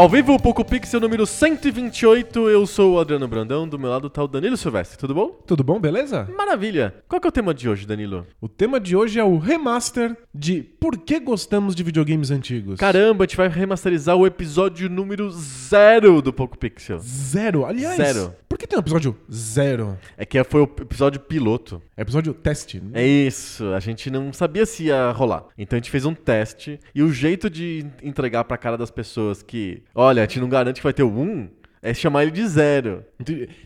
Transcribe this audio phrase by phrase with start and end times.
[0.00, 4.08] Ao vivo, o Poco Pixel número 128, eu sou o Adriano Brandão, do meu lado
[4.08, 5.28] tá o Danilo Silvestre, tudo bom?
[5.46, 6.26] Tudo bom, beleza?
[6.34, 6.94] Maravilha!
[7.06, 8.26] Qual que é o tema de hoje, Danilo?
[8.40, 12.80] O tema de hoje é o remaster de Por que gostamos de videogames antigos?
[12.80, 16.98] Caramba, a gente vai remasterizar o episódio número zero do Poco Pixel.
[17.00, 17.66] Zero.
[17.66, 18.34] Aliás, Zero.
[18.60, 19.98] Por que tem um episódio zero?
[20.18, 21.82] É que foi o episódio piloto.
[21.96, 22.78] É episódio teste.
[22.78, 23.02] né?
[23.02, 25.46] É isso, a gente não sabia se ia rolar.
[25.56, 29.42] Então a gente fez um teste e o jeito de entregar pra cara das pessoas
[29.42, 31.48] que, olha, a gente não garante que vai ter o 1,
[31.82, 33.04] é chamar ele de zero.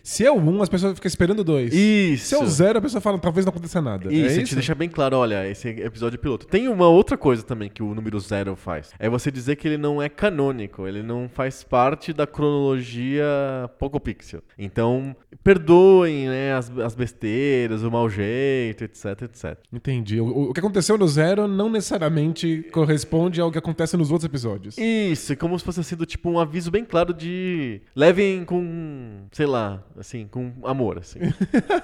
[0.03, 1.75] Se é o um, as pessoas ficam esperando o dois.
[1.75, 2.27] Isso.
[2.27, 4.13] Se é o zero, a pessoa fala, talvez não aconteça nada.
[4.13, 6.47] Isso, é a gente deixa bem claro, olha, esse episódio é piloto.
[6.47, 8.93] Tem uma outra coisa também que o número zero faz.
[8.99, 13.25] É você dizer que ele não é canônico, ele não faz parte da cronologia
[13.79, 14.43] Poco Pixel.
[14.57, 19.59] Então, perdoem, né, as, as besteiras, o mau jeito, etc, etc.
[19.73, 20.21] Entendi.
[20.21, 24.79] O, o que aconteceu no zero não necessariamente corresponde ao que acontece nos outros episódios.
[24.79, 29.83] Isso, como se fosse sido tipo um aviso bem claro de levem com, sei lá,
[29.99, 31.19] assim, com amor, assim.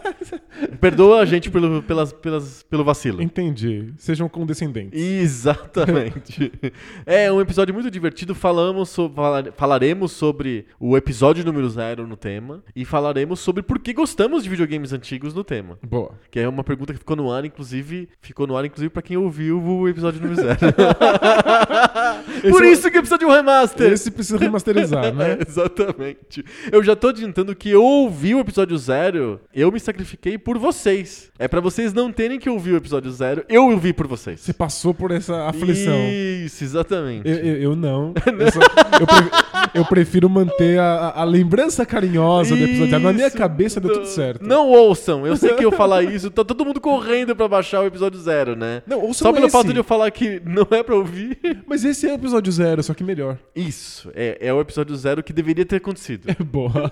[0.80, 3.22] Perdoa a gente pelo, pelas, pelas, pelo vacilo.
[3.22, 3.92] Entendi.
[3.96, 5.00] Sejam condescendentes.
[5.00, 6.52] Exatamente.
[7.06, 8.34] é um episódio muito divertido.
[8.34, 13.78] Falamos so- falar- falaremos sobre o episódio número zero no tema e falaremos sobre por
[13.78, 15.78] que gostamos de videogames antigos no tema.
[15.82, 16.12] Boa.
[16.30, 19.16] Que é uma pergunta que ficou no ar, inclusive, ficou no ar, inclusive, pra quem
[19.16, 20.58] ouviu o episódio número zero.
[22.50, 23.92] por é- isso que precisa de um remaster.
[23.92, 25.30] Esse precisa remasterizar, né?
[25.32, 26.09] É, exatamente.
[26.70, 31.30] Eu já tô adiantando que eu ouvi o episódio zero, eu me sacrifiquei por vocês.
[31.38, 34.40] É pra vocês não terem que ouvir o episódio zero, eu ouvi por vocês.
[34.40, 35.94] Você passou por essa aflição.
[36.44, 37.28] Isso, exatamente.
[37.28, 38.12] Eu, eu- eu não.
[38.40, 38.60] Eu, só-
[39.00, 42.98] eu pre- eu prefiro manter a, a- lembrança carinhosa do episódio.
[42.98, 44.44] Na minha Isso, cabeça deu tudo certo.
[44.46, 47.86] Não ouçam, eu sei que eu falar isso, tá todo mundo correndo pra baixar o
[47.86, 48.82] episódio zero, né?
[48.86, 49.52] Não, ouçam Só pelo esse.
[49.56, 51.38] fato de eu falar que não é pra ouvir.
[51.66, 53.36] Mas esse é o episódio zero, só que melhor.
[53.54, 55.99] Isso, é, é o episódio zero que deveria ter acontecido.
[56.44, 56.90] Boa.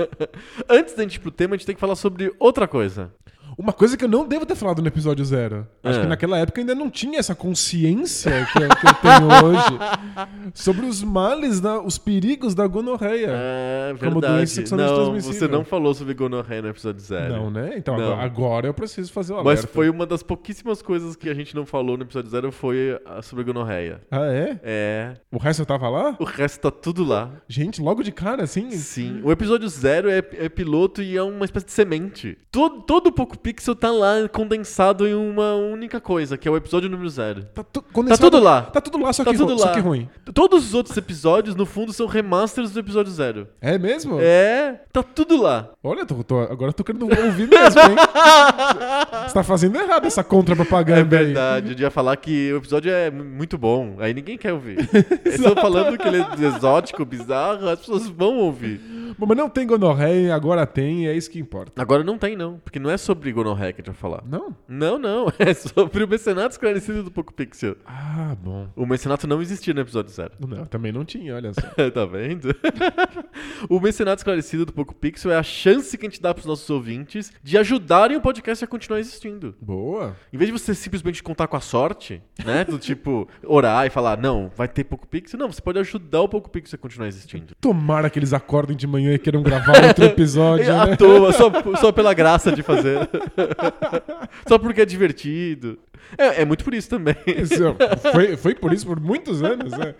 [0.68, 3.12] Antes da gente ir pro tema, a gente tem que falar sobre outra coisa.
[3.58, 5.66] Uma coisa que eu não devo ter falado no episódio zero.
[5.82, 6.02] Acho É.
[6.02, 9.78] que naquela época eu ainda não tinha essa consciência que eu, que eu tenho hoje
[10.54, 13.30] sobre os males, da, os perigos da gonorreia.
[13.32, 15.38] É Como doença sexualmente não, transmissível.
[15.38, 17.34] você não falou sobre gonorreia no episódio zero.
[17.34, 17.72] Não, né?
[17.76, 18.04] Então Não.
[18.12, 19.68] Agora, agora eu preciso fazer o Mas alerta.
[19.68, 23.42] foi uma das pouquíssimas coisas que a gente não falou no episódio zero foi sobre
[23.44, 24.00] gonorreia.
[24.10, 24.60] Ah, é?
[24.62, 25.14] É.
[25.32, 26.16] O resto eu tava lá?
[26.20, 27.32] O resto tá tudo lá.
[27.48, 28.70] Gente, logo de cara, assim?
[28.70, 29.20] Sim.
[29.24, 32.38] O episódio zero é, é piloto e é uma espécie de semente.
[32.50, 36.56] Todo, todo o Poco Pixel tá lá condensado em uma única coisa, que é o
[36.58, 37.44] episódio número zero.
[37.54, 38.60] Tá, tu- condensado- tudo lá.
[38.60, 39.72] Tá tudo lá, só, Tá que, tudo ru- só lá.
[39.72, 40.06] que ruim.
[40.34, 43.48] Todos os outros episódios, no fundo, são remasters do episódio zero.
[43.58, 44.18] É mesmo?
[44.20, 45.70] É, tá tudo lá.
[45.82, 47.96] Olha, tô, tô- agora eu tô querendo ouvir mesmo, hein?
[49.26, 51.24] Você tá fazendo errado essa contra-propaganda É aí.
[51.26, 54.78] verdade, eu ia falar que o episódio é mu- muito bom, aí ninguém quer ouvir.
[55.24, 58.78] Estou falando que ele é exótico, bizarro, as pessoas vão ouvir.
[59.18, 61.80] Bom, mas não tem gonorreia, agora tem, e é isso que importa.
[61.80, 64.22] Agora não tem não, porque não é sobre gonorreia que a falar.
[64.26, 64.54] Não?
[64.66, 67.76] Não, não, é sobre o mecenato esclarecido do Poco Pixel.
[67.86, 68.68] Ah, bom.
[68.76, 70.32] O mecenato não existia no episódio zero.
[70.40, 71.60] Não, também não tinha, olha só.
[71.90, 72.54] tá vendo?
[73.68, 76.68] o mecenato esclarecido do Poco Pixel é a chance que a gente dá pros nossos
[76.68, 79.54] ouvintes de ajudarem o podcast a continuar existindo.
[79.60, 80.16] Boa.
[80.32, 82.64] Em vez de você simplesmente contar com a sorte, né?
[82.64, 85.38] Do tipo, orar e falar, não, vai ter Poco Pixel.
[85.38, 87.54] Não, você pode ajudar o Poco Pixel a continuar existindo.
[87.60, 90.96] Tomara que eles acordem de manhã e queiram gravar outro episódio, à né?
[90.96, 91.50] toa, só,
[91.80, 93.08] só pela graça de fazer.
[94.46, 95.78] só porque é divertido.
[96.16, 97.16] É, é muito por isso também.
[97.26, 97.76] Isso,
[98.12, 99.94] foi, foi por isso por muitos anos, né?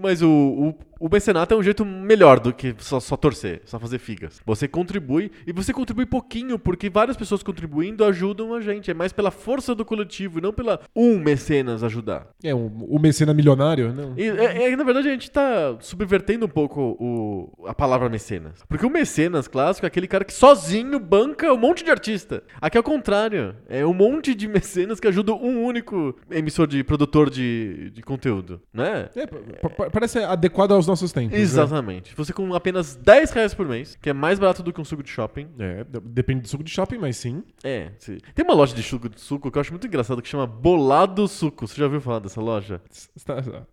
[0.00, 3.78] Mas o, o, O mecenato é um jeito melhor do que só, só torcer, só
[3.78, 4.40] fazer figas.
[4.46, 8.90] Você contribui e você contribui pouquinho, porque várias pessoas contribuindo ajudam a gente.
[8.90, 12.28] É mais pela força do coletivo e não pela um mecenas ajudar.
[12.42, 14.14] É, o, o mecena milionário, não?
[14.16, 18.62] E, é, é, na verdade, a gente tá subvertendo um pouco o, a palavra mecenas.
[18.66, 22.42] Porque o mecenas clássico é aquele cara que sozinho banca um monte de artista.
[22.62, 23.54] Aqui é o contrário.
[23.68, 28.62] É um monte de mecenas que ajudam um único emissor de produtor de, de conteúdo,
[28.72, 29.10] né?
[29.14, 31.32] É, pa- pa- parece adequado aos nossos tempos.
[31.32, 31.38] né?
[31.40, 32.14] Exatamente.
[32.16, 35.02] Você com apenas 10 reais por mês, que é mais barato do que um suco
[35.02, 35.48] de shopping.
[35.58, 37.42] É, depende do suco de shopping, mas sim.
[37.62, 38.18] É, sim.
[38.34, 41.26] tem uma loja de suco de suco que eu acho muito engraçado que chama Bolado
[41.28, 41.66] Suco.
[41.66, 42.80] Você já ouviu falar dessa loja?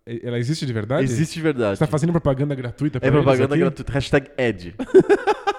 [0.06, 1.04] Ela existe de verdade?
[1.04, 1.78] Existe de verdade.
[1.78, 3.92] Você tá fazendo propaganda gratuita pra É propaganda gratuita.
[3.92, 4.76] Hashtag Ed.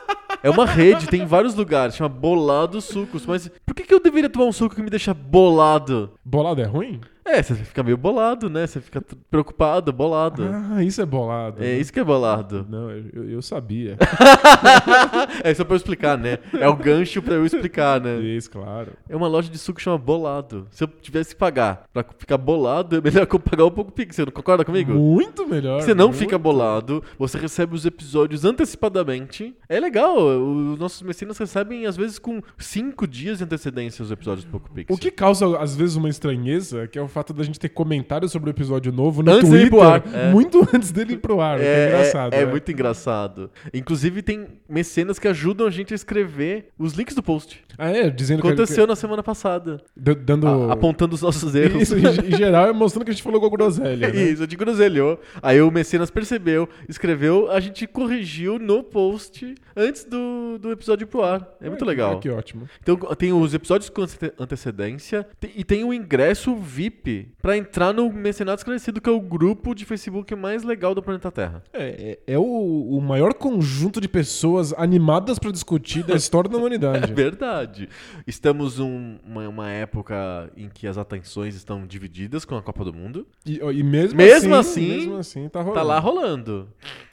[0.43, 3.25] É uma rede, tem em vários lugares, chama Bolado Sucos.
[3.25, 6.19] Mas por que, que eu deveria tomar um suco que me deixa bolado?
[6.25, 7.01] Bolado é ruim?
[7.25, 8.67] É, você fica meio bolado, né?
[8.67, 10.43] Você fica preocupado, bolado.
[10.53, 11.63] Ah, isso é bolado.
[11.63, 12.67] É isso que é bolado.
[12.69, 13.97] Não, eu, eu- sabia.
[15.45, 16.39] É só pra eu explicar, né?
[16.59, 18.17] É o gancho pra eu explicar, né?
[18.21, 18.93] Isso, claro.
[19.09, 20.67] É uma loja de suco que chama Bolado.
[20.71, 23.91] Se eu tivesse que pagar pra ficar bolado, é melhor que eu pagar um pouco
[23.93, 24.17] pix.
[24.17, 24.93] Você não concorda comigo?
[24.93, 25.81] Muito melhor.
[25.83, 26.19] Você não muito.
[26.19, 29.55] fica bolado, você recebe os episódios antecipadamente.
[29.69, 34.45] É legal, os nossos mecenas recebem às vezes com cinco dias de antecedência os episódios
[34.45, 34.95] do Poco Pixel.
[34.95, 38.33] O que causa, às vezes, uma estranheza, que é o fato da gente ter comentários
[38.33, 40.31] sobre o episódio novo no Antes Twitter, pro ar, é.
[40.31, 42.33] muito antes dele ir pro ar, o que é engraçado.
[42.35, 42.51] É, né?
[42.51, 43.51] muito engraçado.
[43.73, 47.63] Inclusive, tem mecenas que ajudam a gente a escrever os links do post.
[47.79, 48.11] Ah, é?
[48.11, 49.79] Dizendo Aconteceu na semana passada.
[49.95, 50.01] que...
[50.01, 50.47] d- Dando...
[50.47, 51.83] A- apontando os nossos erros.
[51.83, 54.23] Isso, em, geral, é mostrando que a gente falou com a groselha, né?
[54.33, 55.21] Isso, a gente groselhou.
[55.43, 61.07] Aí o Mecenas percebeu, escreveu, a gente corrigiu no post antes do, do episódio ir
[61.07, 61.47] pro ar.
[61.61, 62.19] É muito que- legal.
[62.21, 62.69] Que ótimo.
[62.83, 65.27] Então tem os episódios com ante- antecedência
[65.57, 67.02] e tem o ingresso VIP
[67.41, 71.31] pra entrar no Mecenato Esclarecido, que é o grupo de Facebook mais legal do planeta
[71.31, 71.63] Terra.
[71.73, 76.57] É, é, é o, o maior conjunto de pessoas animadas pra discutir da história da
[76.57, 77.13] É humanidade.
[77.13, 77.89] verdade.
[78.27, 82.93] Estamos um- uma, uma época em que as atenções estão divididas com a Copa do
[82.93, 83.27] Mundo.
[83.45, 85.75] E, e mesmo, Mesmo assim, assim, mesmo assim, tá rolando.
[85.79, 86.69] Tá lá rolando.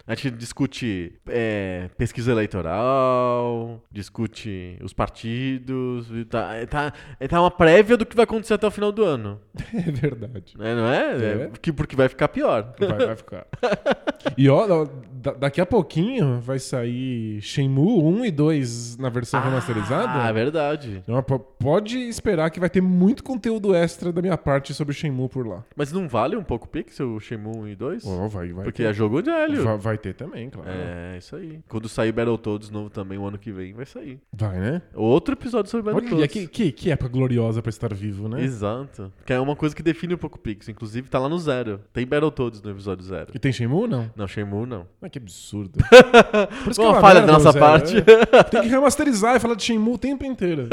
[0.09, 6.07] A gente discute é, pesquisa eleitoral, discute os partidos.
[6.11, 8.91] e Tá, é, tá, é, tá uma prévia do que vai acontecer até o final
[8.91, 9.39] do ano.
[9.71, 10.57] É verdade.
[10.57, 11.11] né, não é?
[11.15, 11.43] É.
[11.43, 12.73] É, que- porque vai ficar pior.
[12.79, 13.45] Vai, vai ficar.
[14.37, 20.23] E ó, da- daqui a pouquinho vai sair Shenmue 1 e 2 na versão remasterizada.
[20.23, 21.03] Ah, é verdade.
[21.03, 25.29] Então, po- pode esperar que vai ter muito conteúdo extra da minha parte sobre Shenmue
[25.29, 25.63] por lá.
[25.75, 28.05] Mas não vale um pouco Pixel, o Shenmue 1 e 2?
[28.07, 28.89] Ó, vai, vai porque ter.
[28.89, 29.63] é jogo velho.
[29.63, 30.69] Vai, vai ter também, claro.
[30.69, 31.59] É, isso aí.
[31.67, 34.19] Quando sair Battletoads novo também, o ano que vem, vai sair.
[34.33, 34.81] Vai, né?
[34.93, 36.33] Outro episódio sobre Olha, Battletoads.
[36.33, 38.41] que, que, que época gloriosa pra estar vivo, né?
[38.43, 39.11] Exato.
[39.25, 40.71] Que é uma coisa que define um pouco o Pixel.
[40.71, 41.81] Inclusive, tá lá no zero.
[41.93, 43.31] Tem Battletoads no episódio zero.
[43.33, 44.09] E tem Shenmue, não?
[44.15, 44.87] Não, Shenmue não.
[45.01, 45.77] Ah, que absurdo.
[46.63, 47.95] Por isso Uma é falha merda da nossa Zero, parte.
[47.97, 48.43] é.
[48.43, 50.67] Tem que remasterizar e falar de Shenmue o tempo inteiro.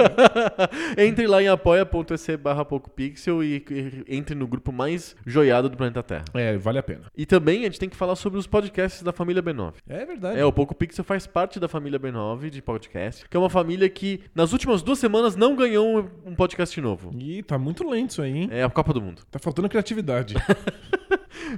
[0.96, 6.02] entre lá em apoia.se barra PocoPixel e, e entre no grupo mais joiado do planeta
[6.02, 6.24] Terra.
[6.34, 7.02] É, vale a pena.
[7.16, 9.74] E também a gente tem que falar sobre os podcasts da família B9.
[9.88, 10.38] É verdade.
[10.38, 13.88] É, o Poco Pixel faz parte da família B9 de podcast, que é uma família
[13.88, 17.10] que nas últimas duas semanas não ganhou um, podcast novo.
[17.18, 18.48] Ih, tá muito lento isso aí, hein?
[18.52, 19.22] É a Copa do Mundo.
[19.30, 20.34] Tá faltando criatividade.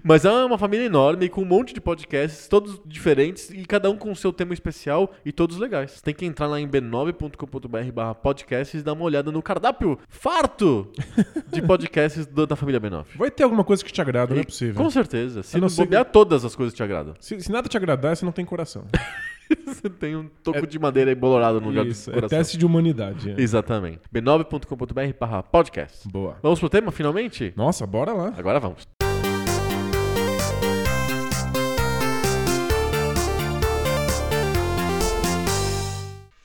[0.04, 3.96] Mas é uma família enorme com um monte de podcasts, todos diferentes e cada um
[3.96, 6.00] com o seu tema especial e todos legais.
[6.02, 10.90] Tem que entrar lá em b9.com.br barra podcasts e dar uma olhada no cardápio farto
[11.50, 13.04] de podcasts do- da família B9.
[13.16, 14.74] Vai ter alguma coisa que te agrada, não é E- possível.
[14.74, 15.42] Com certeza.
[15.42, 17.14] Se não bobear, todas as coisas te agradam.
[17.20, 18.85] Se, se nada te agradar, você não tem coração.
[19.64, 22.38] Você tem um toco de madeira embolorado no lugar Isso, do é coração.
[22.38, 23.31] teste de humanidade.
[23.31, 23.40] é.
[23.40, 24.00] Exatamente.
[24.14, 26.06] b9.com.br barra podcast.
[26.06, 26.37] Boa.
[26.43, 27.55] Vamos pro tema, finalmente?
[27.56, 28.35] Nossa, bora lá.
[28.37, 28.97] Agora vamos.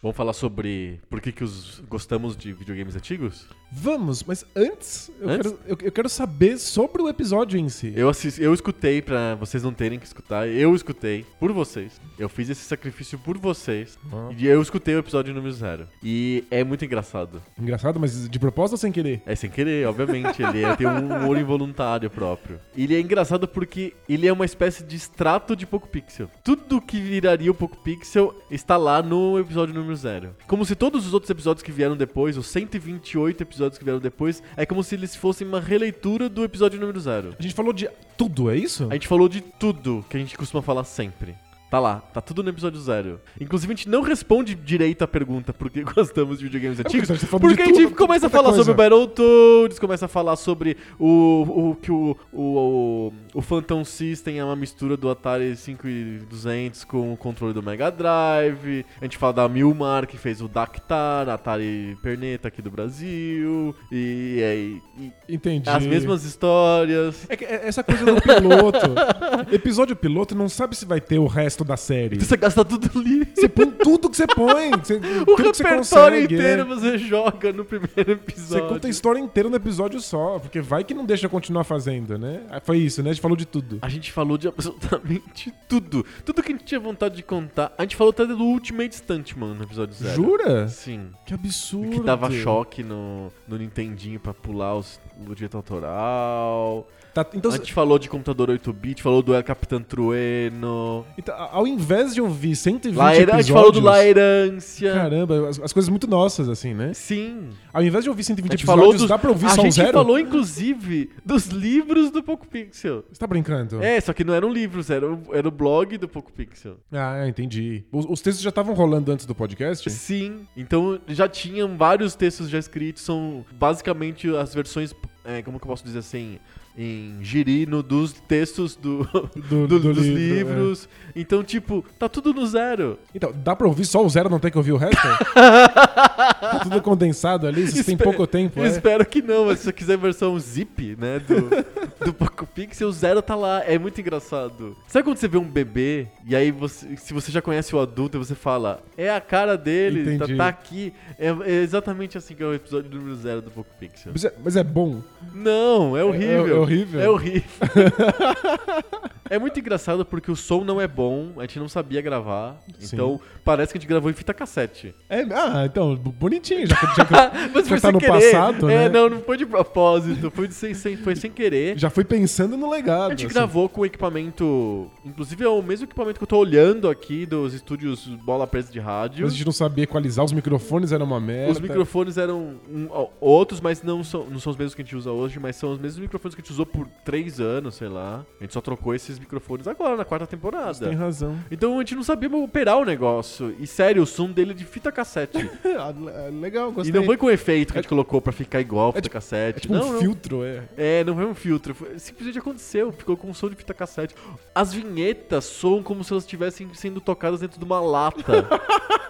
[0.03, 3.47] Vamos falar sobre por que, que os gostamos de videogames antigos?
[3.71, 5.51] Vamos, mas antes, eu, Antes?
[5.51, 7.93] Quero, eu, eu quero saber sobre o episódio em si.
[7.95, 10.45] Eu, assisti, eu escutei pra vocês não terem que escutar.
[10.47, 12.01] Eu escutei por vocês.
[12.19, 13.97] Eu fiz esse sacrifício por vocês.
[14.11, 14.29] Ah.
[14.37, 15.87] E eu escutei o episódio número zero.
[16.03, 17.41] E é muito engraçado.
[17.57, 19.21] Engraçado, mas de propósito ou sem querer?
[19.25, 20.43] É sem querer, obviamente.
[20.43, 22.59] Ele é- tem um humor involuntário próprio.
[22.75, 26.29] Ele é engraçado porque ele é uma espécie de extrato de Poco Pixel.
[26.43, 30.35] Tudo que viraria o Poco Pixel está lá no episódio número zero.
[30.47, 34.41] Como se todos os outros episódios que vieram depois, os 128 episódios que vieram depois,
[34.55, 37.35] é como se eles fossem uma releitura do episódio número zero.
[37.37, 38.87] A gente falou de tudo, é isso?
[38.89, 41.35] A gente falou de tudo que a gente costuma falar sempre.
[41.73, 43.19] Tá lá, tá tudo no episódio zero.
[43.41, 47.07] Inclusive, a gente não responde direito a pergunta por que gostamos de videogames antigos.
[47.07, 48.57] porque a gente tá Porque a gente tudo, começa a falar coisa.
[48.63, 54.37] sobre o Battletoads, começa a falar sobre o, o que o, o, o, Phantom System
[54.37, 58.85] é uma mistura do Atari 5200 com o controle do Mega Drive.
[59.01, 63.75] A gente fala da Milmar, que fez o Dactar, Atari Perneta aqui do Brasil.
[63.91, 64.81] E, é, e-
[65.27, 65.67] e Entendi.
[65.67, 67.25] as mesmas histórias.
[67.27, 68.93] É que é- essa coisa do piloto.
[69.51, 72.19] Episódio piloto não sabe se vai ter o resto da série.
[72.19, 73.27] Você gasta tudo ali.
[73.35, 74.71] Você põe tudo que você põe.
[74.83, 78.67] Você, O você repertório inteiro você joga no primeiro Você episódio.
[78.67, 82.41] conta a história inteira no episódio só, porque vai que não deixa continuar fazendo, né?
[82.49, 83.09] Ah, Foi isso, né?
[83.09, 83.79] A gente falou de tudo.
[83.81, 86.05] A gente falou de absolutamente tudo.
[86.25, 87.73] Tudo que a gente tinha vontade de contar.
[87.77, 90.15] A gente falou até do Ultimate Stuntman no episódio zero.
[90.15, 90.67] Jura?
[90.67, 91.11] Sim.
[91.25, 91.89] Que absurdo.
[91.91, 96.87] Que dava choque no, no Nintendinho pra pular os, o direito autoral.
[97.13, 101.05] Tá, então, a gente falou de computador 8-bit, falou do El Capitão Trueno.
[101.17, 103.45] então, ao invés de ouvir 120 Laera, a episódios...
[103.45, 104.93] gente falou do Laerância.
[104.93, 106.91] Caramba, as, as coisas muito nossas, assim, né?
[106.93, 107.49] Sim.
[107.71, 109.61] Ao invés de ouvir 120 A gente episódios, falou dos, dá pra ouvir a só
[109.61, 109.93] um gente zero?
[109.93, 113.03] falou, inclusive, dos livros do Poco Pixel.
[113.11, 113.81] Você tá brincando?
[113.83, 116.77] É, só que não eram livros, era, o- era o blog do Poco Pixel.
[116.91, 117.83] Ah, entendi.
[117.91, 119.89] Os, os textos já estavam rolando antes do podcast?
[119.89, 124.93] Sim, então já tinham vários textos já escritos, são basicamente as versões,
[125.23, 126.39] é, como que eu posso dizer assim,
[126.77, 129.03] em girino dos textos do,
[129.35, 130.89] Do- do- do dos livro, livros.
[131.15, 132.97] Então, tipo, tá tudo no zero.
[133.13, 134.97] Então, dá pra ouvir só o zero, não tem que ouvir o resto?
[135.35, 138.67] tá tudo condensado ali, têm Espe- pouco tempo, Eu é?
[138.69, 142.87] espero que não, mas se você quiser a versão zip, né, do, do Poco Pixel,
[142.87, 143.63] o zero tá lá.
[143.65, 144.75] É muito engraçado.
[144.87, 148.17] Sabe quando você vê um bebê e aí você, se você já conhece o adulto,
[148.17, 150.93] você fala, é a cara dele, tá, tá aqui.
[151.19, 154.11] É, é exatamente assim que é o episódio número zero do Poco Pixel.
[154.11, 155.01] Mas é, mas é bom.
[155.33, 156.47] Não, é horrível.
[156.47, 157.01] É- é horrível?
[157.01, 157.43] É horrível.
[159.29, 162.57] é muito engraçado porque o som não é bom, a gente não sabia gravar.
[162.79, 162.95] Sim.
[162.95, 164.93] Então parece que a gente gravou em fita cassete.
[165.09, 166.67] É, ah, então, bonitinho.
[166.67, 167.13] Já, que- já, que-
[167.53, 168.31] Mas Já foi tá no querer.
[168.31, 168.89] passado, é, né?
[168.89, 170.31] não, não foi de propósito.
[170.31, 171.77] Foi, de sem, sem- foi sem querer.
[171.77, 173.07] já foi pensando no legado.
[173.07, 173.33] A gente assim.
[173.33, 174.89] gravou com equipamento.
[175.05, 178.79] Inclusive é o mesmo equipamento que eu tô olhando aqui dos estúdios Bola Presa de
[178.79, 179.23] Rádio.
[179.23, 181.51] Mas a gente não sabia equalizar, os microfones eram uma merda.
[181.51, 182.87] Os microfones eram um-
[183.19, 185.71] outros, mas não são, não são os mesmos que a gente usa hoje, mas são
[185.71, 188.25] os mesmos microfones que a gente usou por três anos, sei lá.
[188.39, 190.87] A gente só trocou esses microfones agora, na quarta temporada.
[190.87, 191.37] Tem razão.
[191.51, 193.55] Então a gente não sabia operar o negócio.
[193.59, 195.37] E sério, o som dele é de fita cassete.
[195.75, 196.93] Ah, le- Legal, e gostei.
[196.93, 199.57] não foi com efeito que a gente colocou pra ficar igual a fita tipo- cassete.
[199.57, 199.99] É tipo não, um não.
[199.99, 200.63] filtro, é.
[200.77, 201.75] É, não foi um filtro.
[201.97, 202.91] Simplesmente aconteceu.
[202.91, 204.13] Ficou com um som de fita cassete.
[204.53, 208.47] As vinhetas soam como se elas estivessem sendo tocadas dentro de uma lata.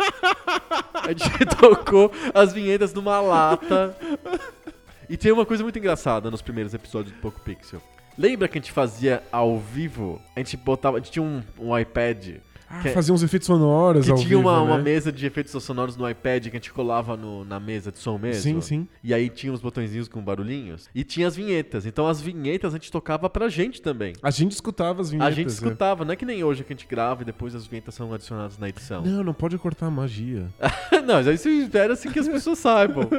[1.04, 3.96] A gente tocou as vinhetas numa lata.
[5.10, 7.82] E tem uma coisa muito engraçada nos primeiros episódios do Poco Pixel.
[8.18, 10.22] Lembra que a gente fazia ao vivo?
[10.36, 10.98] A gente botava.
[10.98, 12.38] A gente tinha um, um iPad.
[12.76, 14.72] Ah, Que- Fazia uns efeitos sonoros Que tinha vivo, uma, né?
[14.72, 18.00] uma mesa de efeitos sonoros no iPad que a gente colava no- na mesa de
[18.00, 18.42] som mesmo.
[18.42, 18.88] Sim, sim.
[19.04, 20.90] E aí tinha os botõezinhos com barulhinhos.
[20.96, 21.86] E tinha as vinhetas.
[21.86, 24.14] Então as vinhetas a gente tocava pra gente também.
[24.24, 25.32] A gente escutava as vinhetas.
[25.34, 25.54] a gente né?
[25.54, 28.12] escutava, não é que nem hoje que a gente grava e depois as vinhetas são
[28.14, 29.04] adicionadas na edição.
[29.04, 30.48] Não, não pode cortar a magia.
[31.06, 33.08] não, mas aí você espera assim que as pessoas saibam.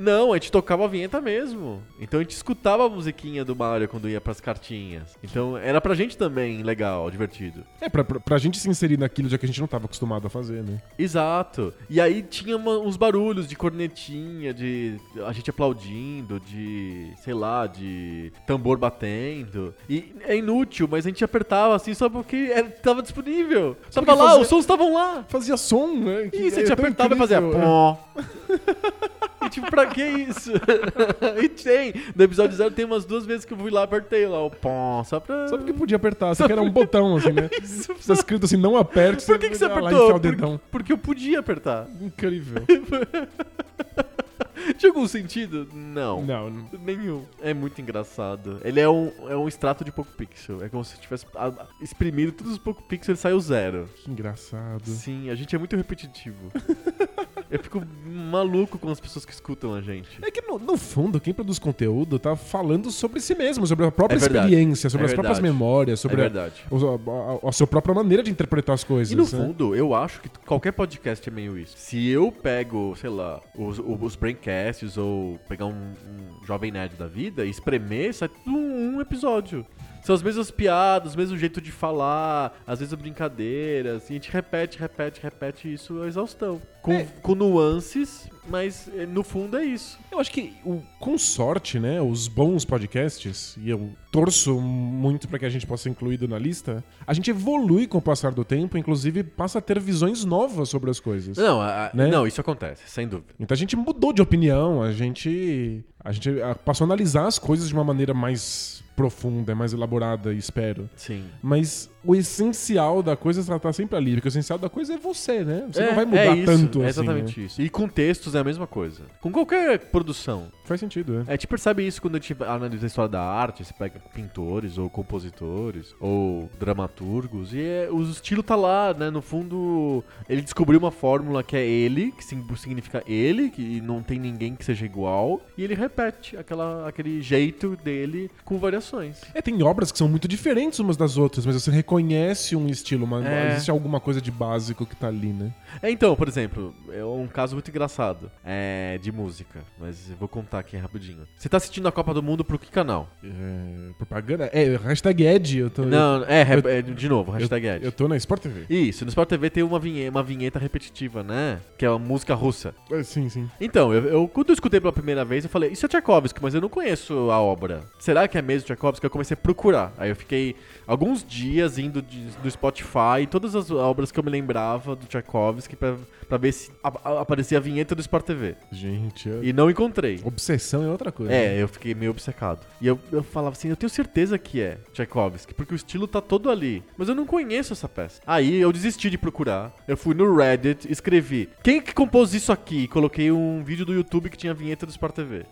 [0.00, 1.82] Não, a gente tocava a vinheta mesmo.
[2.00, 5.16] Então a gente escutava a musiquinha do Mario quando ia pras cartinhas.
[5.22, 7.64] Então era pra gente também legal, divertido.
[7.80, 10.26] É, pra, pra, pra gente se inserir naquilo já que a gente não tava acostumado
[10.26, 10.80] a fazer, né?
[10.98, 11.72] Exato.
[11.88, 17.66] E aí tinha uma- uns barulhos de cornetinha, de a gente aplaudindo, de, sei lá,
[17.66, 19.74] de tambor batendo.
[19.88, 23.76] E é inútil, mas a gente apertava assim só porque era, tava disponível.
[23.90, 25.24] Só Tava lá, fazia- os sons estavam lá.
[25.28, 26.28] Fazia som, né?
[26.28, 27.40] Que Isso, a é gente tão apertava e fazia é.
[27.40, 27.98] pó.
[29.44, 30.50] E tipo, pra que isso?
[31.40, 31.94] e tem.
[32.16, 34.50] No episódio zero tem umas duas vezes que eu fui lá e apertei lá o
[34.50, 35.46] pó, só pra.
[35.46, 37.48] Só porque podia apertar, só que era um botão, assim, né?
[38.06, 40.16] Tá escrito assim, não aperte, Por que, que você lá apertou?
[40.16, 41.86] o Por- porque eu podia apertar.
[42.00, 42.62] Incrível.
[44.78, 45.66] Tinha algum sentido?
[45.72, 46.22] Não.
[46.22, 46.68] Não, não.
[46.84, 47.24] Nenhum.
[47.40, 48.60] É muito engraçado.
[48.64, 50.62] Ele é um, é um extrato de Poco Pixel.
[50.62, 53.88] É como se tivesse a- a- exprimido todos os Poco Pixel e saiu zero.
[53.96, 54.86] Que engraçado.
[54.86, 56.50] Sim, a gente é muito repetitivo.
[57.48, 60.08] Eu fico maluco com as pessoas que escutam a gente.
[60.20, 63.92] É que, no, no fundo, quem produz conteúdo tá falando sobre si mesmo, sobre a
[63.92, 64.46] própria É verdade.
[64.46, 65.54] experiência, sobre É as próprias verdade.
[65.54, 66.64] memórias, É sobre a, verdade.
[66.68, 69.12] a- a- a sua própria maneira de interpretar as coisas.
[69.12, 69.28] E no né?
[69.30, 71.74] fundo, eu acho que qualquer podcast é meio isso.
[71.78, 74.16] Se eu pego, sei lá, os, os
[74.56, 79.00] braincasts ou pegar um, um jovem nerd da vida e espremer, sai tudo um, um
[79.00, 79.66] episódio.
[80.02, 84.08] São as mesmas piadas, o mesmo jeito de falar, às vezes brincadeiras.
[84.08, 86.62] E a gente repete, repete, repete isso a exaustão.
[86.86, 87.06] Com, É.
[87.20, 89.98] com nuances, mas eh, no fundo é isso.
[90.10, 95.38] Eu acho que, o, com sorte, né, os bons podcasts, e eu torço muito pra
[95.38, 98.44] que a gente possa ser incluído na lista, a gente evolui com o passar do
[98.44, 101.36] tempo, inclusive passa a ter visões novas sobre as coisas.
[101.36, 102.06] Não, a- Né?
[102.06, 103.34] não, isso acontece, sem dúvida.
[103.38, 106.30] Então a gente mudou de opinião, a gente, a gente
[106.64, 110.88] passou a analisar as coisas de uma maneira mais profunda, mais elaborada, espero.
[110.96, 111.24] Sim.
[111.42, 114.96] Mas o essencial da coisa tá, tá sempre ali, porque o essencial da coisa é
[114.96, 115.68] você, né?
[115.70, 116.46] Você É, não vai mudar é isso,
[116.80, 117.00] tanto é assim.
[117.00, 117.46] exatamente né?
[117.46, 117.62] isso.
[117.62, 119.02] E com textos é a mesma coisa.
[119.20, 120.48] Com qualquer produção.
[120.64, 121.24] Faz sentido, é.
[121.28, 124.78] A gente percebe isso quando a gente analisa a história da arte, você pega pintores
[124.78, 129.10] ou compositores ou dramaturgos e é- o estilo tá lá, né?
[129.10, 132.24] No fundo, ele descobriu uma fórmula que é ele, que
[132.56, 137.76] significa ele, que não tem ninguém que seja igual, e ele repete aquela, aquele jeito
[137.76, 139.20] dele com variações.
[139.34, 143.04] É, tem obras que são muito diferentes umas das outras, mas você reconhece um estilo,
[143.04, 143.52] uma, É.
[143.52, 145.52] existe alguma coisa de básico que tá ali, né?
[145.82, 150.28] É, então, por exemplo, é um caso muito engraçado é, de música, mas eu vou
[150.28, 151.26] contar aqui rapidinho.
[151.36, 153.08] Você tá assistindo a Copa do Mundo pro que canal?
[153.22, 154.50] É, propaganda?
[154.52, 155.82] É, hashtag Ed, eu tô...
[155.84, 157.84] Não, é, eu- é, de novo, hashtag Ed.
[157.84, 158.66] Eu tô na Sport TV.
[158.68, 161.60] Isso, no Sport TV tem uma vinheta, uma vinheta repetitiva, né?
[161.78, 162.74] Que é uma música russa.
[162.90, 163.48] É, sim, sim.
[163.60, 166.54] Então, eu, eu- quando eu escutei pela primeira vez, eu falei, isso é Tchaikovsky, mas
[166.54, 167.82] eu não conheço a obra.
[167.98, 169.04] Será que é mesmo Tchaikovsky?
[169.06, 169.92] Eu comecei a procurar.
[169.98, 170.56] Aí eu fiquei
[170.86, 175.76] alguns dias indo de- do Spotify, todas as obras que eu me lembrava do Tchaikovsky
[175.76, 175.96] pra,
[176.28, 178.54] pra ver se a- a- aparecia a vinheta do Sport TV.
[178.72, 180.20] Gente, eu- E não encontrei.
[180.24, 181.32] obsessão é outra coisa.
[181.32, 182.60] É, eu fiquei meio obcecado.
[182.80, 186.20] E eu, eu falava assim, eu tenho certeza que é Tchaikovsky, porque o estilo tá
[186.20, 186.82] todo ali.
[186.96, 188.20] Mas eu não conheço essa peça.
[188.26, 189.72] Aí eu desisti de procurar.
[189.86, 192.84] Eu fui no Reddit, escrevi, quem que compôs isso aqui?
[192.84, 195.44] E coloquei um vídeo do YouTube que tinha a vinheta do Sport TV.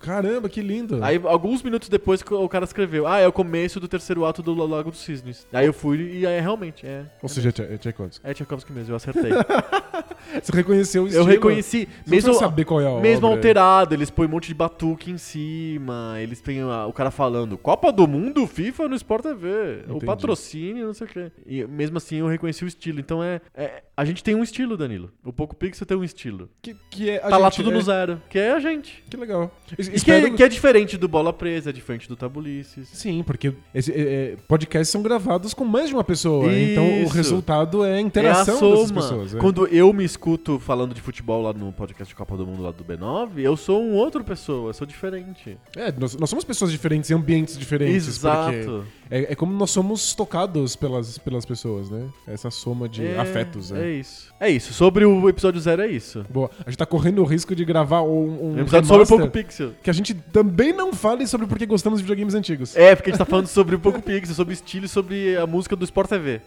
[0.00, 1.02] Caramba, que lindo.
[1.02, 4.54] Aí, alguns minutos depois, o cara escreveu, ah, é o começo do terceiro ato do
[4.54, 5.46] Lago dos Cisnes.
[5.52, 7.04] Aí eu fui e é realmente, é.
[7.22, 8.26] Ou seja, é Tchai- é Tchaikovsky.
[8.26, 9.30] É Tchaikovsky mesmo, eu acertei.
[10.42, 11.24] Você reconheceu o estilo.
[11.24, 13.36] eu reconheci, Você mesmo, saber qual é a mesmo obra.
[13.38, 17.56] alterado, eles põem um monte de batuque em cima, eles têm a- o cara falando
[17.58, 20.06] Copa do Mundo, FIFA no Sport TV, o Entendi.
[20.06, 21.32] patrocínio, não sei o quê.
[21.46, 23.00] E mesmo assim eu reconheci o estilo.
[23.00, 25.12] Então é, é- A gente tem um estilo, Danilo.
[25.24, 26.48] O Poco Pixel tem um estilo.
[26.60, 29.04] Que, que é a tá lá gente- tudo é- no zero, que é a gente.
[29.08, 29.52] Que legal.
[29.78, 32.88] Es- E que, espero- é, que é diferente do Bola Presa, é diferente do Tabulices.
[32.88, 36.52] Sim, porque esse, é, é, podcasts são gravados com mais de uma pessoa.
[36.52, 37.14] Então o Isso.
[37.14, 39.00] resultado é a É a interação dessas soma.
[39.00, 39.34] pessoas.
[39.36, 39.38] é.
[39.38, 40.23] Quando eu me escuto
[40.58, 43.82] falando de futebol lá no podcast de Copa do Mundo lá do B9, eu sou
[43.82, 45.58] um outra pessoa, eu sou diferente.
[45.76, 48.18] É, nós, nós somos pessoas diferentes em ambientes diferentes.
[48.18, 48.86] porque Exato.
[49.10, 52.08] É, é como nós somos tocados pelas, pelas pessoas, né?
[52.26, 53.70] Essa soma de É, afetos.
[53.70, 53.84] né?
[53.86, 54.34] É isso.
[54.40, 54.72] É isso.
[54.72, 56.24] Sobre o episódio zero é isso.
[56.30, 56.50] Boa.
[56.66, 59.72] A gente tá correndo o risco de gravar um, um episódio sobre o Poco Pixel.
[59.82, 62.76] que a gente também não fale sobre por que gostamos de videogames antigos.
[62.76, 65.46] É, porque a gente tá falando sobre o Poco Pixel, sobre estilo e sobre a
[65.46, 66.40] música do Sport TV.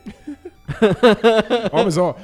[1.71, 2.15] Ó, mas ó,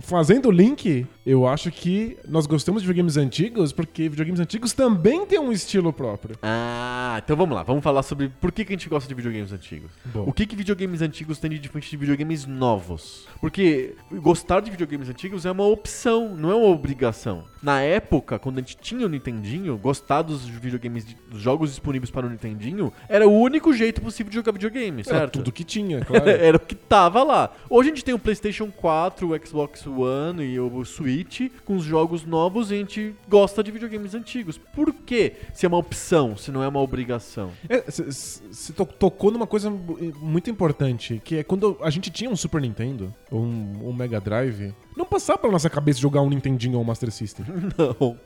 [0.00, 5.24] fazendo o link, eu acho que nós gostamos de videogames antigos porque videogames antigos também
[5.24, 6.36] têm um estilo próprio.
[6.42, 7.62] Ah, então vamos lá.
[7.62, 9.90] Vamos falar sobre por que, que a gente gosta de videogames antigos.
[10.04, 10.24] Bom.
[10.26, 13.28] O que, que videogames antigos têm de diferente de videogames novos?
[13.40, 17.44] Porque gostar de videogames antigos é uma opção, não é uma obrigação.
[17.62, 22.10] Na época, quando a gente tinha o Nintendinho, gostar dos videogames, de- dos jogos disponíveis
[22.10, 25.34] para o Nintendinho, era o único jeito possível de jogar videogame, Era certo?
[25.34, 26.28] tudo que tinha, claro.
[26.28, 27.52] Era o que tava lá.
[27.70, 31.11] Hoje a gente tem o PlayStation 4, o Xbox One e o Switch
[31.64, 34.58] com os jogos novos e a gente gosta de videogames antigos.
[34.58, 35.34] Por quê?
[35.52, 37.50] Se é uma opção, se não é uma obrigação.
[37.88, 42.60] Você tocou numa coisa mu- muito importante, que é quando a gente tinha um Super
[42.60, 46.82] Nintendo, ou um, um Mega Drive, não passava pela nossa cabeça jogar um Nintendinho ou
[46.82, 47.44] um Master System.
[47.78, 48.16] Não.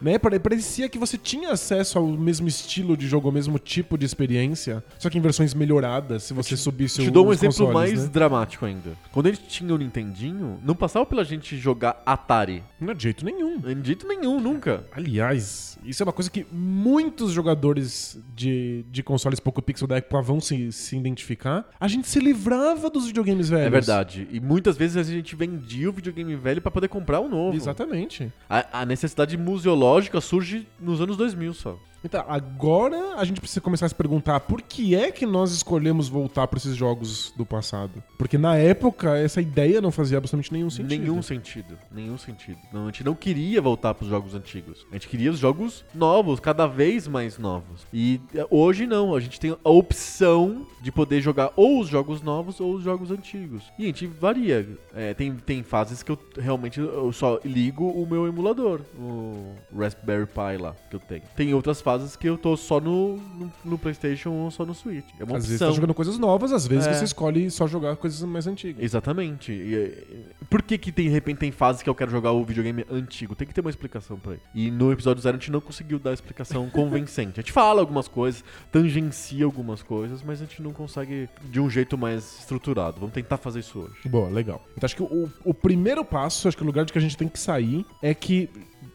[0.00, 0.18] né?
[0.18, 4.04] Pare- Parecia que você tinha acesso ao mesmo estilo de jogo, ao mesmo tipo de
[4.06, 7.74] experiência, só que em versões melhoradas, se você subisse Te o- dou um exemplo consoles,
[7.74, 8.10] mais né?
[8.12, 8.92] dramático ainda.
[9.12, 12.33] Quando a gente tinha o Nintendinho, não passava pela gente jogar Atari.
[12.80, 13.58] Não é de jeito nenhum.
[13.58, 14.84] De jeito nenhum, nunca.
[14.92, 20.20] Aliás, isso é uma coisa que muitos jogadores de, de consoles pouco pixel da época
[20.22, 21.68] vão se, se identificar.
[21.78, 23.66] A gente se livrava dos videogames velhos.
[23.66, 24.28] É verdade.
[24.30, 27.56] E muitas vezes a gente vendia o videogame velho pra poder comprar o novo.
[27.56, 28.32] Exatamente.
[28.48, 31.78] A, a necessidade museológica surge nos anos 2000 só.
[32.04, 36.06] Então, agora a gente precisa começar a se perguntar por que é que nós escolhemos
[36.06, 38.02] voltar para esses jogos do passado.
[38.18, 41.00] Porque na época essa ideia não fazia absolutamente nenhum sentido.
[41.00, 41.78] Nenhum sentido.
[41.90, 42.58] Nenhum sentido.
[42.70, 44.86] Não, a gente não queria voltar pros jogos antigos.
[44.90, 47.86] A gente queria os jogos novos, cada vez mais novos.
[47.92, 49.14] E é, hoje não.
[49.14, 53.10] A gente tem a opção de poder jogar ou os jogos novos ou os jogos
[53.10, 53.72] antigos.
[53.78, 54.68] E a gente varia.
[54.94, 60.26] É, tem, tem fases que eu realmente eu só ligo o meu emulador, o Raspberry
[60.26, 61.22] Pi lá que eu tenho.
[61.34, 64.74] Tem outras fases fases que eu tô só no, no, no PlayStation ou só no
[64.74, 65.04] Switch.
[65.18, 65.68] É uma Às vezes opção.
[65.68, 66.94] tá jogando coisas novas, às vezes É.
[66.94, 68.82] você escolhe só jogar coisas mais antigas.
[68.82, 69.52] Exatamente.
[69.52, 70.04] E,
[70.50, 73.34] por que que tem, de repente tem fases que eu quero jogar o videogame antigo?
[73.34, 74.42] Tem que ter uma explicação pra ele.
[74.54, 77.38] E no episódio zero a gente não conseguiu dar explicação convincente.
[77.40, 81.70] A gente fala algumas coisas, tangencia algumas coisas, mas a gente não consegue de um
[81.70, 82.98] jeito mais estruturado.
[83.00, 84.08] Vamos tentar fazer isso hoje.
[84.08, 84.62] Boa, legal.
[84.76, 87.16] Então acho que o, o primeiro passo, acho que o lugar de que a gente
[87.16, 88.48] tem que sair é que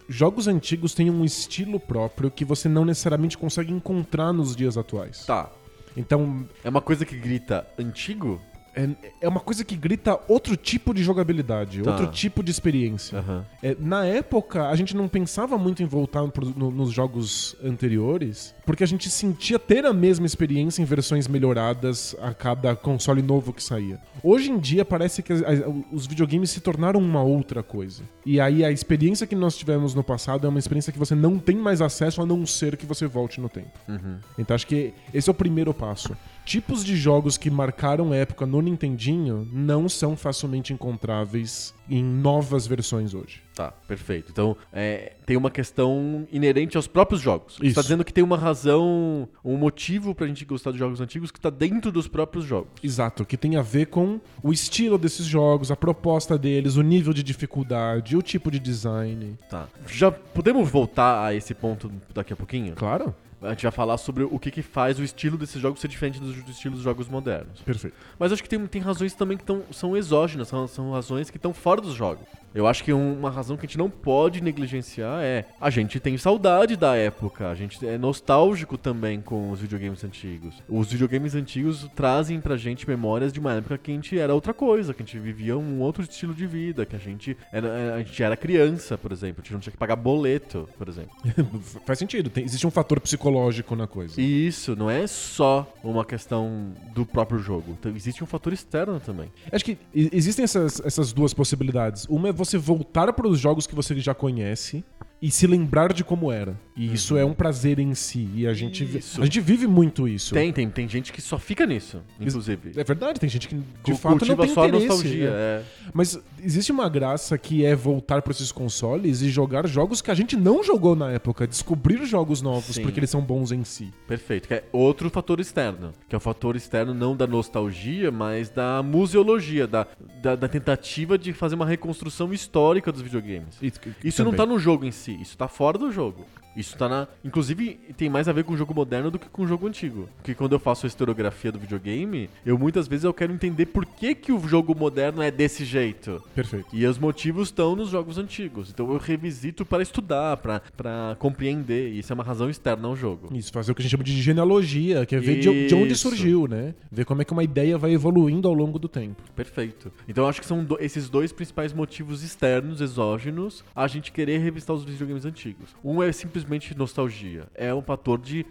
[0.09, 5.25] jogos antigos têm um estilo próprio que você não necessariamente consegue encontrar nos dias atuais.
[5.25, 5.51] Tá.
[5.95, 8.41] Então, É uma coisa que grita antigo?
[8.75, 8.89] É,
[9.21, 11.91] é uma coisa que grita outro tipo de jogabilidade, Tá.
[11.91, 13.19] outro tipo de experiência.
[13.19, 13.45] Aham.
[13.63, 18.53] É, na época, a gente não pensava muito em voltar pro- no- nos jogos anteriores,
[18.65, 23.51] porque a gente sentia ter a mesma experiência em versões melhoradas a cada console novo
[23.53, 23.99] que saía.
[24.23, 28.03] Hoje em dia, parece que as- as- os videogames se tornaram uma outra coisa.
[28.25, 31.39] E aí, a experiência que nós tivemos no passado é uma experiência que você não
[31.39, 33.71] tem mais acesso a não ser que você volte no tempo.
[33.87, 34.17] Uhum.
[34.37, 36.15] Então acho que esse é o primeiro passo.
[36.49, 43.13] Tipos de jogos que marcaram época no Nintendinho não são facilmente encontráveis em novas versões
[43.13, 43.43] hoje.
[43.53, 44.31] Tá, perfeito.
[44.31, 47.57] Então, é, tem uma questão inerente aos próprios jogos.
[47.57, 47.75] Você Isso.
[47.75, 51.39] tá dizendo que tem uma razão, um motivo pra gente gostar de jogos antigos que
[51.39, 52.71] tá dentro dos próprios jogos.
[52.81, 57.13] Exato, que tem a ver com o estilo desses jogos, a proposta deles, o nível
[57.13, 59.37] de dificuldade, o tipo de design.
[59.51, 59.67] Tá.
[59.85, 62.73] Já podemos voltar a esse ponto daqui a pouquinho?
[62.73, 63.13] Claro.
[63.41, 66.19] A gente vai falar sobre o que, que faz o estilo desses jogos ser diferente
[66.19, 67.61] dos, dos estilos dos jogos modernos.
[67.61, 67.95] Perfeito.
[68.17, 71.37] Mas acho que tem, tem razões também que tão, são exógenas, são, são razões que
[71.37, 72.27] estão fora dos jogos.
[72.53, 75.99] Eu acho que um- uma razão que a gente não pode negligenciar é a gente
[75.99, 80.55] tem saudade da época, a gente é nostálgico também com os videogames antigos.
[80.67, 84.53] Os videogames antigos trazem pra gente memórias de uma época que a gente era outra
[84.53, 87.97] coisa, que a gente vivia um outro estilo de vida, que a gente era, a
[87.99, 91.11] gente era criança, por exemplo, a gente não tinha que pagar boleto, por exemplo.
[91.85, 94.19] Faz sentido, tem- existe um fator psicológico na coisa.
[94.19, 98.99] E isso não é só uma questão do próprio jogo, então, existe um fator externo
[98.99, 99.31] também.
[99.51, 102.05] Acho que existem essas, essas duas possibilidades.
[102.09, 104.83] Uma é você voltar para os jogos que você já conhece
[105.21, 106.57] e se lembrar de como era.
[106.75, 108.29] E isso é um prazer em si.
[108.33, 109.21] E a gente, Isso.
[109.21, 110.33] a gente vive muito isso.
[110.33, 112.71] Tem, tem, tem gente que só fica nisso, inclusive.
[112.79, 114.87] É verdade, tem gente que de Cu- fato não cultiva tem só a interesse.
[114.87, 115.29] nostalgia.
[115.29, 115.35] né?
[115.37, 115.63] É.
[115.93, 120.13] Mas existe uma graça que é voltar para esses consoles e jogar jogos que a
[120.13, 122.81] gente não jogou na época, descobrir jogos novos Sim.
[122.83, 123.91] porque eles são bons em si.
[124.07, 124.47] Perfeito.
[124.47, 125.91] Que é outro fator externo.
[126.07, 129.85] Que é o fator externo não da nostalgia, mas da museologia, da,
[130.21, 133.57] da, da tentativa de fazer uma reconstrução histórica dos videogames.
[134.01, 136.25] Isso não tá no jogo em si, isso tá fora do jogo.
[136.59, 137.07] Isso tá na.
[137.23, 140.09] Inclusive, tem mais a ver com o jogo moderno do que com o jogo antigo.
[140.17, 143.85] Porque quando eu faço a historiografia do videogame, eu muitas vezes eu quero entender por
[143.85, 146.21] que, que o jogo moderno é desse jeito.
[146.35, 146.67] Perfeito.
[146.73, 148.69] E os motivos estão nos jogos antigos.
[148.69, 151.93] Então eu revisito para estudar, para compreender.
[151.93, 153.29] E isso é uma razão externa ao jogo.
[153.33, 155.95] Isso, fazer o que a gente chama de genealogia, que é ver de, de onde
[155.95, 156.73] surgiu, né?
[156.91, 159.21] Ver como é que uma ideia vai evoluindo ao longo do tempo.
[159.35, 159.91] Perfeito.
[160.07, 164.39] Então eu acho que são do- esses dois principais motivos externos, exógenos, a gente querer
[164.39, 165.75] revistar os videogames antigos.
[165.83, 167.43] Um é simplesmente nostalgia.
[167.55, 168.45] É um fator de.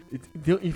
[0.63, 0.73] E,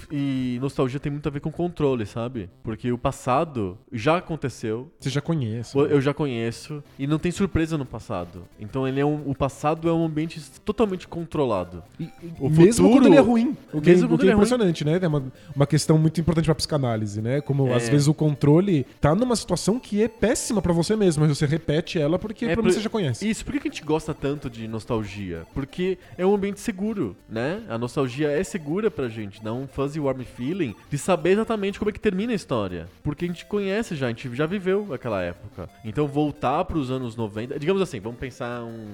[0.56, 2.50] e nostalgia tem muito a ver com controle, sabe?
[2.64, 4.92] Porque o passado já aconteceu.
[5.00, 5.78] Você já conhece.
[5.78, 8.44] Eu já conheço e não tem surpresa no passado.
[8.60, 11.84] Então ele é um, o passado é um ambiente totalmente controlado.
[12.00, 12.10] E-
[12.40, 13.56] O mesmo futuro- quando ele é ruim.
[13.72, 14.36] O que, Mesmo é, o que é é ruim.
[14.44, 15.00] impressionante, né?
[15.02, 15.24] É uma,
[15.56, 17.42] uma questão muito importante pra psicanálise, né?
[17.42, 17.76] Como É.
[17.76, 21.46] às vezes o controle tá numa situação que é péssima pra você mesmo, mas você
[21.46, 23.28] repete ela porque É por- você já conhece.
[23.30, 25.44] Isso, por que a gente gosta tanto de nostalgia?
[25.54, 27.64] Porque é um ambiente seguro, né?
[27.68, 31.90] A nostalgia é segura pra gente, dá um fuzzy warm feeling de saber exatamente como
[31.90, 32.88] é que termina a história.
[33.04, 35.70] Porque a gente conhece já, a gente já viveu aquela época.
[35.84, 38.86] Então voltar pros anos 90, digamos assim, vamos pensar um,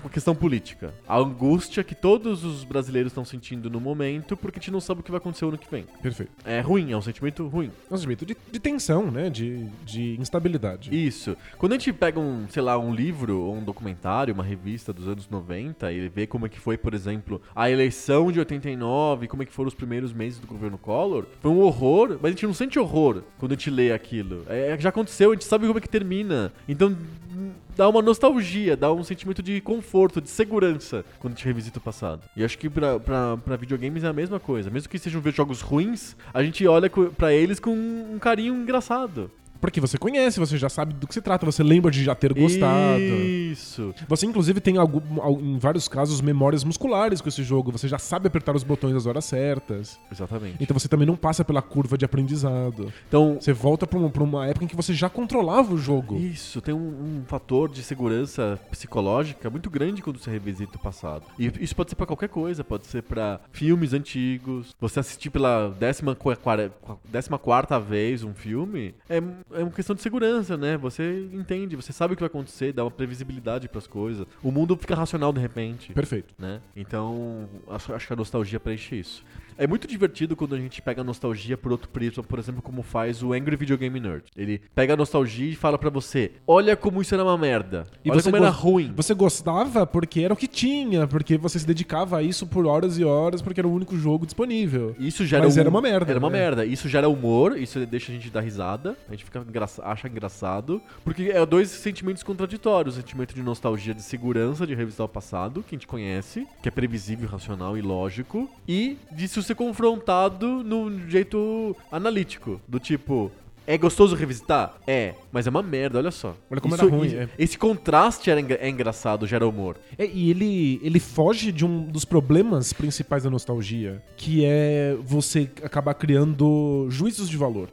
[0.00, 0.94] uma questão política.
[1.06, 5.00] A angústia que todos os brasileiros estão sentindo no momento porque a gente não sabe
[5.00, 5.84] o que vai acontecer o ano que vem.
[6.02, 6.32] Perfeito.
[6.44, 7.70] É ruim, é um sentimento ruim.
[7.90, 9.30] É um sentimento de, de tensão, né?
[9.30, 10.90] De, de instabilidade.
[10.92, 11.36] Isso.
[11.58, 15.08] Quando a gente pega um, sei lá, um livro ou um documentário, uma revista dos
[15.08, 17.11] anos 90 e vê como é que foi, por exemplo,
[17.54, 21.50] a eleição de 89, como é que foram os primeiros meses do governo Collor, foi
[21.50, 24.44] um horror, mas a gente não sente horror quando a gente lê aquilo.
[24.48, 26.52] É, já aconteceu, a gente sabe como é que termina.
[26.68, 26.96] Então
[27.34, 31.78] hum, dá uma nostalgia, dá um sentimento de conforto, de segurança quando a gente revisita
[31.78, 32.22] o passado.
[32.36, 34.70] E acho que pra, pra, pra videogames é a mesma coisa.
[34.70, 39.30] Mesmo que sejam jogos ruins, a gente olha pra eles com um carinho engraçado.
[39.62, 42.34] Porque você conhece, você já sabe do que se trata, você lembra de já ter
[42.34, 43.00] gostado.
[43.00, 43.94] Isso.
[44.08, 47.70] Você, inclusive, tem algum- al- em vários casos memórias musculares com esse jogo.
[47.72, 49.98] Você já sabe apertar os botões às horas certas.
[50.10, 50.56] Exatamente.
[50.60, 52.92] Então você também não passa pela curva de aprendizado.
[53.08, 56.18] Então, Você volta pra uma, pra uma época em que você já controlava o jogo.
[56.18, 61.22] Isso, tem um, um fator de segurança psicológica muito grande quando você revisita o passado.
[61.38, 64.74] E isso pode ser pra qualquer coisa, pode ser pra filmes antigos.
[64.80, 69.22] Você assistir pela décima, qua- quara- qua- décima quarta vez um filme é,
[69.54, 70.76] é uma questão de segurança, né?
[70.76, 74.26] Você entende, você sabe o que vai acontecer, dá uma previsibilidade pras coisas.
[74.42, 75.92] O mundo fica racional de repente.
[75.92, 76.34] Perfeito.
[76.38, 76.60] né?
[76.74, 79.24] Então, acho, acho que a nostalgia preenche isso.
[79.58, 82.82] É muito divertido quando a gente pega a nostalgia por outro prisma, por exemplo, como
[82.82, 84.24] faz o Angry Video Game Nerd.
[84.36, 87.86] Ele pega a nostalgia e fala pra você: olha como isso era uma merda.
[88.04, 88.92] E olha você como era ruim.
[88.96, 92.98] Você gostava porque era o que tinha, porque você se dedicava a isso por horas
[92.98, 94.94] e horas, porque era o único jogo disponível.
[94.98, 96.38] Isso gera Mas um- era uma merda, Era uma né?
[96.38, 96.64] merda.
[96.64, 100.80] Isso gera humor, isso deixa a gente dar risada, a gente fica engraça- acha engraçado,
[101.04, 105.62] porque é dois sentimentos contraditórios, o sentimento de nostalgia, de segurança, de revisitar o passado,
[105.68, 111.08] que a gente conhece, que é previsível, racional e lógico, e disso ser confrontado no
[111.08, 113.30] jeito analítico, do tipo,
[113.66, 114.74] é gostoso revisitar?
[114.86, 116.34] É, mas é uma merda, olha só.
[116.50, 117.28] Olha como Isso- era ruim, é.
[117.38, 119.76] Esse contraste era engra- é engraçado, gera humor.
[119.98, 125.50] É, e ele, ele foge de um dos problemas principais da nostalgia, que é você
[125.62, 127.68] acabar criando juízos de valor.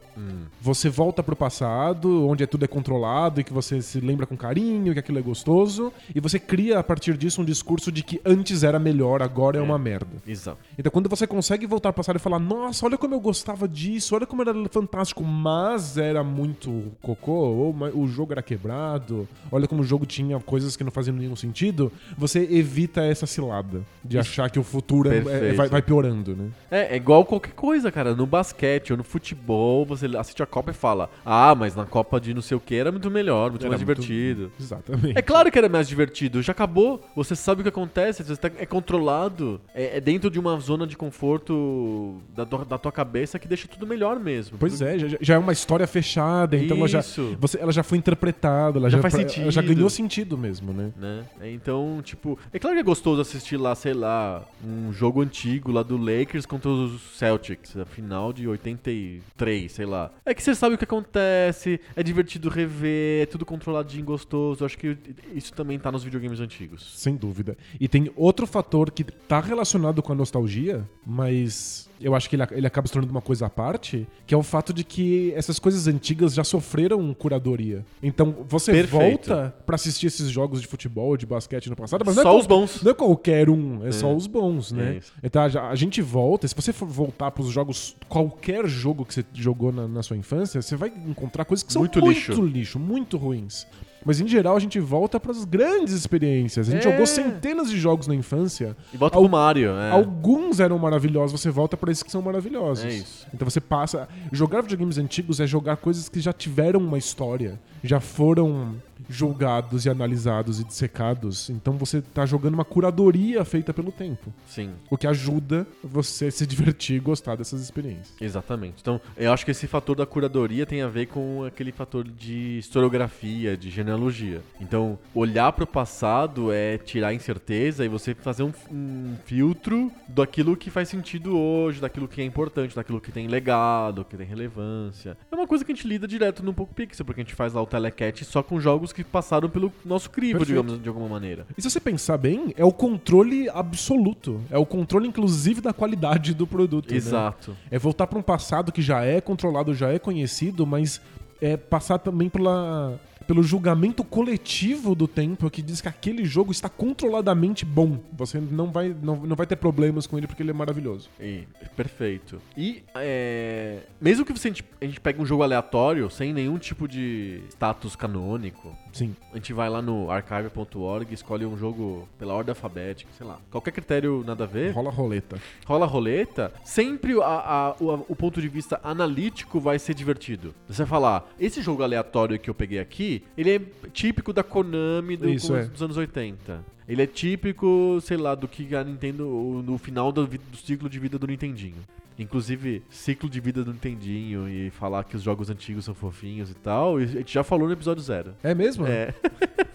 [0.60, 4.36] Você volta pro passado, onde é tudo é controlado e que você se lembra com
[4.36, 8.20] carinho, que aquilo é gostoso, e você cria a partir disso um discurso de que
[8.24, 10.10] antes era melhor, agora é, uma merda.
[10.26, 10.58] Exato.
[10.78, 14.14] Então quando você consegue voltar pro passado e falar, nossa, olha como eu gostava disso,
[14.14, 19.82] olha como era fantástico, mas era muito cocô, ou o jogo era quebrado, olha como
[19.82, 24.50] o jogo tinha coisas que não faziam nenhum sentido, você evita essa cilada de achar
[24.50, 26.48] que o futuro é- é- vai, vai piorando, né?
[26.70, 28.14] É, é igual qualquer coisa, cara.
[28.14, 32.20] No basquete ou no futebol, você assiste a Copa e fala: Ah, mas na Copa
[32.20, 34.50] de não sei o que era muito melhor, muito Era mais muito- divertido.
[34.58, 35.18] Exatamente.
[35.18, 37.02] É claro que era mais divertido, já acabou.
[37.14, 39.60] Você sabe o que acontece, você tá- é controlado.
[39.74, 43.66] É, é dentro de uma zona de conforto da, tua- da tua cabeça que deixa
[43.68, 44.56] tudo melhor mesmo.
[44.58, 47.02] Pois é, já, já é uma história fechada, então ela já,
[47.38, 49.50] você, ela já foi interpretada, ela Já já, faz ela sentido.
[49.50, 50.92] já ganhou sentido mesmo, né?
[50.96, 51.24] Né?
[51.52, 55.82] Então, tipo, é claro que é gostoso assistir lá, sei lá, um jogo antigo lá
[55.82, 60.10] do Lakers contra os Celtics, a final de 83, sei lá.
[60.24, 64.62] É que você sabe o que acontece, é divertido rever, é tudo controladinho, gostoso.
[64.62, 64.96] Eu acho que
[65.34, 66.92] isso também tá nos videogames antigos.
[66.96, 67.56] Sem dúvida.
[67.78, 72.42] E tem outro fator que tá relacionado com a nostalgia, mas eu acho que ele,
[72.52, 75.58] ele acaba se tornando uma coisa à parte, que é o fato de que essas
[75.60, 77.84] coisas antigas já sofreram curadoria.
[78.02, 78.90] Então você Perfeito.
[79.10, 82.38] volta pra assistir esses jogos de futebol, de basquete no passado, mas não é Só
[82.38, 82.82] os bons.
[82.82, 84.96] Não é qualquer um, é, só os bons, É né?
[84.96, 85.12] isso.
[85.22, 89.70] então a, gente volta, se você for voltar pros jogos, qualquer jogo que você jogou
[89.70, 92.42] na, na sua infância, você vai encontrar coisas que são Muito muito, lixo.
[92.42, 93.66] lixo, muito ruins.
[94.04, 96.68] Mas em geral a gente volta pras grandes experiências.
[96.68, 96.90] A gente É.
[96.90, 98.76] jogou centenas de jogos na infância.
[98.92, 99.90] E volta Al- pro Mario, é.
[99.90, 102.84] Alguns eram maravilhosos, você volta pra esses que são maravilhosos.
[102.84, 103.26] É isso.
[103.34, 104.08] Então você passa.
[104.32, 108.74] Jogar videogames antigos é jogar coisas que já tiveram uma história, já foram
[109.10, 111.50] julgados e analisados e dissecados.
[111.50, 114.32] Então você tá jogando uma curadoria feita pelo tempo.
[114.46, 114.70] Sim.
[114.88, 118.14] O que ajuda você a se divertir e gostar dessas experiências.
[118.20, 118.76] Exatamente.
[118.80, 122.58] Então, eu acho que esse fator da curadoria tem a ver com aquele fator de
[122.58, 124.42] historiografia, de genealogia.
[124.60, 129.90] Então, olhar para o passado é tirar a incerteza e você fazer um, um filtro
[130.08, 134.26] daquilo que faz sentido hoje, daquilo que é importante, daquilo que tem legado, que tem
[134.26, 135.16] relevância.
[135.30, 137.52] É uma coisa que a gente lida direto no Poco Pixel, porque a gente faz
[137.52, 140.60] lá o Telecat só com jogos que passaram pelo nosso crivo, Perfeito.
[140.62, 141.46] digamos, de alguma maneira.
[141.56, 144.40] E se você pensar bem, é o controle absoluto.
[144.50, 146.90] É o controle, inclusive, da qualidade do produto.
[146.90, 146.96] né?
[146.96, 147.56] Exato.
[147.70, 151.00] É voltar para um passado que já é controlado, já é conhecido, mas
[151.42, 156.68] é passar também pela, pelo julgamento coletivo do tempo que diz que aquele jogo está
[156.68, 157.98] controladamente bom.
[158.12, 161.08] Você não vai, não, não vai ter problemas com ele porque ele é maravilhoso.
[161.18, 162.42] E- perfeito.
[162.54, 167.40] E é, mesmo que você, a gente pegue um jogo aleatório, sem nenhum tipo de
[167.48, 169.14] status canônico, Sim.
[169.32, 173.38] a gente vai lá no archive.org, escolhe um jogo pela ordem alfabética, sei lá.
[173.50, 175.38] Qualquer critério nada a ver, Rola roleta.
[175.66, 180.54] rola roleta, sempre a- a- o, o ponto de vista analítico vai ser divertido.
[180.68, 183.60] Você vai falar, esse jogo aleatório que eu peguei aqui, ele é
[183.92, 185.64] típico da Konami do- Isso, é.
[185.64, 186.64] dos anos 80.
[186.88, 189.24] Ele é típico, sei lá, do que a Nintendo,
[189.64, 191.76] no final do, do ciclo de vida do Nintendinho.
[192.20, 196.54] Inclusive, ciclo de vida do Nintendinho e falar que os jogos antigos são fofinhos e
[196.54, 198.34] tal, e a gente já falou no episódio zero.
[198.42, 198.86] É mesmo?
[198.86, 199.14] É.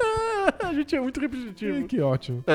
[0.64, 1.88] a gente é muito repetitivo.
[1.88, 2.44] Que ótimo.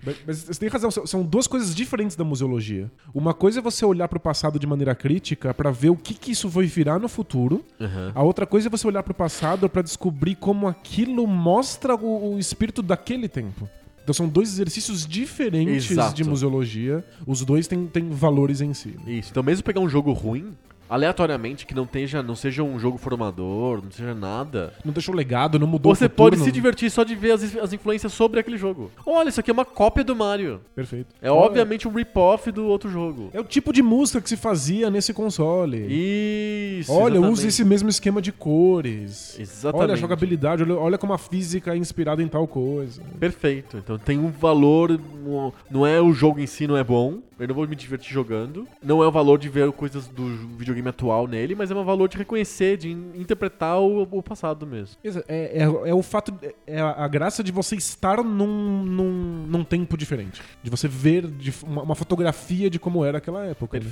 [0.00, 2.88] Mas, mas você tem razão, são- duas coisas diferentes da museologia.
[3.12, 6.30] Uma coisa é você olhar pro passado de maneira crítica pra ver o que, que
[6.30, 7.64] isso vai virar no futuro.
[7.80, 8.12] Aham.
[8.14, 12.38] A outra coisa é você olhar pro passado pra descobrir como aquilo mostra o, o
[12.38, 13.68] espírito daquele tempo.
[14.08, 16.14] Então são dois exercícios diferentes Exato.
[16.14, 17.04] de museologia.
[17.26, 18.96] Os dois têm, têm valores em si.
[19.06, 19.28] Isso.
[19.30, 20.56] Então, mesmo pegar um jogo ruim,
[20.88, 24.72] aleatoriamente, que não, tenha, não seja um jogo formador, não seja nada.
[24.84, 27.56] Não deixou legado, não mudou Você futuro, pode não- se divertir só de ver as,
[27.56, 28.90] as influências sobre aquele jogo.
[29.06, 30.60] Olha, isso aqui é uma cópia do Mario.
[30.74, 31.14] Perfeito.
[31.20, 33.30] É Olha, obviamente um rip-off do outro jogo.
[33.32, 35.86] É o tipo de música que se fazia nesse console.
[35.88, 36.92] Isso.
[36.92, 37.32] Olha, exatamente.
[37.32, 39.38] usa esse mesmo esquema de cores.
[39.38, 39.82] Exatamente.
[39.84, 43.02] Olha a jogabilidade, olha, olha como a física é inspirada em tal coisa.
[43.18, 43.76] Perfeito.
[43.76, 44.98] Então tem um valor.
[45.70, 47.18] Não é o jogo em si, não é bom.
[47.38, 48.66] Eu não vou me divertir jogando.
[48.82, 50.24] Não é o valor de ver coisas do
[50.56, 54.66] videogame atual nele, mas é um valor de reconhecer, de in- interpretar o, o passado
[54.66, 54.96] mesmo.
[55.28, 56.32] É, é- é o fato,
[56.66, 60.40] é a, graça de você estar num, num, num tempo diferente.
[60.62, 63.76] De você ver de uma, uma fotografia de como era aquela época.
[63.78, 63.84] né?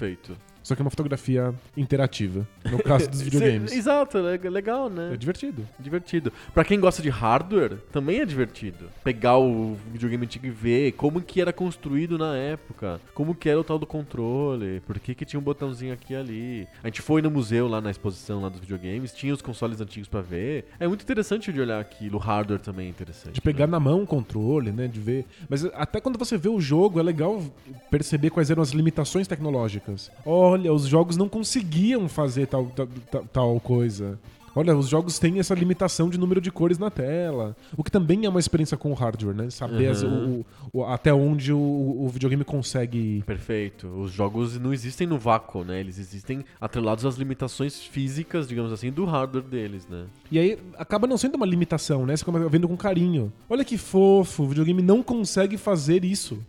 [0.67, 3.71] Só que é uma fotografia interativa, no caso dos videogames.
[3.71, 5.15] Exato, é legal, né?
[5.15, 5.65] É divertido.
[5.79, 6.33] Divertido.
[6.53, 8.91] Pra quem gosta de hardware, também é divertido.
[9.05, 13.61] Pegar o videogame antigo e ver como que era construído na época, como que era
[13.61, 16.69] o tal do controle, por que que tinha um botãozinho aqui e ali.
[16.83, 20.09] A gente foi no museu lá na exposição lá dos videogames, tinha os consoles antigos
[20.09, 20.65] pra ver.
[20.81, 23.35] É muito interessante de olhar aquilo, o hardware também é interessante.
[23.35, 23.71] De pegar né?
[23.71, 24.89] na mão o controle, né?
[24.89, 25.27] De ver.
[25.49, 27.41] Mas até quando você vê o jogo, é legal
[27.89, 30.11] perceber quais eram as limitações tecnológicas.
[30.57, 32.89] Olha, os jogos não conseguiam fazer tal, tal,
[33.31, 34.19] tal- coisa.
[34.57, 37.55] Olha, os jogos têm essa limitação de número de cores na tela.
[37.77, 39.51] O que também é uma experiência com o hardware, né?
[39.51, 40.43] Saber as- Uhum.
[40.73, 43.23] o- o- até onde o, o videogame consegue.
[43.27, 43.87] Perfeito.
[43.89, 45.79] Os jogos não existem no vácuo, né?
[45.79, 50.07] Eles existem atrelados às limitações físicas, digamos assim, do hardware deles, né?
[50.31, 52.17] E aí acaba não sendo uma limitação, né?
[52.17, 53.31] Você acaba vendo com carinho.
[53.51, 56.43] Olha que fofo, o videogame não consegue fazer isso.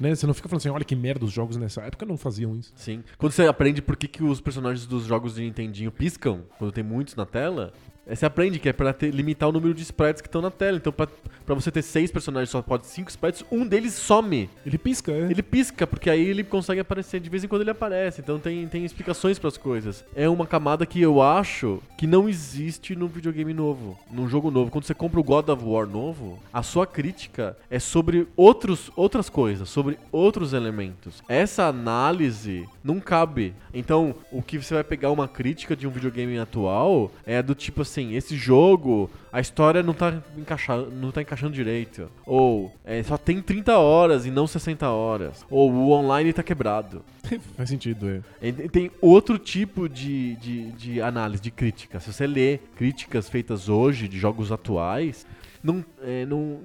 [0.00, 0.14] Né?
[0.14, 2.72] Você não fica falando assim, olha que merda, os jogos nessa época não faziam isso.
[2.74, 3.02] Sim.
[3.16, 6.82] Quando você aprende por que, que os personagens dos jogos de Nintendinho piscam, quando tem
[6.82, 7.70] muitos na tela, é,
[8.06, 10.76] você aprende que é pra ter- limitar o número de sprites que estão na tela.
[10.76, 11.08] Então, pra,
[11.46, 14.48] pra você ter seis personagens, só pode cinco sprites, um deles some.
[14.64, 15.30] Ele pisca, é.
[15.30, 17.20] Ele pisca, porque aí ele consegue aparecer.
[17.20, 18.20] De vez em quando ele aparece.
[18.20, 20.04] Então tem, tem explicações pras coisas.
[20.14, 24.70] É uma camada que eu acho que não existe num videogame novo, num jogo novo.
[24.70, 29.30] Quando você compra o God of War novo, a sua crítica é sobre outros, outras
[29.30, 31.22] coisas, sobre outros elementos.
[31.28, 33.54] Essa análise não cabe.
[33.72, 37.82] Então, o que você vai pegar uma crítica de um videogame atual é do tipo
[37.82, 42.10] assim, esse jogo, a história não tá encaixando, não tá encaixando direito.
[42.26, 45.44] Ou é, só tem 30 horas e não 60 horas.
[45.50, 47.04] Ou o online tá quebrado.
[47.56, 48.52] Faz sentido, é.
[48.68, 52.00] Tem outro tipo de, de, de análise, de crítica.
[52.00, 55.26] Se você lê críticas feitas hoje de jogos atuais,
[55.62, 56.60] não, é, não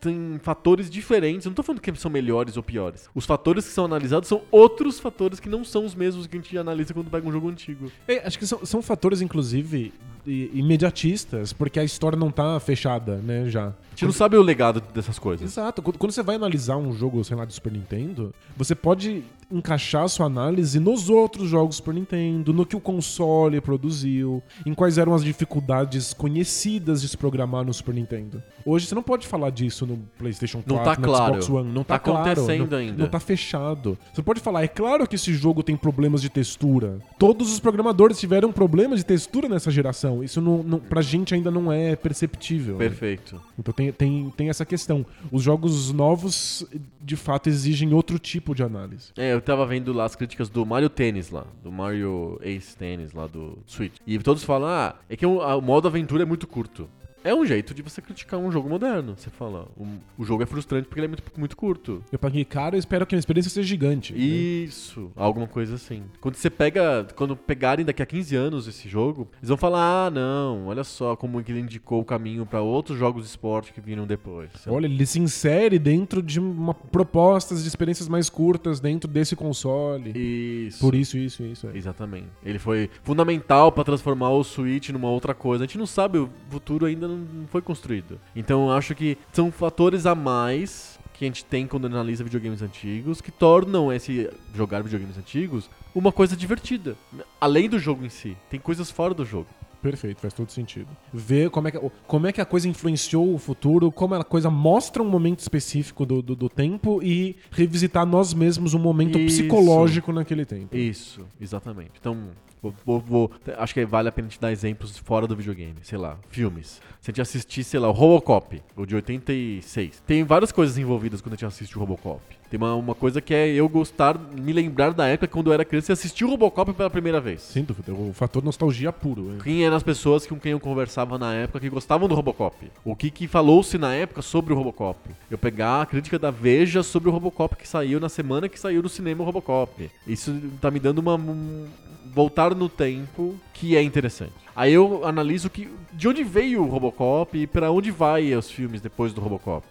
[0.00, 1.46] tem fatores diferentes.
[1.46, 3.08] Eu não tô falando que são melhores ou piores.
[3.14, 6.40] Os fatores que são analisados são outros fatores que não são os mesmos que a
[6.40, 7.90] gente analisa quando pega um jogo antigo.
[8.06, 9.92] É, acho que são, são fatores, inclusive,
[10.26, 13.68] imediatistas, porque a história não tá fechada, né, já.
[13.68, 15.50] A gente não sabe o legado dessas coisas.
[15.50, 15.82] Exato.
[15.82, 20.04] Quando quando você vai analisar um jogo, sei lá, do Super Nintendo, você pode encaixar
[20.04, 24.96] a sua análise nos outros jogos Super Nintendo, no que o console produziu, em quais
[24.98, 28.42] eram as dificuldades conhecidas de se programar no Super Nintendo.
[28.64, 31.34] Hoje você não pode falar disso no PlayStation 4, Não tá no claro.
[31.42, 31.72] Xbox One.
[31.72, 32.30] Não tá, Tá claro.
[32.30, 33.02] acontecendo não, ainda.
[33.02, 33.98] Não tá fechado.
[34.12, 36.98] Você pode falar, é claro que esse jogo tem problemas de textura.
[37.18, 40.22] Todos os programadores tiveram problemas de textura nessa geração.
[40.22, 42.74] Isso não, não, pra gente ainda não é perceptível.
[42.74, 42.78] né?
[42.80, 43.40] Perfeito.
[43.58, 45.04] Então tem, tem, tem essa questão.
[45.32, 46.64] Os jogos novos,
[47.00, 49.08] de fato, exigem outro tipo de análise.
[49.16, 53.12] É, eu tava vendo lá as críticas do Mario Tennis lá, do Mario Ace Tennis
[53.12, 53.94] lá do Switch.
[54.06, 56.88] E todos falam, ah, é que o, a- o modo aventura é muito curto.
[57.22, 59.14] É um jeito de você criticar um jogo moderno.
[59.16, 59.86] Você fala, o,
[60.18, 62.02] o jogo é frustrante porque ele é muito, muito curto.
[62.10, 64.12] Eu paguei caro e espero que a experiência seja gigante.
[64.12, 64.18] né?
[64.18, 66.02] Isso, alguma coisa assim.
[66.20, 70.10] Quando você pega, quando pegarem daqui a 15 anos esse jogo, eles vão falar: "Ah,
[70.10, 74.06] não, olha só como ele indicou o caminho pra outros jogos de esporte que viram
[74.06, 74.50] depois".
[74.66, 80.12] Olha, ele se insere dentro de uma propostas de experiências mais curtas dentro desse console.
[80.14, 80.80] Isso.
[80.80, 81.66] Por isso, isso, isso.
[81.68, 81.76] É.
[81.76, 82.28] Exatamente.
[82.44, 85.64] Ele foi fundamental pra transformar o Switch numa outra coisa.
[85.64, 88.20] A gente não sabe, o futuro ainda não foi construído.
[88.34, 92.62] Então eu acho que são fatores a mais que a gente tem quando analisa videogames
[92.62, 96.96] antigos que tornam esse jogar videogames antigos uma coisa divertida.
[97.40, 99.46] Além do jogo em si, tem coisas fora do jogo.
[99.82, 100.88] Perfeito, faz todo sentido.
[101.12, 104.50] Ver como é, que, como é que a coisa influenciou o futuro, como a coisa
[104.50, 109.38] mostra um momento específico do, do, do tempo e revisitar nós mesmos um momento Isso.
[109.38, 110.76] psicológico naquele tempo.
[110.76, 111.92] Isso, exatamente.
[111.98, 112.28] Então,
[112.62, 115.74] vou, vou- vou- acho que vale a pena te dar exemplos fora do videogame.
[115.82, 116.80] Sei lá, filmes.
[117.00, 120.02] Se a gente assistir, sei lá, o Robocop, o de 86.
[120.06, 122.20] Tem várias coisas envolvidas quando a gente assiste o Robocop.
[122.50, 125.64] Tem uma, uma coisa que é eu gostar, me lembrar da época quando eu era
[125.64, 127.42] criança e assisti o Robocop pela primeira vez.
[127.42, 129.22] Sem dúvida, o fator nostalgia puro.
[129.22, 129.38] né?
[129.42, 132.56] Quem eram as pessoas com quem eu conversava na época que gostavam do Robocop?
[132.84, 134.98] O que, que falou-se na época sobre o Robocop?
[135.30, 138.82] Eu pegar a crítica da Veja sobre o Robocop que saiu na semana que saiu
[138.82, 139.88] no cinema o Robocop.
[140.06, 141.14] Isso tá me dando uma.
[141.14, 141.68] um-
[142.14, 144.32] voltar no tempo que é interessante.
[144.54, 148.80] Aí eu analiso que, de onde veio o Robocop e pra onde vai os filmes
[148.80, 149.66] depois do Robocop.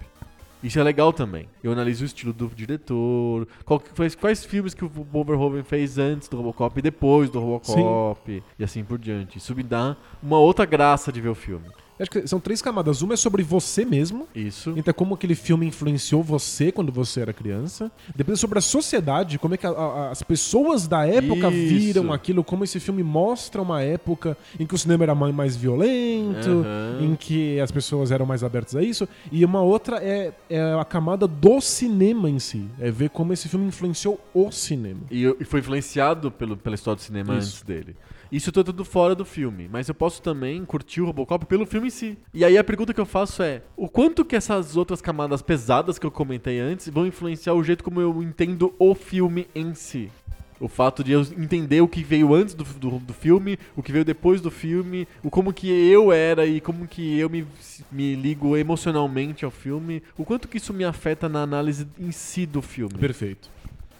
[0.62, 1.48] Isso é legal também.
[1.64, 5.98] Eu analiso o estilo do diretor, qual que- quais, quais filmes que o Wolverhoven fez
[5.98, 9.38] antes do Robocop e depois do Robocop, e assim por diante.
[9.38, 11.66] Isso me dá uma outra graça de ver o filme.
[12.00, 13.02] Acho que são três camadas.
[13.02, 14.28] Uma é sobre você mesmo.
[14.34, 14.74] Isso.
[14.78, 17.92] Então, como aquele filme influenciou você quando você era criança.
[18.16, 21.68] Depois, sobre a sociedade, como é que a- a- as pessoas da época Isso.
[21.76, 25.56] viram aquilo, como esse filme mostra uma época em que o cinema era ma- mais
[25.56, 27.00] violento, Aham.
[27.02, 29.08] em que as pessoas eram mais abertas a isso.
[29.32, 32.66] E uma outra é, é a camada do cinema em si.
[32.80, 35.02] É ver como esse filme influenciou o cinema.
[35.12, 37.48] E, e foi influenciado pelo, pela história do cinema Isso.
[37.50, 37.96] antes dele.
[38.32, 41.88] Isso tá tudo fora do filme, mas eu posso também curtir o Robocop pelo filme
[41.88, 42.18] em si.
[42.34, 45.98] E aí a pergunta que eu faço é: o quanto que essas outras camadas pesadas
[45.98, 50.12] que eu comentei antes vão influenciar o jeito como eu entendo o filme em si?
[50.60, 53.94] O fato de eu entender o que veio antes do, do, do filme, o que
[53.94, 57.48] veio depois do filme, o como que eu era e como que eu me,
[57.90, 62.46] me ligo emocionalmente ao filme, o quanto que isso me afeta na análise em si
[62.46, 62.94] do filme.
[62.96, 63.50] Perfeito.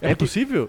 [0.02, 0.68] É, porque- possível?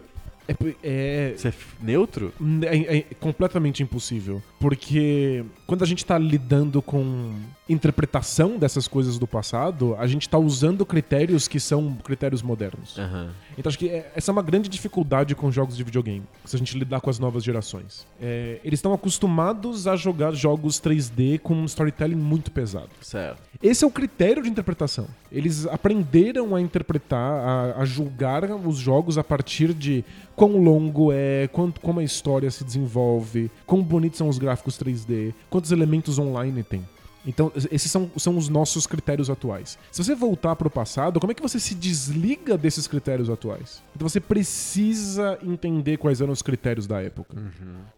[0.84, 2.34] É, é, f- neutro?
[2.64, 4.42] É, é completamente impossível.
[4.60, 7.34] Porque quando a gente tá lidando com
[7.68, 12.98] interpretação dessas coisas do passado, a gente tá usando critérios que são critérios modernos.
[13.00, 13.32] Aham.
[13.58, 16.60] Então acho que é- essa é uma grande dificuldade com jogos de videogame, se a
[16.60, 18.06] gente lidar com as novas gerações.
[18.22, 22.90] É, eles estão acostumados a jogar jogos 3D com um storytelling muito pesado.
[23.02, 23.42] Certo.
[23.62, 25.08] Esse é o critério de interpretação.
[25.32, 30.04] Eles aprenderam a interpretar, a, a julgar os jogos a partir de
[30.36, 35.32] quão longo é, quanto, como a história se desenvolve, quão bonitos são os gráficos 3D,
[35.48, 36.84] quantos elementos online tem.
[37.26, 39.78] Então, esses são, são os nossos critérios atuais.
[39.92, 43.82] Se você voltar para o passado, como é que você se desliga desses critérios atuais?
[43.96, 47.38] Então, você precisa entender quais eram os critérios da época.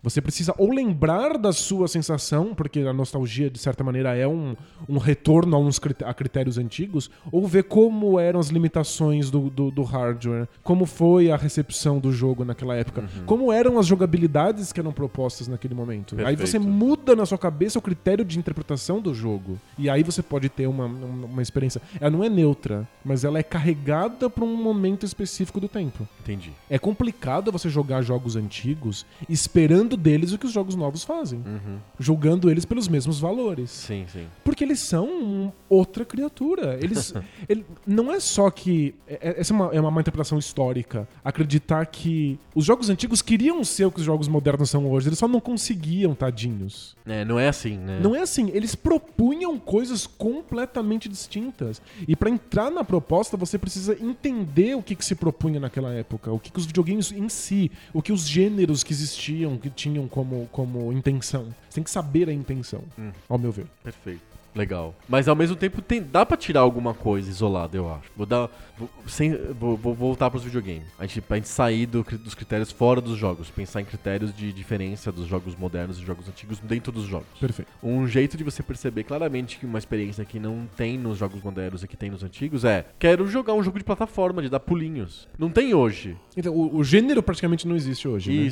[0.01, 4.55] Você precisa ou lembrar da sua sensação, porque a nostalgia, de certa maneira, é um,
[4.87, 9.49] um retorno a, uns crit- a critérios antigos, ou ver como eram as limitações do,
[9.49, 14.71] do, do hardware, como foi a recepção do jogo naquela época, como eram as jogabilidades
[14.71, 16.15] que eram propostas naquele momento.
[16.25, 16.67] Aí você Perfeito.
[16.67, 19.59] muda na sua cabeça o critério de interpretação do jogo.
[19.77, 21.81] E aí você pode ter uma, uma, experiência.
[21.99, 26.07] Ela não é neutra, mas ela é carregada para um momento específico do tempo.
[26.21, 26.51] Entendi.
[26.69, 31.39] É complicado você jogar jogos antigos esperando deles o que os jogos novos fazem.
[31.39, 31.77] Uhum.
[31.99, 33.71] Julgando eles pelos mesmos valores.
[33.71, 34.27] Sim, sim.
[34.43, 36.77] Porque eles são outra criatura.
[36.81, 37.13] Eles.
[37.49, 38.95] ele- não é só que.
[39.07, 41.07] é- é- essa é uma, é uma interpretação histórica.
[41.23, 45.09] Acreditar que os jogos antigos queriam ser o que os jogos modernos são hoje.
[45.09, 46.95] Eles só não conseguiam, tadinhos.
[47.05, 47.99] É, não é assim, né?
[48.01, 48.75] Não é assim, eles
[49.13, 51.81] propunham coisas completamente distintas.
[52.07, 56.31] E pra entrar na proposta, você precisa entender o que, que se propunha naquela época,
[56.31, 60.07] o que, que os videogames em si, o que os gêneros que existiam, que tinham
[60.07, 61.45] como, como intenção.
[61.69, 63.11] Você tem que saber a intenção, Hum.
[63.29, 63.65] ao meu ver.
[63.83, 64.32] Perfeito.
[64.55, 64.95] Legal.
[65.07, 68.11] Mas ao mesmo tempo tem, dá pra tirar alguma coisa isolada, eu acho.
[68.15, 68.49] Vou dar.
[68.77, 70.83] Vou, sem, vou, vou voltar pros videogames.
[70.97, 73.49] A gente, pra gente sair do dos critérios fora dos jogos.
[73.49, 77.27] Pensar em critérios de diferença dos jogos modernos e jogos antigos dentro dos jogos.
[77.39, 77.71] Perfeito.
[77.81, 81.83] Um jeito de você perceber claramente que uma experiência que não tem nos jogos modernos
[81.83, 85.27] e que tem nos antigos é: quero jogar um jogo de plataforma, de dar pulinhos.
[85.37, 86.15] Não tem hoje.
[86.37, 88.31] Então, o, o gênero praticamente não existe hoje.
[88.31, 88.45] né?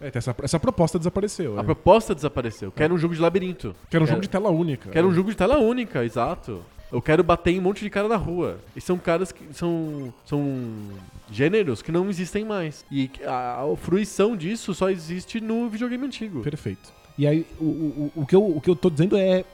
[0.00, 1.58] É, essa, essa proposta desapareceu.
[1.58, 1.64] A é.
[1.64, 2.70] proposta desapareceu.
[2.70, 3.74] Quero um jogo de labirinto.
[3.88, 4.90] Que era um Quero- jogo de tela única.
[4.90, 6.62] Quero um jogo de tela única, exato.
[6.92, 8.58] Eu quero bater em um monte de cara na rua.
[8.76, 10.12] E são caras que são.
[10.24, 10.42] são
[11.30, 12.84] gêneros que não existem mais.
[12.90, 16.42] E a, a fruição disso só existe no videogame antigo.
[16.42, 16.92] Perfeito.
[17.18, 19.44] E aí, o, o, o, que eu, o que eu tô dizendo é.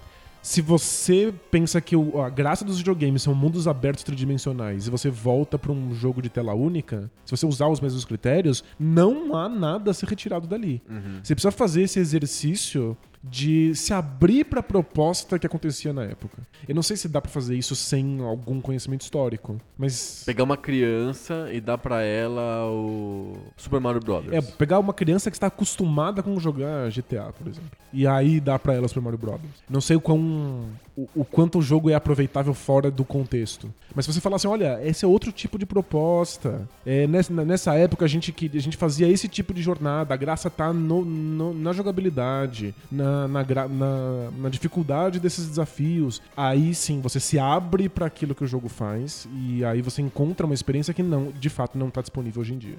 [0.42, 5.08] Se você pensa que o- a graça dos videogames são mundos abertos tridimensionais e você
[5.08, 9.48] volta pra um jogo de tela única, se você usar os mesmos critérios, não há
[9.48, 10.82] nada a ser retirado dali.
[10.90, 11.20] Uhum.
[11.22, 16.38] Você precisa fazer esse exercício de se abrir pra proposta que acontecia na época.
[16.66, 20.56] Eu não sei se dá pra fazer isso sem algum conhecimento histórico, mas Pegar uma
[20.56, 24.32] criança e dar pra ela o Super Mario Brothers.
[24.32, 28.58] é pegar uma criança que está acostumada com jogar GTA, por exemplo, e aí dar
[28.58, 29.62] pra ela Super Mario Brothers.
[29.68, 30.66] Não sei o quão
[30.96, 33.72] o, o quanto o jogo é aproveitável fora do contexto.
[33.94, 36.68] Mas se você falar assim, olha, esse é outro tipo de proposta.
[36.84, 40.12] É, nessa, nessa época a gente, que, a gente fazia esse tipo de jornada.
[40.14, 46.20] A graça tá no, no- na jogabilidade, na, na, na- na dificuldade desses desafios.
[46.36, 50.46] Aí sim, você se abre para aquilo que o jogo faz e aí você encontra
[50.46, 52.76] uma experiência que não, de fato, não tá disponível hoje em dia.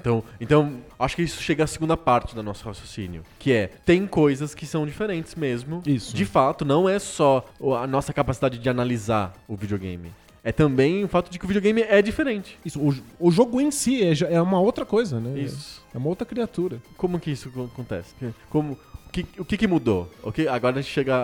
[0.00, 4.06] Então, então, acho que isso chega à segunda parte do nosso raciocínio, que é, tem
[4.06, 5.82] coisas que são diferentes mesmo.
[5.86, 6.14] Isso.
[6.14, 7.43] De fato, não é só
[7.80, 10.10] a nossa capacidade de analisar o videogame.
[10.42, 12.58] É também o fato de que o videogame é diferente.
[12.64, 15.40] Isso, o, o jogo em si é, é uma outra coisa, né?
[15.40, 15.82] Isso.
[15.94, 16.82] É uma outra criatura.
[16.98, 18.14] Como que isso acontece?
[18.50, 18.72] Como,
[19.06, 20.10] o, que, o que que mudou?
[20.22, 21.18] Ok, Agora a gente chega a,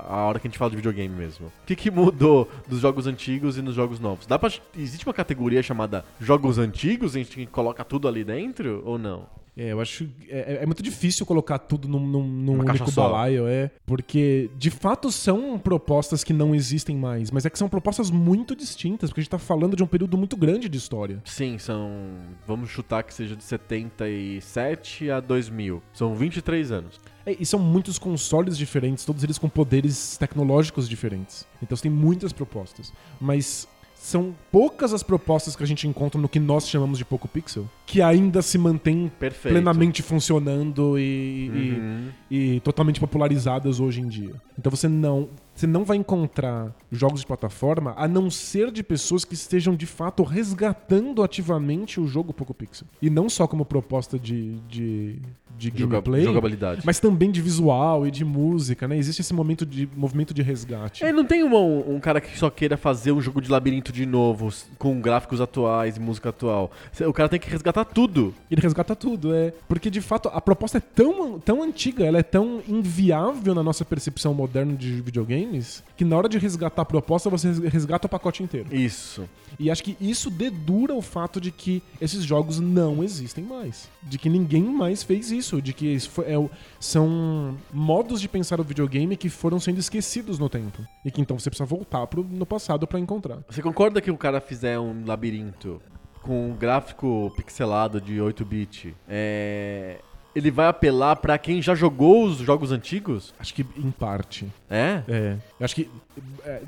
[0.00, 1.46] a- a hora que a gente fala de videogame mesmo.
[1.46, 4.26] O que que mudou dos jogos antigos e nos jogos novos?
[4.26, 7.14] Dá pra, existe uma categoria chamada jogos antigos?
[7.14, 9.26] A gente coloca tudo ali dentro ou não?
[9.56, 10.08] É, eu acho.
[10.28, 13.70] É, é muito difícil colocar tudo num, num, num único balaio, é.
[13.86, 17.30] Porque, de fato, são propostas que não existem mais.
[17.30, 20.18] Mas é que são propostas muito distintas, porque a gente tá falando de um período
[20.18, 21.22] muito grande de história.
[21.24, 21.90] Sim, são.
[22.46, 25.82] Vamos chutar que seja de 77 a 2000.
[25.92, 27.00] São 23 anos.
[27.26, 31.46] É, e são muitos consoles diferentes, todos eles com poderes tecnológicos diferentes.
[31.62, 32.92] Então você tem muitas propostas.
[33.20, 33.66] Mas
[34.04, 37.66] são poucas as propostas que a gente encontra no que nós chamamos de Poco Pixel,
[37.86, 39.54] que ainda se mantém Perfeito.
[39.54, 42.08] plenamente funcionando e, e- Uhum.
[42.30, 44.34] e totalmente popularizadas hoje em dia.
[44.58, 49.24] Então você não, você não vai encontrar jogos de plataforma a não ser de pessoas
[49.24, 52.86] que estejam de fato resgatando ativamente o jogo Poco Pixel.
[53.00, 55.16] E não só como proposta de, de,
[55.56, 56.82] de Joga- gameplay, jogabilidade.
[56.84, 58.96] mas também de visual e de música, né?
[58.98, 61.04] Existe esse momento de movimento de resgate.
[61.04, 64.04] É, não tem uma- um, cara que só queira fazer um jogo de labirinto de
[64.06, 66.70] novo, com gráficos atuais e música atual.
[67.06, 68.34] O cara tem que resgatar tudo.
[68.50, 69.52] Ele resgata tudo, é.
[69.68, 73.84] Porque de fato a proposta é tão, tão antiga, ela é tão inviável na nossa
[73.84, 75.00] percepção moderna de
[75.44, 78.74] videogames, que na hora de resgatar a proposta, você res- resgata o pacote inteiro.
[78.74, 79.28] Isso.
[79.58, 83.88] E acho que isso dedura o fato de que esses jogos não existem mais.
[84.02, 85.62] De que ninguém mais fez isso.
[85.62, 86.48] De que isso foi- é
[86.80, 90.82] são modos de pensar o videogame que foram sendo esquecidos no tempo.
[91.04, 93.38] E que então você precisa voltar pro, no passado pra encontrar.
[93.48, 95.80] Você concorda que o cara fizer um labirinto
[96.22, 99.98] com um gráfico pixelado de 8-bit, é...
[100.34, 103.32] ele vai apelar pra quem já jogou os jogos antigos?
[103.38, 104.46] Acho que em parte.
[104.68, 105.02] É?
[105.08, 105.36] É.
[105.60, 105.88] Eu acho que.
[106.44, 106.62] é,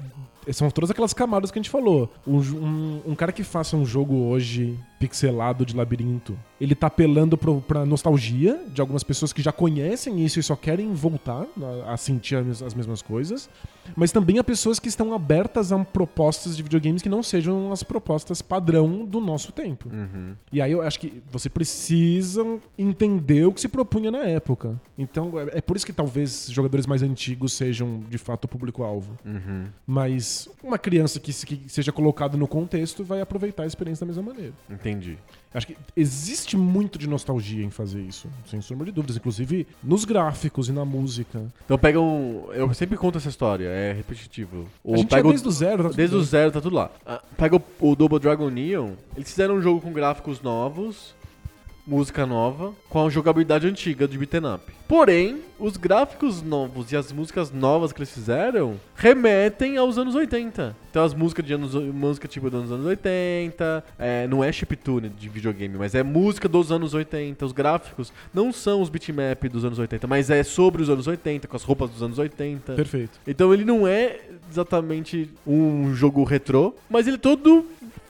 [0.53, 2.13] são todas aquelas camadas que a gente falou.
[2.27, 7.37] Um, um- um cara que faça um jogo hoje pixelado de labirinto, ele tá apelando
[7.37, 11.47] pro, pra nostalgia de algumas pessoas que já conhecem isso e só querem voltar
[11.87, 13.49] a, a sentir as, as mesmas coisas.
[13.95, 17.83] Mas também há pessoas que estão abertas a propostas de videogames que não sejam as
[17.83, 19.89] propostas padrão do nosso tempo.
[19.93, 20.35] Uhum.
[20.51, 22.45] E aí eu acho que você precisa
[22.79, 24.81] entender o que se propunha na época.
[24.99, 29.17] Então é, é por isso que talvez jogadores mais antigos sejam de fato o público-alvo.
[29.25, 29.67] Uhum.
[29.87, 34.13] Mas uma criança que, se- que seja colocada no contexto vai aproveitar a experiência da
[34.13, 34.53] mesma maneira.
[34.69, 34.86] Entendi.
[35.57, 40.05] Acho que existe muito de nostalgia em fazer isso, sem sombra de dúvidas, inclusive nos
[40.05, 41.51] gráficos e na música.
[41.65, 42.47] Então pega um.
[42.53, 44.67] Eu sempre conto essa história, é repetitivo.
[44.85, 46.77] a Ou gente pega é desde o zero, tá tudo Desde o zero tá tudo
[46.77, 46.91] lá.
[47.07, 51.15] Ah, Pega o, o Double Dragon Neon, eles fizeram um jogo com gráficos novos,
[51.87, 54.73] música nova, com a jogabilidade antiga de beat'em up.
[54.89, 60.77] Porém, os gráficos novos e as músicas novas que eles fizeram remetem aos anos 80.
[60.91, 65.29] Então as músicas de anos, música tipo dos anos 80, é, não é chiptune de
[65.29, 67.45] videogame, mas é música dos anos 80.
[67.45, 71.49] Os gráficos não são os bitmap dos anos 80, mas é sobre os anos 80,
[71.49, 72.75] com as roupas dos anos 80.
[72.75, 73.19] Perfeito.
[73.27, 74.21] Então ele não é
[74.51, 77.67] exatamente um jogo retrô, mas ele é todo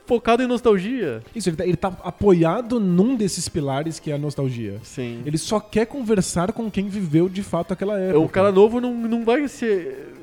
[0.06, 1.22] focado em nostalgia.
[1.34, 4.78] Isso, ele tá, ele tá apoiado num desses pilares que é a nostalgia.
[4.82, 5.22] Sim.
[5.26, 8.20] Ele só quer conversar com quem viveu de fato aquela época.
[8.20, 10.15] O cara novo não, não vai ser.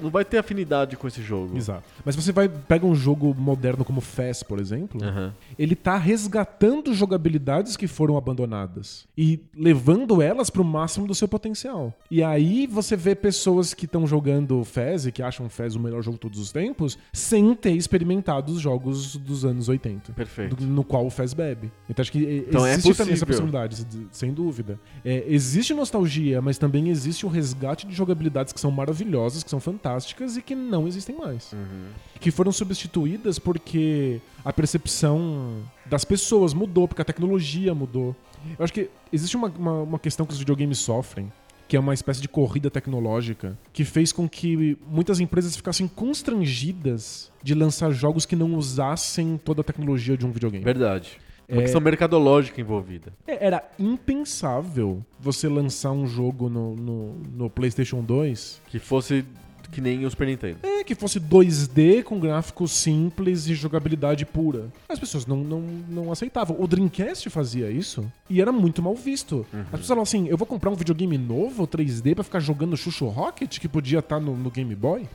[0.00, 1.56] Não vai ter afinidade com esse jogo.
[1.56, 1.84] Exato.
[2.04, 5.32] Mas você vai pega um jogo moderno como Fez, por exemplo, Aham.
[5.58, 11.92] ele tá resgatando jogabilidades que foram abandonadas e levando elas pro máximo do seu potencial.
[12.10, 16.02] E aí você vê pessoas que estão jogando Fez e que acham Fez o melhor
[16.02, 20.12] jogo de todos os tempos, sem ter experimentado os jogos dos anos 80.
[20.12, 20.56] Perfeito.
[20.56, 21.70] do- no qual o Fez bebe.
[21.88, 24.78] Então acho que Então é existe também essa possibilidade, de- sem dúvida.
[25.04, 29.59] É, existe nostalgia, mas também existe o resgate de jogabilidades que são maravilhosas, que são
[29.60, 31.52] fantásticas e que não existem mais.
[31.52, 31.86] Uhum.
[32.20, 38.14] Que foram substituídas porque a percepção das pessoas mudou, porque a tecnologia mudou.
[38.58, 41.30] Eu acho que existe uma, uma, uma questão que os videogames sofrem,
[41.68, 47.30] que é uma espécie de corrida tecnológica, que fez com que muitas empresas ficassem constrangidas
[47.42, 50.64] de lançar jogos que não usassem toda a tecnologia de um videogame.
[50.64, 51.18] Verdade.
[51.48, 51.62] Uma É.
[51.62, 53.12] questão mercadológica envolvida.
[53.26, 59.24] É, Era impensável você lançar um jogo no, no, no PlayStation 2 Que fosse
[59.70, 60.58] que nem o Super Nintendo.
[60.62, 64.68] é, que fosse 2D com gráficos simples e jogabilidade pura.
[64.88, 66.56] As pessoas não, não, não aceitavam.
[66.58, 69.46] O Dreamcast fazia isso e era muito mal visto.
[69.52, 73.06] As pessoas falavam assim: eu vou comprar um videogame novo 3D pra ficar jogando Chuchu
[73.08, 75.06] Rocket, que podia estar no, no Game Boy.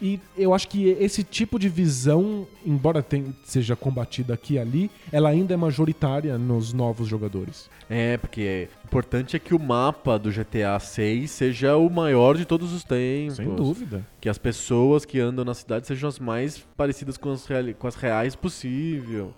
[0.00, 4.90] E eu acho que esse tipo de visão, embora tem- seja combatida aqui e ali,
[5.12, 7.68] ela ainda é majoritária nos novos jogadores.
[7.90, 12.72] É, porque importante é que o mapa do GTA 6 seja o maior de todos
[12.72, 13.36] os tempos.
[13.36, 14.04] Sem dúvida.
[14.20, 17.86] Que as pessoas que andam na cidade sejam as mais parecidas com as, reali- com
[17.86, 19.32] as reais possível.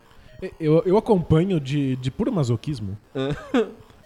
[0.58, 2.96] Eu, eu acompanho de, de puro masoquismo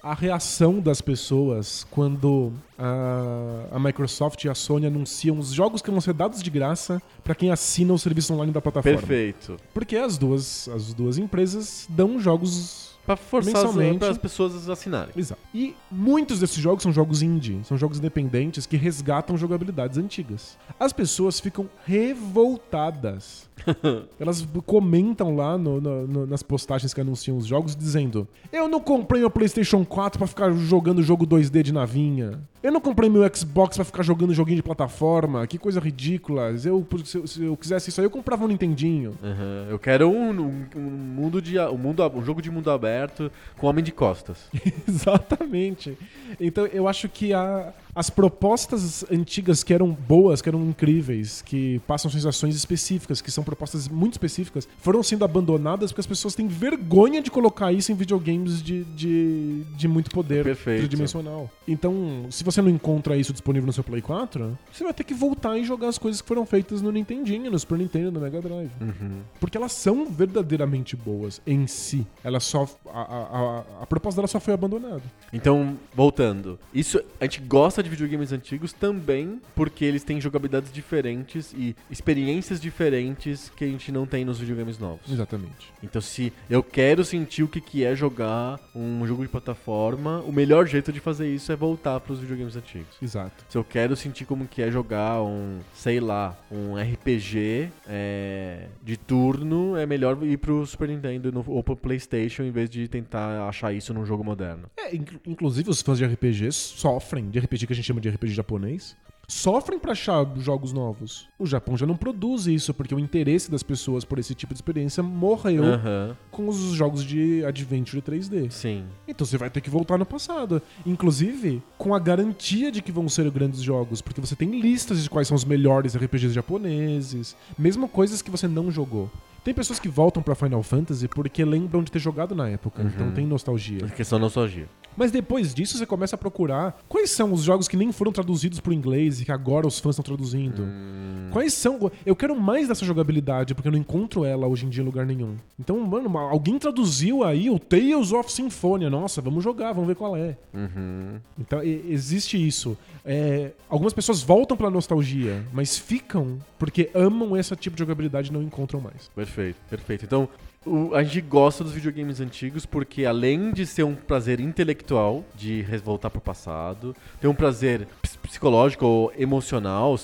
[0.03, 5.91] a reação das pessoas quando a, a Microsoft e a Sony anunciam os jogos que
[5.91, 8.99] vão ser dados de graça pra quem assina o serviço online da plataforma.
[8.99, 9.57] Perfeito.
[9.73, 15.13] Porque as duas, as duas empresas dão jogos Pra forçar as, as pessoas assinarem.
[15.17, 15.41] Exato.
[15.55, 20.57] E muitos desses jogos são jogos indie, são jogos independentes que resgatam jogabilidades antigas.
[20.81, 23.49] As pessoas ficam revoltadas.
[24.21, 28.81] Elas comentam lá no- no- no- nas postagens que anunciam os jogos dizendo: Eu não
[28.81, 32.41] comprei meu PlayStation 4 pra ficar jogando jogo 2D de navinha.
[32.63, 35.47] Eu não comprei meu Xbox pra ficar jogando joguinho de plataforma.
[35.47, 36.51] Que coisa ridícula.
[36.65, 39.15] Eu, se, eu- se eu quisesse isso aí, eu comprava um Nintendinho.
[39.23, 39.67] Aham.
[39.71, 43.67] Eu quero um, um- um mundo de um, mundo, um jogo de mundo aberto com
[43.67, 44.39] homem de costas.
[44.89, 45.97] Exatamente.
[46.41, 51.79] Então eu acho que a- as propostas antigas que eram boas, que eram incríveis, que
[51.87, 56.49] passam sensações específicas, que são propostas muito específicas, foram sendo abandonadas porque as pessoas têm
[56.49, 60.81] vergonha de colocar isso em videogames de, de, de muito poder Perfeito.
[60.81, 61.51] tridimensional.
[61.67, 65.15] Então, se você não encontra isso disponível no seu Play 4, você vai ter que
[65.15, 68.41] voltar e jogar as coisas que foram feitas no Nintendinho, no Super Nintendo, no Mega
[68.41, 68.71] Drive.
[68.81, 69.21] Uhum.
[69.39, 72.07] Porque elas são verdadeiramente boas em si.
[72.23, 72.69] Elas só.
[72.87, 75.03] A, a, a, a proposta dela só foi abandonada.
[75.33, 76.59] Então, voltando.
[76.73, 82.61] Isso a gente gosta de videogames antigos também porque eles têm jogabilidades diferentes e experiências
[82.61, 85.11] diferentes que a gente não tem nos videogames novos.
[85.11, 85.73] Exatamente.
[85.83, 90.33] Então, se eu quero sentir o que, que é jogar um jogo de plataforma, o
[90.33, 92.97] melhor jeito de fazer isso é voltar para os videogames antigos.
[93.03, 93.45] Exato.
[93.49, 98.97] Se eu quero sentir como que é jogar um, sei lá, um RPG é, de
[98.97, 103.49] turno, é melhor ir pro Super Nintendo no- ou pro Playstation em vez de tentar
[103.49, 104.65] achar isso num jogo moderno.
[104.77, 108.09] É, inclu- inclusive os fãs de RPG sofrem, de RPG que a gente chama de
[108.09, 108.97] RPG japonês,
[109.27, 111.29] sofrem pra achar jogos novos.
[111.39, 114.59] O Japão já não produz isso, porque o interesse das pessoas por esse tipo de
[114.59, 118.51] experiência morreu Aham, com os jogos de Adventure 3D.
[118.51, 118.85] sim.
[119.09, 120.61] Então você vai ter que voltar no passado.
[120.85, 125.09] Inclusive, com a garantia de que vão ser grandes jogos, porque você tem listas de
[125.09, 129.11] quais são os melhores RPGs japoneses, mesmo coisas que você não jogou.
[129.45, 133.13] Tem pessoas que voltam pra Final Fantasy porque lembram de ter jogado na época, então
[133.13, 133.87] tem nostalgia.
[133.89, 134.67] Questão nostalgia.
[134.97, 138.61] Mas depois disso você começa a procurar quais são os jogos que nem foram traduzidos
[138.61, 140.63] pro inglês e que agora os fãs estão traduzindo.
[140.63, 141.29] Hum.
[141.33, 141.91] Quais são.
[142.07, 145.05] Eu quero mais dessa jogabilidade, porque eu não encontro ela hoje em dia em lugar
[145.05, 145.37] nenhum.
[145.59, 148.89] Então, mano, alguém traduziu aí o Tales of Symphonia.
[148.89, 150.37] Nossa, vamos jogar, vamos ver qual é.
[150.55, 151.19] Uhum.
[151.39, 152.79] Então, existe isso.
[153.05, 158.33] É, algumas pessoas voltam pela nostalgia, mas ficam porque amam esse tipo de jogabilidade e
[158.33, 159.11] não encontram mais.
[159.15, 159.34] Perfeito,
[159.69, 160.05] perfeito.
[160.05, 160.29] Então,
[160.67, 165.63] o- a gente gosta dos videogames antigos porque, além de ser um prazer intelectual, de
[165.85, 169.97] voltar pro passado, tem um prazer ps- psicológico ou emocional,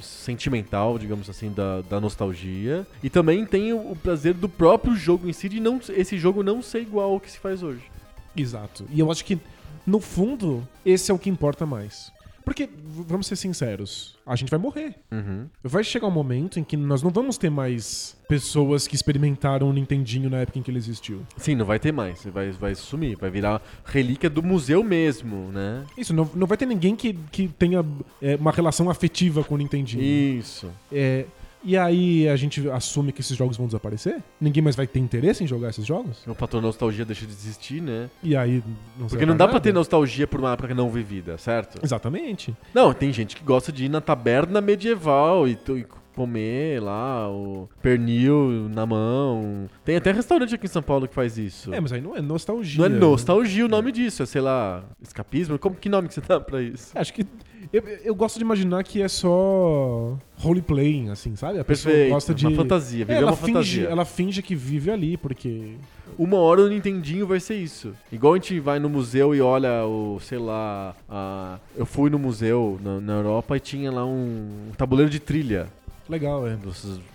[0.00, 2.86] sentimental, digamos assim, da, da nostalgia.
[3.02, 6.42] E também tem o, o prazer do próprio jogo em si, de não, esse jogo
[6.42, 7.82] não ser igual ao que se faz hoje.
[8.36, 8.84] Exato.
[8.90, 9.38] E eu acho que,
[9.86, 12.12] no fundo, esse é o que importa mais.
[12.44, 14.94] Porque, vamos ser sinceros, a gente vai morrer.
[15.10, 15.46] Uhum.
[15.62, 19.72] Vai chegar um momento em que nós não vamos ter mais pessoas que experimentaram o
[19.72, 21.22] Nintendinho na época em que ele existiu.
[21.36, 22.24] Sim, não vai ter mais.
[22.26, 23.16] Vai, vai sumir.
[23.16, 25.84] Vai virar relíquia do museu mesmo, né?
[25.96, 27.84] Isso, não, não vai ter ninguém que, que tenha
[28.20, 30.02] é, uma relação afetiva com o Nintendinho.
[30.02, 30.70] Isso.
[30.92, 31.24] É,
[31.64, 34.22] e aí a gente assume que esses jogos vão desaparecer?
[34.40, 36.26] Ninguém mais vai ter interesse em jogar esses jogos?
[36.26, 38.10] O fator nostalgia deixa de existir, né?
[38.22, 38.62] E aí
[38.98, 39.62] não Porque não dá pra nada?
[39.62, 41.78] ter nostalgia por uma época não vivida, certo?
[41.82, 42.54] Exatamente.
[42.74, 47.68] Não, tem gente que gosta de ir na taberna medieval e, e comer lá o
[47.82, 49.68] pernil na mão.
[49.84, 51.74] Tem até restaurante aqui em São Paulo que faz isso.
[51.74, 52.78] É, mas aí não é nostalgia.
[52.78, 55.58] Não é nostalgia o nome disso, é sei lá, escapismo?
[55.58, 56.92] Como, que nome que você dá pra isso?
[56.94, 57.26] Acho que
[57.74, 61.58] Eu, eu gosto de imaginar que é só roleplaying, assim, sabe?
[61.58, 62.46] A pessoa Perfeito, gosta de.
[62.46, 63.88] uma fantasia, É, viver ela, uma finge, fantasia.
[63.88, 65.74] ela finge que vive ali, porque.
[66.16, 67.92] Uma hora o Nintendinho vai ser isso.
[68.12, 71.58] Igual a gente vai no museu e olha o, sei lá, a...
[71.76, 75.66] eu fui no museu na, na Europa e tinha lá um, tabuleiro de trilha.
[76.08, 76.56] Legal, é.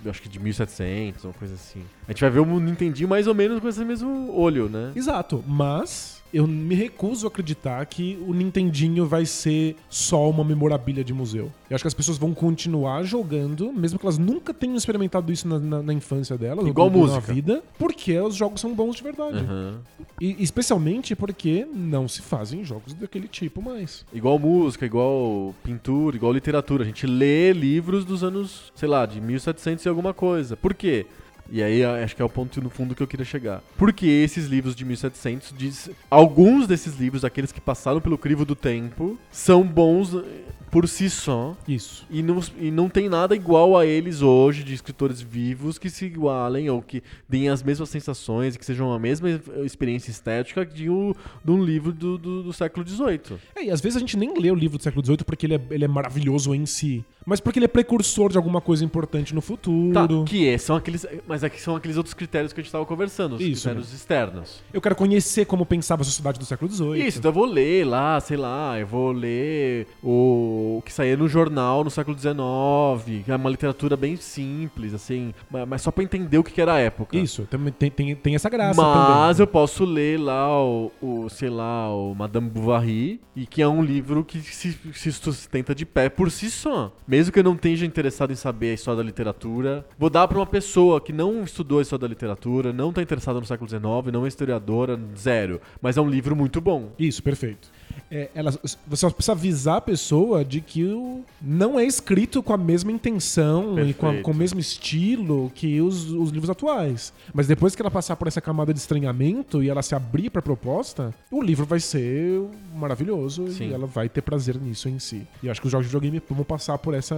[0.03, 1.81] Eu acho que de 1700, uma coisa assim.
[2.05, 4.91] A gente vai ver o Nintendinho mais ou menos com esse mesmo olho, né?
[4.93, 11.03] Exato, mas eu me recuso a acreditar que o Nintendinho vai ser só uma memorabilia
[11.03, 11.51] de museu.
[11.69, 15.47] Eu acho que as pessoas vão continuar jogando, mesmo que elas nunca tenham experimentado isso
[15.47, 17.33] na, na- na infância delas, Igual ou na música.
[17.33, 19.37] vida, porque os jogos são bons de verdade.
[19.39, 19.79] Aham.
[20.21, 24.05] E especialmente porque não se fazem jogos daquele tipo mais.
[24.13, 26.83] Igual música, igual pintura, igual literatura.
[26.83, 30.57] A gente lê livros dos anos, sei lá, de 1700 e alguma coisa.
[30.57, 31.05] Por quê?
[31.51, 33.63] E aí acho que é o ponto no fundo que eu queria chegar.
[33.77, 38.55] Porque esses livros de 1700 diz, alguns desses livros, aqueles que passaram pelo crivo do
[38.55, 40.23] tempo, são bons eh,
[40.69, 41.57] por si só.
[41.67, 42.05] Isso.
[42.09, 46.05] E não, e não tem nada igual a eles hoje, de escritores vivos, que se
[46.05, 49.29] igualem ou que deem as mesmas sensações e que sejam a mesma
[49.63, 53.39] experiência estética de um, de um livro do, do, do século XVIII.
[53.55, 55.55] É, e às vezes a gente nem lê o livro do século XVIII porque ele
[55.55, 59.33] é, ele é maravilhoso em si, mas porque ele é precursor de alguma coisa importante
[59.35, 59.93] no futuro.
[59.93, 61.05] Tá, que é, são aqueles.
[61.27, 64.63] Mas aqui são aqueles outros critérios que a gente tava conversando, os Isso, critérios externos.
[64.73, 67.07] Eu quero conhecer como pensava a sociedade do século XVIII.
[67.07, 71.15] Isso, então eu vou ler lá, sei lá, eu vou ler o, o que saía
[71.15, 75.91] no jornal no século XIX, que é uma literatura bem simples, assim, ma- mas só
[75.91, 77.17] pra entender o que era a época.
[77.17, 79.41] Isso, tem, tem, tem essa graça Mas também.
[79.41, 83.83] eu posso ler lá o, o, sei lá, o Madame Bovary, e que é um
[83.83, 86.95] livro que se, se sustenta de pé por si só.
[87.07, 90.37] Mesmo que eu não esteja interessado em saber a história da literatura, vou dar pra
[90.37, 93.83] uma pessoa que não estudou a história da literatura, não tá interessada no século XIX,
[94.13, 95.59] não é historiadora, zero.
[95.81, 96.91] Mas é um livro muito bom.
[96.97, 97.69] Isso, perfeito.
[98.11, 102.53] É, ela, você só precisa avisar a pessoa de que o, não é escrito com
[102.53, 104.25] a mesma intenção e com, a- Perfeito.
[104.25, 107.13] com o mesmo estilo que os, os livros atuais.
[107.33, 110.41] Mas depois que ela passar por essa camada de estranhamento e ela se abrir pra
[110.41, 112.41] proposta, o livro vai ser
[112.75, 113.69] maravilhoso Sim.
[113.69, 115.27] e ela vai ter prazer nisso em si.
[115.41, 117.15] E eu acho que os jogos de videogame vão passar por, essa,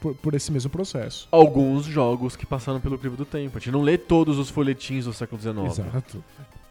[0.00, 1.28] por, por esse mesmo processo.
[1.30, 3.56] Alguns jogos que passaram pelo crivo do tempo.
[3.56, 5.58] A gente não lê todos os folhetins do século XIX.
[5.66, 6.24] Exato.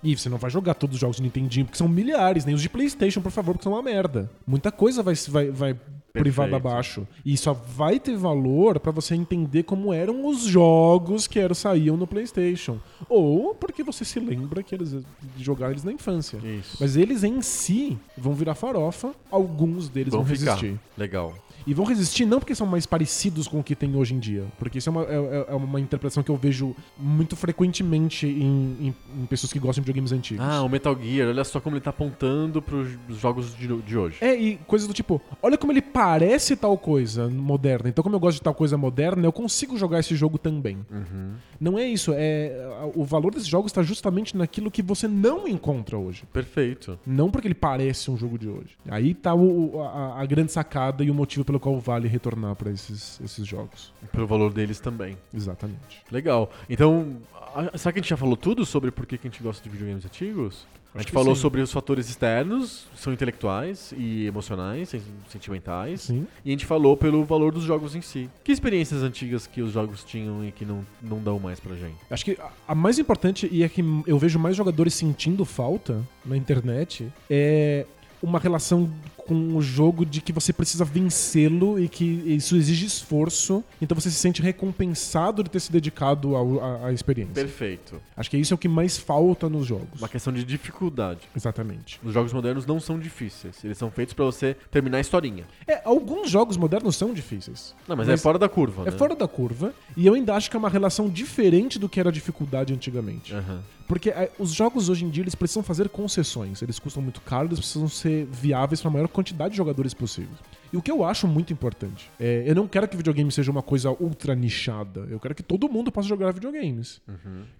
[0.06, 2.62] E você não vai jogar todos os jogos de Nintendinho, porque são milhares, nem os
[2.62, 4.30] de PlayStation, por favor, porque são uma merda.
[4.46, 5.76] Muita coisa vai, vai, vai
[6.14, 7.08] privada abaixo.
[7.26, 11.98] E só vai ter valor pra você entender como eram os jogos que eram, saíam
[11.98, 12.78] no PlayStation.
[13.10, 16.38] Ou porque você se lembra que eles de jogar eles na infância.
[16.38, 16.78] Isso.
[16.80, 20.54] Mas eles em si vão virar farofa, alguns deles vão, Vão ficar.
[20.56, 20.80] resistir.
[20.98, 21.34] Legal.
[21.68, 24.46] E vão resistir não porque são mais parecidos com o que tem hoje em dia,
[24.60, 28.96] porque isso é uma, é- é uma interpretação que eu vejo muito frequentemente em, em-
[29.22, 30.46] em pessoas que gostam de videogames antigos.
[30.46, 32.90] Ah, o Metal Gear, olha só como ele tá apontando pros
[33.20, 34.18] jogos de, de hoje.
[34.22, 37.90] É, e coisas do tipo, olha como ele parece tal coisa moderna.
[37.90, 40.78] Então, como eu gosto de tal coisa moderna, eu consigo jogar esse jogo também.
[40.92, 41.32] Uhum.
[41.60, 45.98] Não é isso, é o valor desses jogos está justamente naquilo que você não encontra
[45.98, 46.24] hoje.
[46.32, 47.00] Perfeito.
[47.06, 48.78] Não porque ele parece um jogo de hoje.
[48.88, 52.72] Aí tá o- a, a grande sacada e o motivo pelo qual vale retornar pra
[52.72, 53.94] esses, esses jogos.
[54.12, 55.18] Pelo valor deles também.
[55.34, 56.02] Exatamente.
[56.12, 56.52] Legal.
[56.70, 57.18] Então,
[57.56, 59.64] a- será que a gente já falou tudo sobre por que que a gente gosta
[59.64, 60.68] de videogames antigos?
[60.94, 61.42] A gente falou sim.
[61.42, 66.04] sobre os fatores externos, são intelectuais e emocionais, sen- sentimentais.
[66.04, 66.26] Sim.
[66.46, 68.30] E a gente falou pelo valor dos jogos em si.
[68.46, 71.98] Que experiências antigas que os jogos tinham e que não, não dão mais pra gente?
[72.10, 76.02] Acho que a- a mais importante e é que eu vejo mais jogadores sentindo falta
[76.26, 77.86] na internet é
[78.24, 78.90] uma relação
[79.28, 84.10] com o jogo de que você precisa vencê-lo e que isso exige esforço, então você
[84.10, 87.34] se sente recompensado de ter se dedicado à, experiência.
[87.34, 88.02] Perfeito.
[88.16, 90.00] Acho que isso é o que mais falta nos jogos.
[90.00, 91.22] Uma questão de dificuldade.
[91.36, 92.00] Exatamente.
[92.04, 93.64] Os jogos modernos não são difíceis.
[93.64, 95.46] Eles são feitos pra você terminar a historinha.
[95.68, 97.76] É, alguns jogos modernos são difíceis.
[97.88, 98.98] Não, mas, Mas é fora da curva, É né?
[98.98, 102.10] fora da curva, e eu ainda acho que é uma relação diferente do que era
[102.10, 103.34] a dificuldade antigamente.
[103.34, 103.62] Aham.
[103.88, 106.62] Porque é, os jogos hoje em dia eles precisam fazer concessões.
[106.62, 110.36] Eles custam muito caro, eles precisam ser viáveis para a maior quantidade de jogadores possível.
[110.74, 113.62] E o que eu acho muito importante é, eu não quero que videogame seja uma
[113.62, 115.08] coisa ultra nichada.
[115.10, 117.02] Eu quero que todo mundo possa jogar videogames.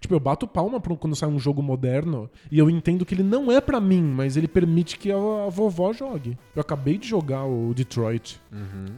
[0.00, 3.22] Tipo, eu bato palma pro- quando sai um jogo moderno e eu entendo que ele
[3.22, 6.36] não é pra mim, mas ele permite que a, a vovó jogue.
[6.54, 8.40] Eu acabei de jogar o Detroit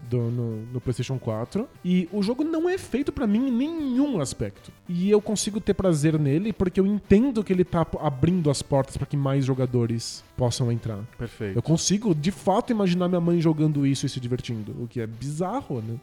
[0.08, 4.20] do- no, no PlayStation 4 e o jogo não é feito pra mim em nenhum
[4.20, 4.70] aspecto.
[4.88, 8.96] E eu consigo ter prazer nele porque eu entendo que ele tá abrindo as portas
[8.96, 10.98] pra que mais jogadores possam entrar.
[11.18, 11.56] Perfeito.
[11.56, 15.82] Eu consigo, de fato, imaginar minha mãe jogando isso se divertindo, o que é bizarro,
[15.82, 15.98] né?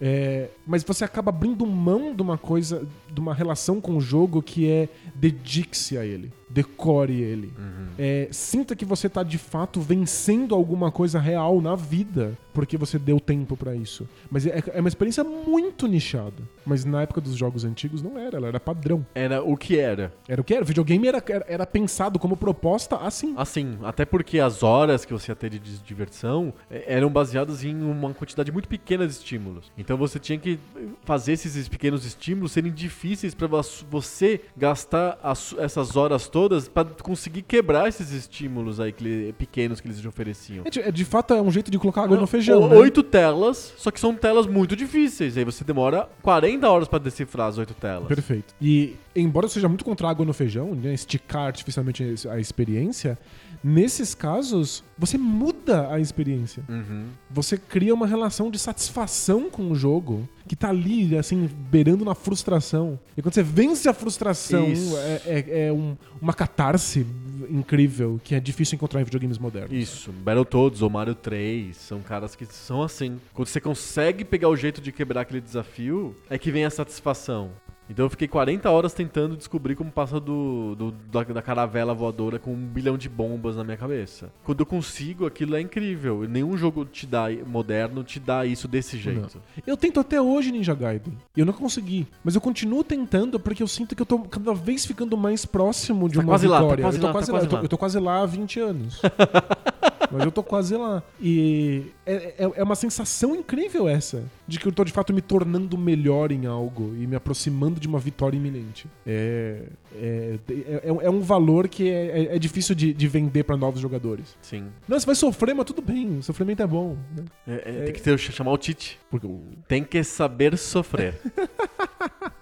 [0.00, 4.42] É, mas você acaba abrindo mão de uma coisa, de uma relação com o jogo
[4.42, 6.32] que é dedique-se a ele.
[6.50, 7.52] Decore ele.
[7.98, 12.98] É, sinta que você tá de fato vencendo alguma coisa real na vida, porque você
[12.98, 14.08] deu tempo pra isso.
[14.30, 16.42] Mas é, é uma experiência muito nichada.
[16.66, 19.06] Mas na época dos jogos antigos não era, ela era padrão.
[19.14, 20.12] Era o que era.
[20.26, 20.62] Era o que era?
[20.62, 23.34] O videogame era, era, era pensado como proposta assim.
[23.36, 27.74] Assim, até porque as horas que você ia ter de diversão eh, eram baseadas em
[27.80, 29.70] uma quantidade muito pequena de estímulos.
[29.78, 30.58] Então você tinha que
[31.04, 36.39] fazer esses pequenos estímulos serem difíceis vo- você gastar as- essas horas todas
[36.72, 40.62] pra conseguir quebrar esses estímulos aí que ele- pequenos que eles te ofereciam.
[40.64, 42.62] É de, de fato é um jeito de colocar água no feijão.
[42.62, 42.76] O- né?
[42.76, 45.36] Oito telas, só que são telas muito difíceis.
[45.36, 48.08] Aí você demora 40 horas pra decifrar as oito telas.
[48.08, 48.54] Perfeito.
[48.60, 53.18] E embora eu seja muito contra a água no feijão, né, esticar artificialmente a experiência,
[53.62, 56.62] nesses casos você muda a experiência.
[56.68, 57.06] Uhum.
[57.30, 62.14] Você cria uma relação de satisfação com o jogo que tá ali, assim, beirando na
[62.14, 62.98] frustração.
[63.16, 64.96] E quando você vence a frustração, Isso.
[64.98, 67.06] é, é- é um- uma catarse
[67.48, 69.72] incrível que é difícil encontrar em videogames modernos.
[69.72, 73.18] Isso, Battletoads ou Mario 3 são caras que são assim.
[73.32, 77.50] Quando você consegue pegar o jeito de quebrar aquele desafio, é que vem a satisfação.
[77.90, 82.38] Então eu fiquei 40 horas tentando descobrir como passa do, do- da, da caravela voadora
[82.38, 84.30] com um bilhão de bombas na minha cabeça.
[84.44, 86.24] Quando eu consigo, aquilo é incrível.
[86.28, 89.42] Nenhum jogo te dá moderno te dá isso desse jeito.
[89.66, 91.14] Eu tento até hoje Ninja Gaiden.
[91.36, 92.06] E eu não consegui.
[92.22, 96.08] Mas eu continuo tentando porque eu sinto que eu tô cada vez ficando mais próximo
[96.08, 96.84] de Tá uma quase lá, tá vitória.
[96.84, 97.62] quase eu tô lá, tá quase quase Eu tô, lá.
[97.62, 99.02] eu tô quase lá há 20 anos.
[100.10, 101.02] Mas eu tô quase lá.
[101.20, 104.24] E é, é- é uma sensação incrível essa.
[104.46, 107.86] De que eu tô de fato me tornando melhor em algo e me aproximando de
[107.86, 108.86] uma vitória iminente.
[109.06, 109.62] É,
[109.94, 113.80] é, é, é um valor que é, é- é difícil de, de vender pra novos
[113.80, 114.36] jogadores.
[114.42, 114.66] Sim.
[114.88, 116.18] Não, você vai sofrer, mas tudo bem.
[116.18, 116.96] O sofrimento é bom.
[117.16, 117.24] Né?
[117.46, 118.98] É- é- tem que ter, chamar o Tite.
[119.10, 119.28] Porque
[119.68, 121.20] Tem que saber sofrer.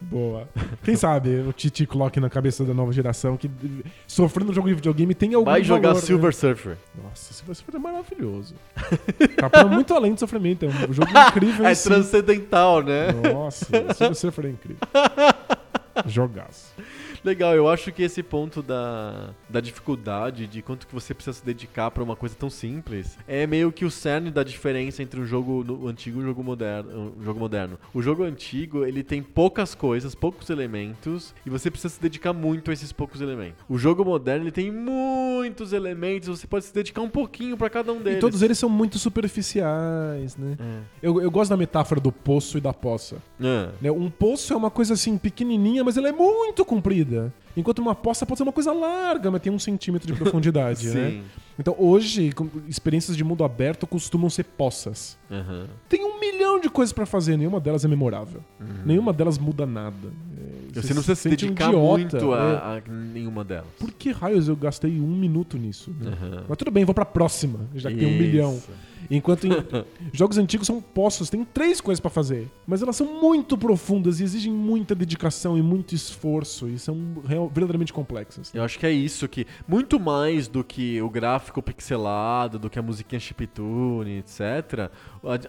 [0.00, 0.48] Boa.
[0.82, 3.50] Quem sabe o Titi coloque na cabeça da nova geração que
[4.06, 6.06] sofrendo no jogo de videogame tem algum Vai jogar valor, né?
[6.06, 6.76] Silver Surfer.
[7.02, 8.54] Nossa, Silver Surfer é maravilhoso.
[9.36, 10.64] tá pra muito além do sofrimento.
[10.64, 11.66] É um jogo incrível.
[11.66, 11.88] É si.
[11.88, 13.12] transcendental, né?
[13.32, 14.78] Nossa, Silver Surfer é incrível.
[16.06, 16.72] Jogaço.
[17.24, 21.44] Legal, eu acho que esse ponto da, da dificuldade, de quanto que você precisa se
[21.44, 25.24] dedicar pra uma coisa tão simples, é meio que o cerne da diferença entre um
[25.24, 27.12] jogo no- antigo e um jogo moderno.
[27.16, 27.78] Um jogo moderno.
[27.94, 32.70] O jogo antigo, ele tem poucas coisas, poucos elementos, e você precisa se dedicar muito
[32.70, 33.54] a esses poucos elementos.
[33.68, 37.92] O jogo moderno, ele tem muitos elementos, você pode se dedicar um pouquinho pra cada
[37.92, 38.18] um deles.
[38.18, 40.56] E todos eles são muito superficiais, né?
[40.58, 40.80] É.
[41.06, 43.18] Eu, eu gosto da metáfora do poço e da poça.
[43.40, 43.90] Ah, né?
[43.92, 47.11] Um poço é uma coisa assim pequenininha, mas ela é muito comprida.
[47.56, 51.22] Enquanto uma poça pode ser uma coisa larga, mas tem um centímetro de profundidade, né?
[51.58, 52.32] Então hoje,
[52.66, 55.18] experiências de mundo aberto costumam ser poças.
[55.30, 55.66] Aham.
[55.88, 58.42] Tem um milhão de coisas pra fazer, nenhuma delas é memorável.
[58.84, 60.08] Nenhuma delas muda nada.
[60.74, 62.38] É, Você não precisa se um dedicar idiota, muito é.
[62.38, 63.66] a, a nenhuma delas.
[63.78, 65.94] Por que raios eu gastei um minuto nisso?
[66.00, 66.12] né?
[66.12, 66.44] Aham.
[66.48, 68.22] Mas tudo bem, vou pra próxima, já que tem um Isso.
[68.22, 68.62] milhão.
[69.10, 69.50] Enquanto em
[70.12, 72.48] jogos antigos são poços, tem três coisas pra fazer.
[72.66, 77.48] Mas elas são muito profundas e exigem muita dedicação e muito esforço e são real-
[77.48, 78.54] verdadeiramente complexas.
[78.54, 79.44] Eu acho que é isso que.
[79.66, 84.88] Muito mais do que o gráfico pixelado, do que a musiquinha chiptune, etc.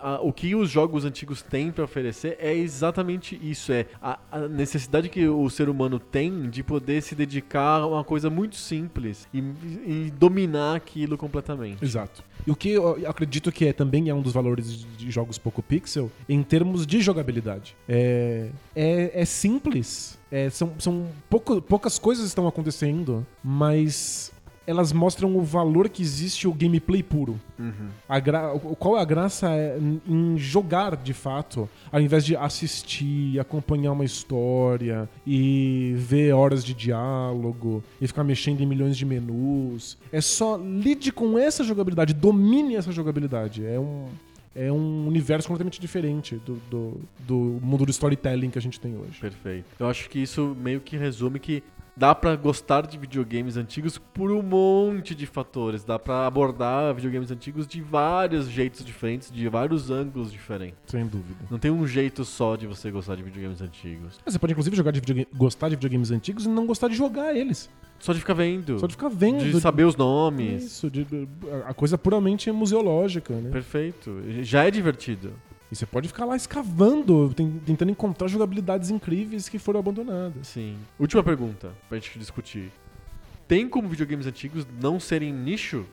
[0.01, 3.71] a- a- o que os jogos antigos têm pra oferecer é exatamente isso.
[3.71, 4.39] É a, a
[4.83, 9.27] necessidade que o ser humano tem de poder se dedicar a uma coisa muito simples
[9.33, 11.83] e, e dominar aquilo completamente.
[11.83, 12.23] Exato.
[12.45, 15.63] E o que eu acredito que é, também é um dos valores de jogos pouco
[15.63, 17.75] pixel, em termos de jogabilidade.
[17.87, 24.32] É, é, é simples, é, são, são pouco, poucas coisas estão acontecendo, mas
[24.65, 27.39] elas mostram o valor que existe o gameplay puro.
[27.59, 27.89] Uhum.
[28.07, 32.35] A gra- Qual é a graça é em- em jogar de fato, ao invés de
[32.35, 39.05] assistir, acompanhar uma história e ver horas de diálogo e ficar mexendo em milhões de
[39.05, 39.97] menus.
[40.11, 43.65] É só lide com essa jogabilidade, domine essa jogabilidade.
[43.65, 44.05] É um.
[44.55, 48.95] É um universo completamente diferente do, do, do mundo do storytelling que a gente tem
[48.95, 49.19] hoje.
[49.19, 49.65] Perfeito.
[49.79, 51.63] Eu acho que isso meio que resume que
[51.95, 55.83] dá pra gostar de videogames antigos por um monte de fatores.
[55.83, 60.77] Dá pra abordar videogames antigos de vários jeitos diferentes, de vários ângulos diferentes.
[60.87, 61.39] Sem dúvida.
[61.49, 64.19] Não tem um jeito só de você gostar de videogames antigos.
[64.25, 67.35] Você pode inclusive jogar de videogame- gostar de videogames antigos e não gostar de jogar
[67.35, 67.69] eles.
[67.99, 68.79] Só de ficar vendo.
[68.79, 69.43] Só de ficar vendo.
[69.45, 70.63] de saber os nomes.
[70.63, 71.27] Isso, de- de-
[71.65, 73.49] a coisa puramente museológica, né?
[73.49, 74.21] Perfeito.
[74.41, 75.33] Já é divertido.
[75.73, 80.47] E você pode ficar lá escavando, ten- tentando encontrar jogabilidades incríveis que foram abandonadas.
[80.47, 80.77] Sim.
[80.99, 82.71] Última pergunta pra gente discutir.
[83.47, 85.83] Tem como videogames antigos não serem nicho?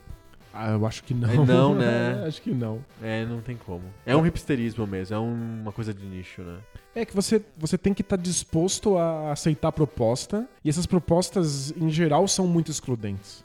[0.53, 1.31] Ah, eu acho que não.
[1.31, 2.25] É não, né?
[2.27, 2.85] acho que não.
[3.03, 3.85] É, não tem como.
[4.05, 6.59] É um hipsterismo mesmo, é um- uma coisa de nicho, né?
[6.95, 11.73] É que você, você tem que estar disposto a aceitar a proposta, e essas propostas,
[11.77, 13.45] em geral, são muito excludentes.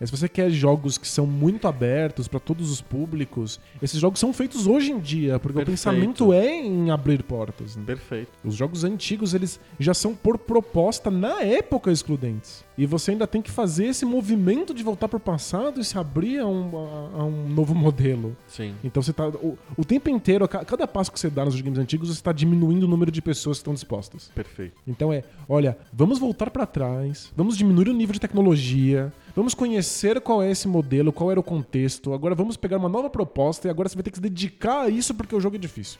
[0.00, 4.20] Mas se você quer jogos que são muito abertos para todos os públicos, esses jogos
[4.20, 5.68] são feitos hoje em dia, porque Perfeito.
[5.68, 7.76] o pensamento é em abrir portas.
[7.76, 7.82] né?
[7.84, 8.30] Perfeito.
[8.44, 12.64] Os jogos antigos, eles já são por proposta na época excludentes.
[12.78, 16.38] E você ainda tem que fazer esse movimento de voltar pro passado e se abrir
[16.40, 18.36] a um, a- a um novo modelo.
[18.46, 18.74] Sim.
[18.84, 19.28] Então você tá.
[19.28, 22.14] O, o tempo inteiro, a ca- cada passo que você dá nos games antigos, você
[22.18, 24.30] está diminuindo o número de pessoas que estão dispostas.
[24.34, 24.74] Perfeito.
[24.86, 30.20] Então é, olha, vamos voltar para trás, vamos diminuir o nível de tecnologia, vamos conhecer
[30.20, 32.12] qual é esse modelo, qual era o contexto.
[32.12, 34.88] Agora vamos pegar uma nova proposta e agora você vai ter que se dedicar a
[34.88, 35.98] isso porque o jogo é difícil.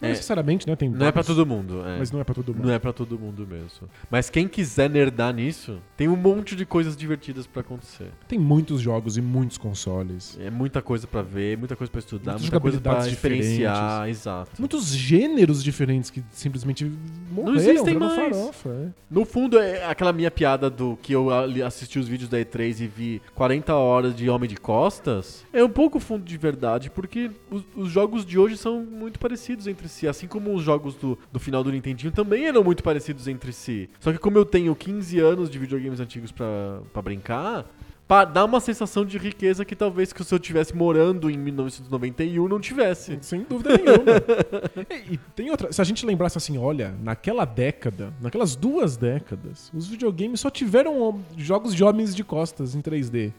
[0.00, 0.12] Não É.
[0.12, 0.74] necessariamente, né?
[0.76, 1.80] Tem Não é pra vários, todo mundo.
[1.86, 1.98] É.
[1.98, 2.66] mas não é para todo mundo.
[2.66, 3.88] Não é pra todo mundo mesmo.
[4.10, 8.08] Mas quem quiser nerdar nisso, tem um monte de coisas divertidas pra acontecer.
[8.28, 10.36] Tem muitos jogos e muitos consoles.
[10.40, 14.08] É muita coisa pra ver, muita coisa pra estudar, Muitas muita coisa pra jogabilidades diferenciar,
[14.08, 14.50] exato.
[14.58, 16.90] Muitos gêneros diferentes que simplesmente
[17.30, 18.36] morreram, existem viraram mais.
[18.36, 18.68] farofa.
[18.68, 18.88] é.
[19.10, 21.28] No fundo, é aquela minha piada do que eu
[21.64, 25.44] assisti os vídeos da E3 e vi 40 horas de Homem de Costas.
[25.52, 29.66] É um pouco fundo de verdade, porque os, os jogos de hoje são muito parecidos
[29.66, 30.08] entre si.
[30.08, 33.88] Assim como os jogos do, do final do Nintendinho também eram muito parecidos entre si.
[34.00, 37.66] Só que como eu tenho 15 anos de videogames antigos pra brincar...
[38.06, 42.60] Dá uma sensação de riqueza que talvez que se eu estivesse morando em 1991 não
[42.60, 43.18] tivesse.
[43.22, 44.84] Sem dúvida nenhuma.
[45.08, 45.72] e, e tem outra.
[45.72, 51.22] Se a gente lembrasse assim, olha, naquela década, naquelas duas décadas, os videogames só tiveram
[51.36, 53.32] jogos de homens de costas em 3D.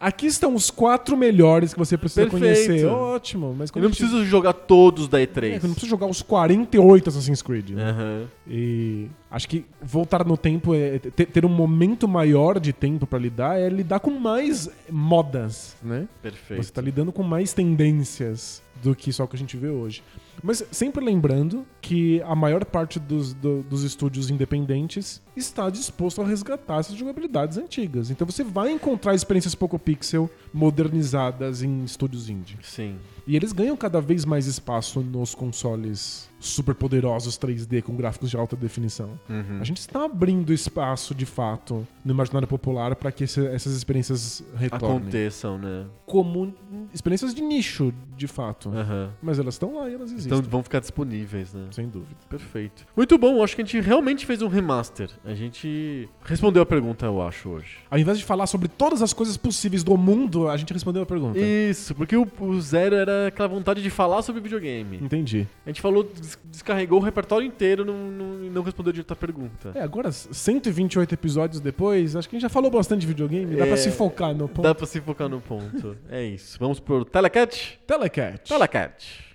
[0.00, 2.40] Aqui estão os quatro melhores que você precisa Perfeito.
[2.66, 2.86] conhecer.
[2.86, 5.54] Ótimo, mas Eu não gente- preciso jogar todos da É, E3.
[5.54, 7.70] eu não preciso jogar os 48 Assassin's Creed.
[7.70, 7.90] né?
[7.90, 8.26] Aham.
[8.46, 13.18] E acho que voltar no tempo é ter, ter um momento maior de tempo pra
[13.18, 16.06] lidar é lidar com mais modas, né?
[16.22, 16.62] Perfeito.
[16.62, 20.02] Você tá lidando com mais tendências do que só o que a gente vê hoje.
[20.42, 26.26] Mas sempre lembrando que a maior parte dos, do- dos estúdios independentes está disposto a
[26.26, 28.10] resgatar essas jogabilidades antigas.
[28.10, 32.58] Então você vai encontrar experiências pouco pixel modernizadas em estúdios indie.
[32.62, 32.96] Sim.
[33.26, 38.36] E eles ganham cada vez mais espaço nos consoles super poderosos 3D com gráficos de
[38.36, 39.18] alta definição.
[39.28, 39.58] Uhum.
[39.60, 44.42] A gente está abrindo espaço de fato no imaginário popular para que esse- essas experiências
[44.56, 44.98] retornem.
[44.98, 45.86] Aconteçam, né?
[46.06, 46.54] Como
[46.94, 48.68] experiências de nicho, de fato.
[48.70, 49.10] Aham.
[49.22, 50.32] Mas elas estão lá e elas existem.
[50.38, 51.66] Então vão ficar disponíveis, né?
[51.70, 52.14] Sem dúvida.
[52.28, 52.86] Perfeito.
[52.96, 55.10] Muito bom, acho que a gente realmente fez um remaster.
[55.24, 57.78] A gente respondeu a pergunta, eu acho, hoje.
[57.90, 61.06] Ao invés de falar sobre todas as coisas possíveis do mundo, a gente respondeu a
[61.06, 61.38] pergunta.
[61.38, 64.98] Isso, porque o, o Zero era aquela vontade de falar sobre videogame.
[65.02, 65.46] Entendi.
[65.66, 66.08] A gente falou,
[66.44, 69.72] descarregou o repertório inteiro não- não- e não, respondeu direito a pergunta.
[69.74, 73.56] É, agora, 128 episódios depois, acho que a gente já falou bastante de videogame.
[73.56, 74.62] Dá É, pra se focar no ponto.
[74.62, 75.96] Dá pra se focar no ponto.
[76.10, 76.58] é isso.
[76.58, 77.78] Vamos pro Telecat?
[77.86, 78.48] Telecat.
[78.48, 79.27] Telecat.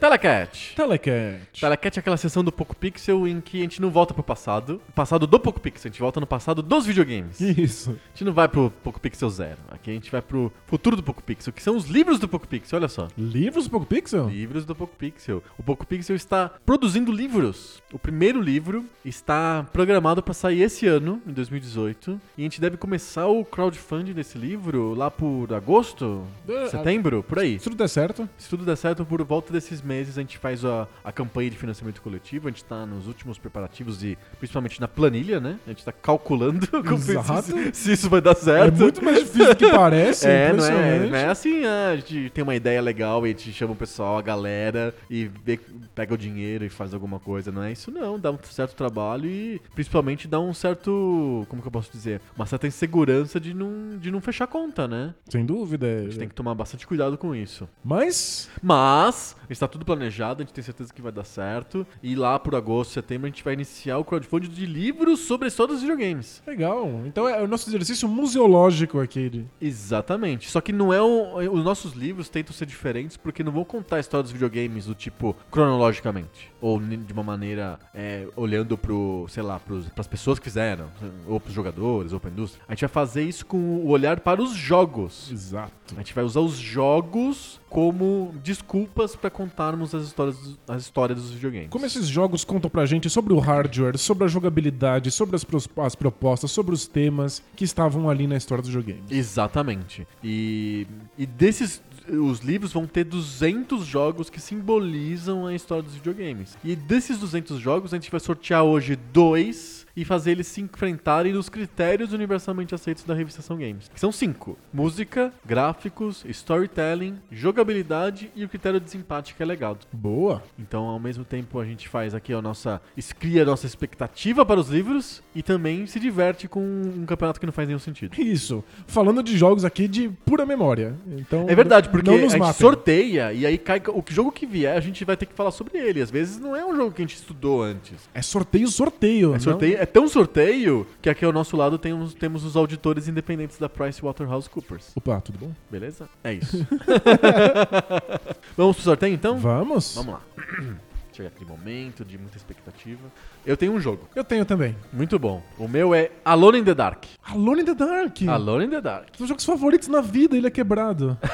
[0.00, 0.74] Telecat.
[0.74, 1.60] Telecat.
[1.60, 4.80] Telecat é aquela sessão do Poco Pixel em que a gente não volta pro passado.
[4.94, 7.38] Passado do Poco Pixel, a gente volta no passado dos videogames.
[7.42, 7.98] A Isso.
[8.14, 9.58] gente não vai pro Poco Pixel Zero.
[9.70, 12.48] Aqui a gente vai pro futuro do Poco Pixel, que são os livros do Poco
[12.48, 13.08] Pixel, olha só.
[13.18, 14.26] Livros do Poco Pixel?
[14.30, 15.42] Livros do Poco Pixel.
[15.58, 17.82] O Poco Pixel está produzindo livros.
[17.92, 22.18] O primeiro livro está programado para sair esse ano, em 2018.
[22.38, 27.38] E a gente deve começar o crowdfunding desse livro lá por agosto, É, setembro, por
[27.38, 27.58] aí.
[27.58, 28.26] Se tudo der certo.
[28.38, 31.56] Se tudo der certo, por volta desses meses a gente faz a, a campanha de
[31.58, 32.46] financiamento coletivo.
[32.48, 35.58] A gente tá nos últimos preparativos e principalmente na planilha, né?
[35.66, 36.64] A gente tá calculando
[37.42, 38.76] se, se- isso vai dar É certo.
[38.78, 40.26] muito mais difícil do que parece.
[40.30, 43.52] É, não é, não é assim, a gente tem uma ideia legal e a gente
[43.52, 45.58] chama o pessoal, a galera, e vê-
[45.94, 47.50] pega o dinheiro e faz alguma coisa.
[47.50, 51.66] Não é isso não, dá um certo trabalho e principalmente dá um certo, como que
[51.68, 55.14] eu posso dizer, uma certa insegurança de não, de não fechar conta, né?
[55.28, 55.86] Sem dúvida.
[55.86, 57.68] A gente tem que tomar bastante cuidado com isso.
[57.84, 61.86] Mas, Mas, está tudo planejado, a gente tem certeza que vai dar certo.
[62.02, 65.48] E lá por agosto, setembro, a gente vai iniciar o crowdfunding de livros sobre a
[65.48, 66.42] história dos videogames.
[66.46, 66.88] legal.
[67.06, 69.28] Então é o nosso exercício museológico aqui.
[69.30, 70.50] de- Exatamente.
[70.50, 73.96] Só que não é um, os nossos livros tentam ser diferentes porque não vão contar
[73.96, 79.42] a história dos videogames do tipo cronologicamente ou de uma maneira é, olhando pro, sei
[79.42, 80.88] lá, pros, pras pessoas que fizeram,
[81.26, 82.62] ou pros jogadores, ou pra indústria.
[82.68, 85.30] A gente vai fazer isso com o olhar para os jogos.
[85.32, 85.72] Exato.
[85.94, 91.18] A gente vai usar os jogos como desculpas pra contarmos as histórias, dos- as histórias
[91.22, 91.68] dos videogames.
[91.70, 95.46] Como esses jogos contam pra gente sobre o hardware, sobre a jogabilidade, sobre as,
[95.78, 99.10] as propostas, sobre os temas que estavam ali na história dos videogames.
[99.10, 100.06] Exatamente.
[100.22, 106.58] E, e desses os livros vão ter 200 jogos que simbolizam a história dos videogames.
[106.64, 111.32] E desses 200 jogos, a gente vai sortear hoje dois e fazer eles se enfrentarem
[111.34, 113.90] nos critérios universalmente aceitos da revistação Games.
[113.92, 119.86] Que são cinco: música, gráficos, storytelling, jogabilidade e o critério de desempate, que é legado.
[119.92, 120.42] Boa.
[120.58, 122.80] Então, ao mesmo tempo, a gente faz aqui a nossa.
[123.18, 127.44] cria a nossa expectativa para os livros e também se diverte com um campeonato que
[127.46, 128.18] não faz nenhum sentido.
[128.20, 128.64] Isso.
[128.86, 130.94] Falando de jogos aqui de pura memória.
[131.18, 132.54] Então, É verdade, porque não a gente matem.
[132.60, 133.82] sorteia e aí cai.
[133.88, 136.00] O que- jogo que vier, a gente vai ter que falar sobre ele.
[136.00, 138.08] Às vezes não é um jogo que a gente estudou antes.
[138.14, 139.34] É sorteio, sorteio.
[139.34, 143.08] É, sorteio, é tão sorteio que aqui ao nosso lado tem uns- temos os auditores
[143.08, 144.92] independentes da PricewaterhouseCoopers.
[144.96, 145.52] Opa, tudo bom?
[145.70, 146.08] Beleza?
[146.24, 146.66] É isso.
[148.56, 149.38] Vamos pro sorteio então?
[149.38, 149.94] Vamos?
[149.94, 150.20] Vamos lá.
[151.12, 153.00] Chega aquele momento de muita expectativa.
[153.44, 154.08] Eu tenho um jogo.
[154.14, 154.76] Eu tenho também.
[154.92, 155.42] Muito bom.
[155.58, 157.04] O meu é Alone in the Dark.
[157.24, 158.16] Alone in the Dark.
[158.28, 159.08] Alone in the Dark.
[159.14, 161.16] Um dos jogos favoritos na vida, ele é quebrado.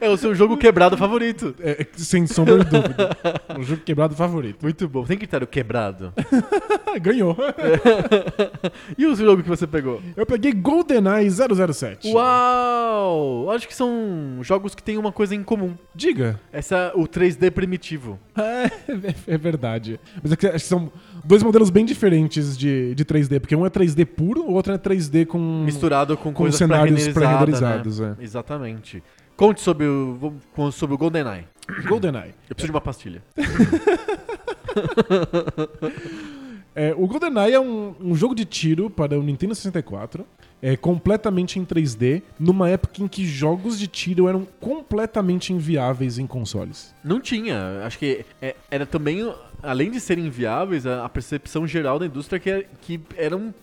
[0.00, 1.54] É o seu jogo quebrado favorito.
[1.60, 3.10] É, é, sem sombra de dúvida.
[3.58, 4.58] Um jogo quebrado favorito.
[4.62, 5.04] Muito bom.
[5.04, 6.12] Tem critério quebrado.
[7.00, 7.36] Ganhou.
[8.98, 10.02] E o jogo que você pegou?
[10.16, 12.08] Eu peguei GoldenEye 007.
[12.08, 13.50] Uau!
[13.50, 15.74] Acho que são jogos que têm uma coisa em comum.
[15.94, 16.38] Diga.
[16.52, 18.18] Essa, o 3D primitivo.
[18.36, 18.70] É,
[19.34, 19.98] é verdade.
[20.22, 20.90] Mas é acho que são
[21.24, 24.78] dois modelos bem diferentes de, de 3D, porque um é 3D puro, o outro é
[24.78, 25.38] 3D com.
[25.64, 28.16] Misturado com, com cenários pré-renderizadas, pré-renderizados, né?
[28.18, 28.24] é.
[28.24, 29.02] Exatamente.
[29.36, 30.34] Conte sobre o,
[30.72, 31.44] sobre o GoldenEye.
[31.88, 32.34] GoldenEye.
[32.48, 33.22] Eu preciso de uma pastilha.
[36.74, 40.24] É, o GoldenEye é um, um jogo de tiro para o Nintendo 64,
[40.62, 46.26] é completamente em 3D, numa época em que jogos de tiro eram completamente inviáveis em
[46.26, 46.94] consoles.
[47.04, 47.82] Não tinha.
[47.84, 49.30] Acho que é- era também,
[49.62, 53.54] além de serem inviáveis, a, a percepção geral da indústria que, é- que eram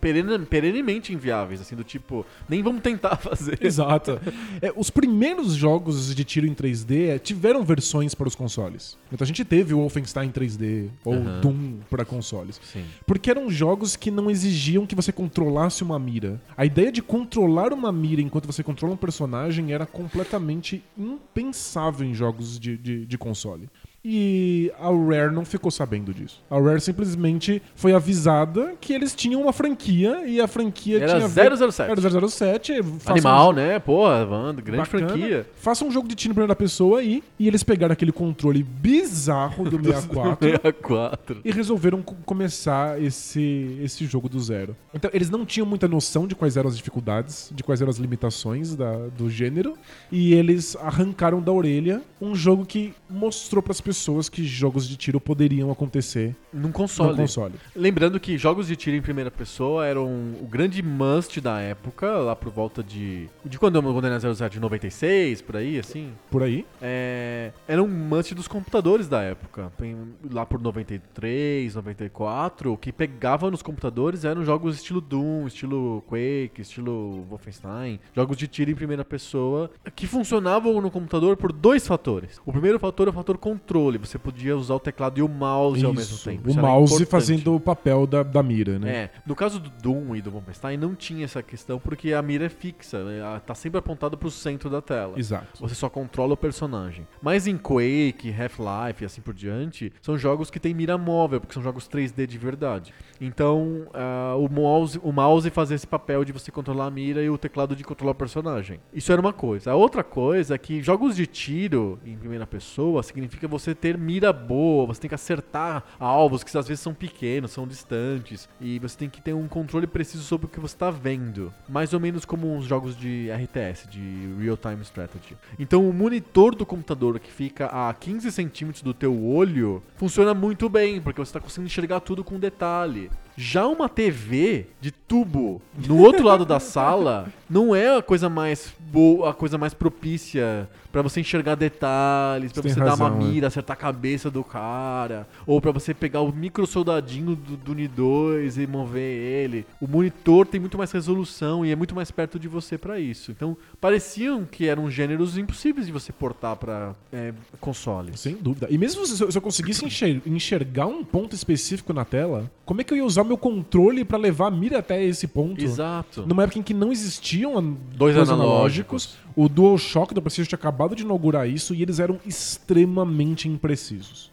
[0.00, 1.60] perene- perenemente inviáveis.
[1.60, 3.58] Assim, do tipo, nem vamos tentar fazer.
[3.60, 4.20] Exato.
[4.62, 8.96] É, os primeiros jogos de tiro em 3D é, tiveram versões para os consoles.
[9.12, 11.40] Então a gente teve o Wolfenstein 3D ou Aham.
[11.40, 12.60] Doom para consoles.
[12.62, 12.84] Sim.
[13.06, 16.40] Porque eram jogos que não exigiam que você controlasse uma mira.
[16.56, 22.14] A ideia de controlar uma mira enquanto você controla um personagem era completamente impensável em
[22.14, 23.68] jogos de, de, de console.
[24.02, 26.42] E a Rare não ficou sabendo disso.
[26.50, 31.28] A Rare simplesmente foi avisada que eles tinham uma franquia e a franquia Era tinha.
[31.28, 31.90] ver- 007.
[31.90, 32.82] Era 007.
[32.82, 33.78] façam- Animal, né?
[33.78, 35.08] Porra, Wanda, grande Bacana.
[35.10, 35.46] franquia.
[35.56, 37.22] Faça um jogo de tiro em primeira pessoa aí.
[37.38, 41.36] E eles pegaram aquele controle bizarro do 64 64.
[41.44, 44.74] e resolveram co- começar esse, esse jogo do zero.
[44.94, 47.98] Então, eles não tinham muita noção de quais eram as dificuldades, de quais eram as
[47.98, 49.74] limitações da- do gênero,
[50.10, 53.89] e eles arrancaram da orelha um jogo que mostrou pras pessoas
[54.30, 57.10] que jogos de tiro poderiam acontecer Num console.
[57.10, 57.54] no console.
[57.74, 60.06] Lembrando que jogos de tiro em primeira pessoa eram
[60.40, 63.28] o grande must da época, lá por volta de.
[63.44, 66.12] De quando o GoldenEye 007 de 96, por aí, assim.
[66.30, 66.64] Por aí.
[66.80, 69.72] É, era um must dos computadores da época.
[69.78, 69.96] Tem-
[70.30, 76.60] Lá por 93, 94, o que pegava nos computadores eram jogos estilo Doom, estilo Quake,
[76.62, 77.98] estilo Wolfenstein.
[78.14, 82.40] Jogos de tiro em primeira pessoa que funcionavam no computador por dois fatores.
[82.46, 83.79] O primeiro fator é o fator controle.
[83.98, 86.48] Você podia usar o teclado e o mouse ao mesmo Isso, tempo.
[86.48, 88.90] O Isso mouse fazendo o papel da, da mira, né?
[88.90, 92.46] É, no caso do Doom e do Wolfenstein não tinha essa questão porque a mira
[92.46, 93.18] é fixa, né?
[93.18, 95.18] Ela tá sempre apontada pro centro da tela.
[95.18, 95.60] Exato.
[95.60, 97.06] Você só controla o personagem.
[97.22, 101.54] Mas em Quake, Half-Life e assim por diante, são jogos que tem mira móvel, porque
[101.54, 102.92] são jogos 3D de verdade.
[103.20, 107.30] Então, ah, o, mouse, o mouse fazia esse papel de você controlar a mira e
[107.30, 108.80] o teclado de controlar o personagem.
[108.92, 109.72] Isso era uma coisa.
[109.72, 114.32] A outra coisa é que jogos de tiro em primeira pessoa significa você ter mira
[114.32, 118.96] boa, você tem que acertar alvos que às vezes são pequenos, são distantes, e você
[118.96, 121.52] tem que ter um controle preciso sobre o que você está vendo.
[121.68, 125.36] Mais ou menos como uns jogos de RTS, de Real Time Strategy.
[125.58, 130.68] Então o monitor do computador que fica a 15 centímetros do teu olho funciona muito
[130.68, 133.10] bem, porque você está conseguindo enxergar tudo com detalhe.
[133.36, 138.72] Já uma TV de tubo no outro lado da sala não é a coisa mais
[138.78, 143.08] boa, a coisa mais propícia pra você enxergar detalhes, pra Você você tem dar uma
[143.10, 143.24] razão, é.
[143.32, 147.74] mira, acertar a cabeça do cara, ou pra você pegar o micro soldadinho do, do
[147.76, 149.64] Ni2 e mover ele.
[149.80, 153.30] O monitor tem muito mais resolução e é muito mais perto de você pra isso.
[153.30, 158.18] Então, pareciam que eram gêneros impossíveis de você portar pra é, consoles.
[158.20, 158.66] Sem dúvida.
[158.70, 162.80] E mesmo se eu, se eu conseguisse enxer- enxergar um ponto específico na tela, como
[162.80, 165.62] é que eu ia usar meu controle pra levar a mira até esse ponto?
[165.62, 166.24] Exato.
[166.26, 169.16] Numa época em que não existia existiam Dois dois analógicos.
[169.36, 174.30] O DualShock da PlayStation tinha acabado de inaugurar isso e eles eram extremamente imprecisos.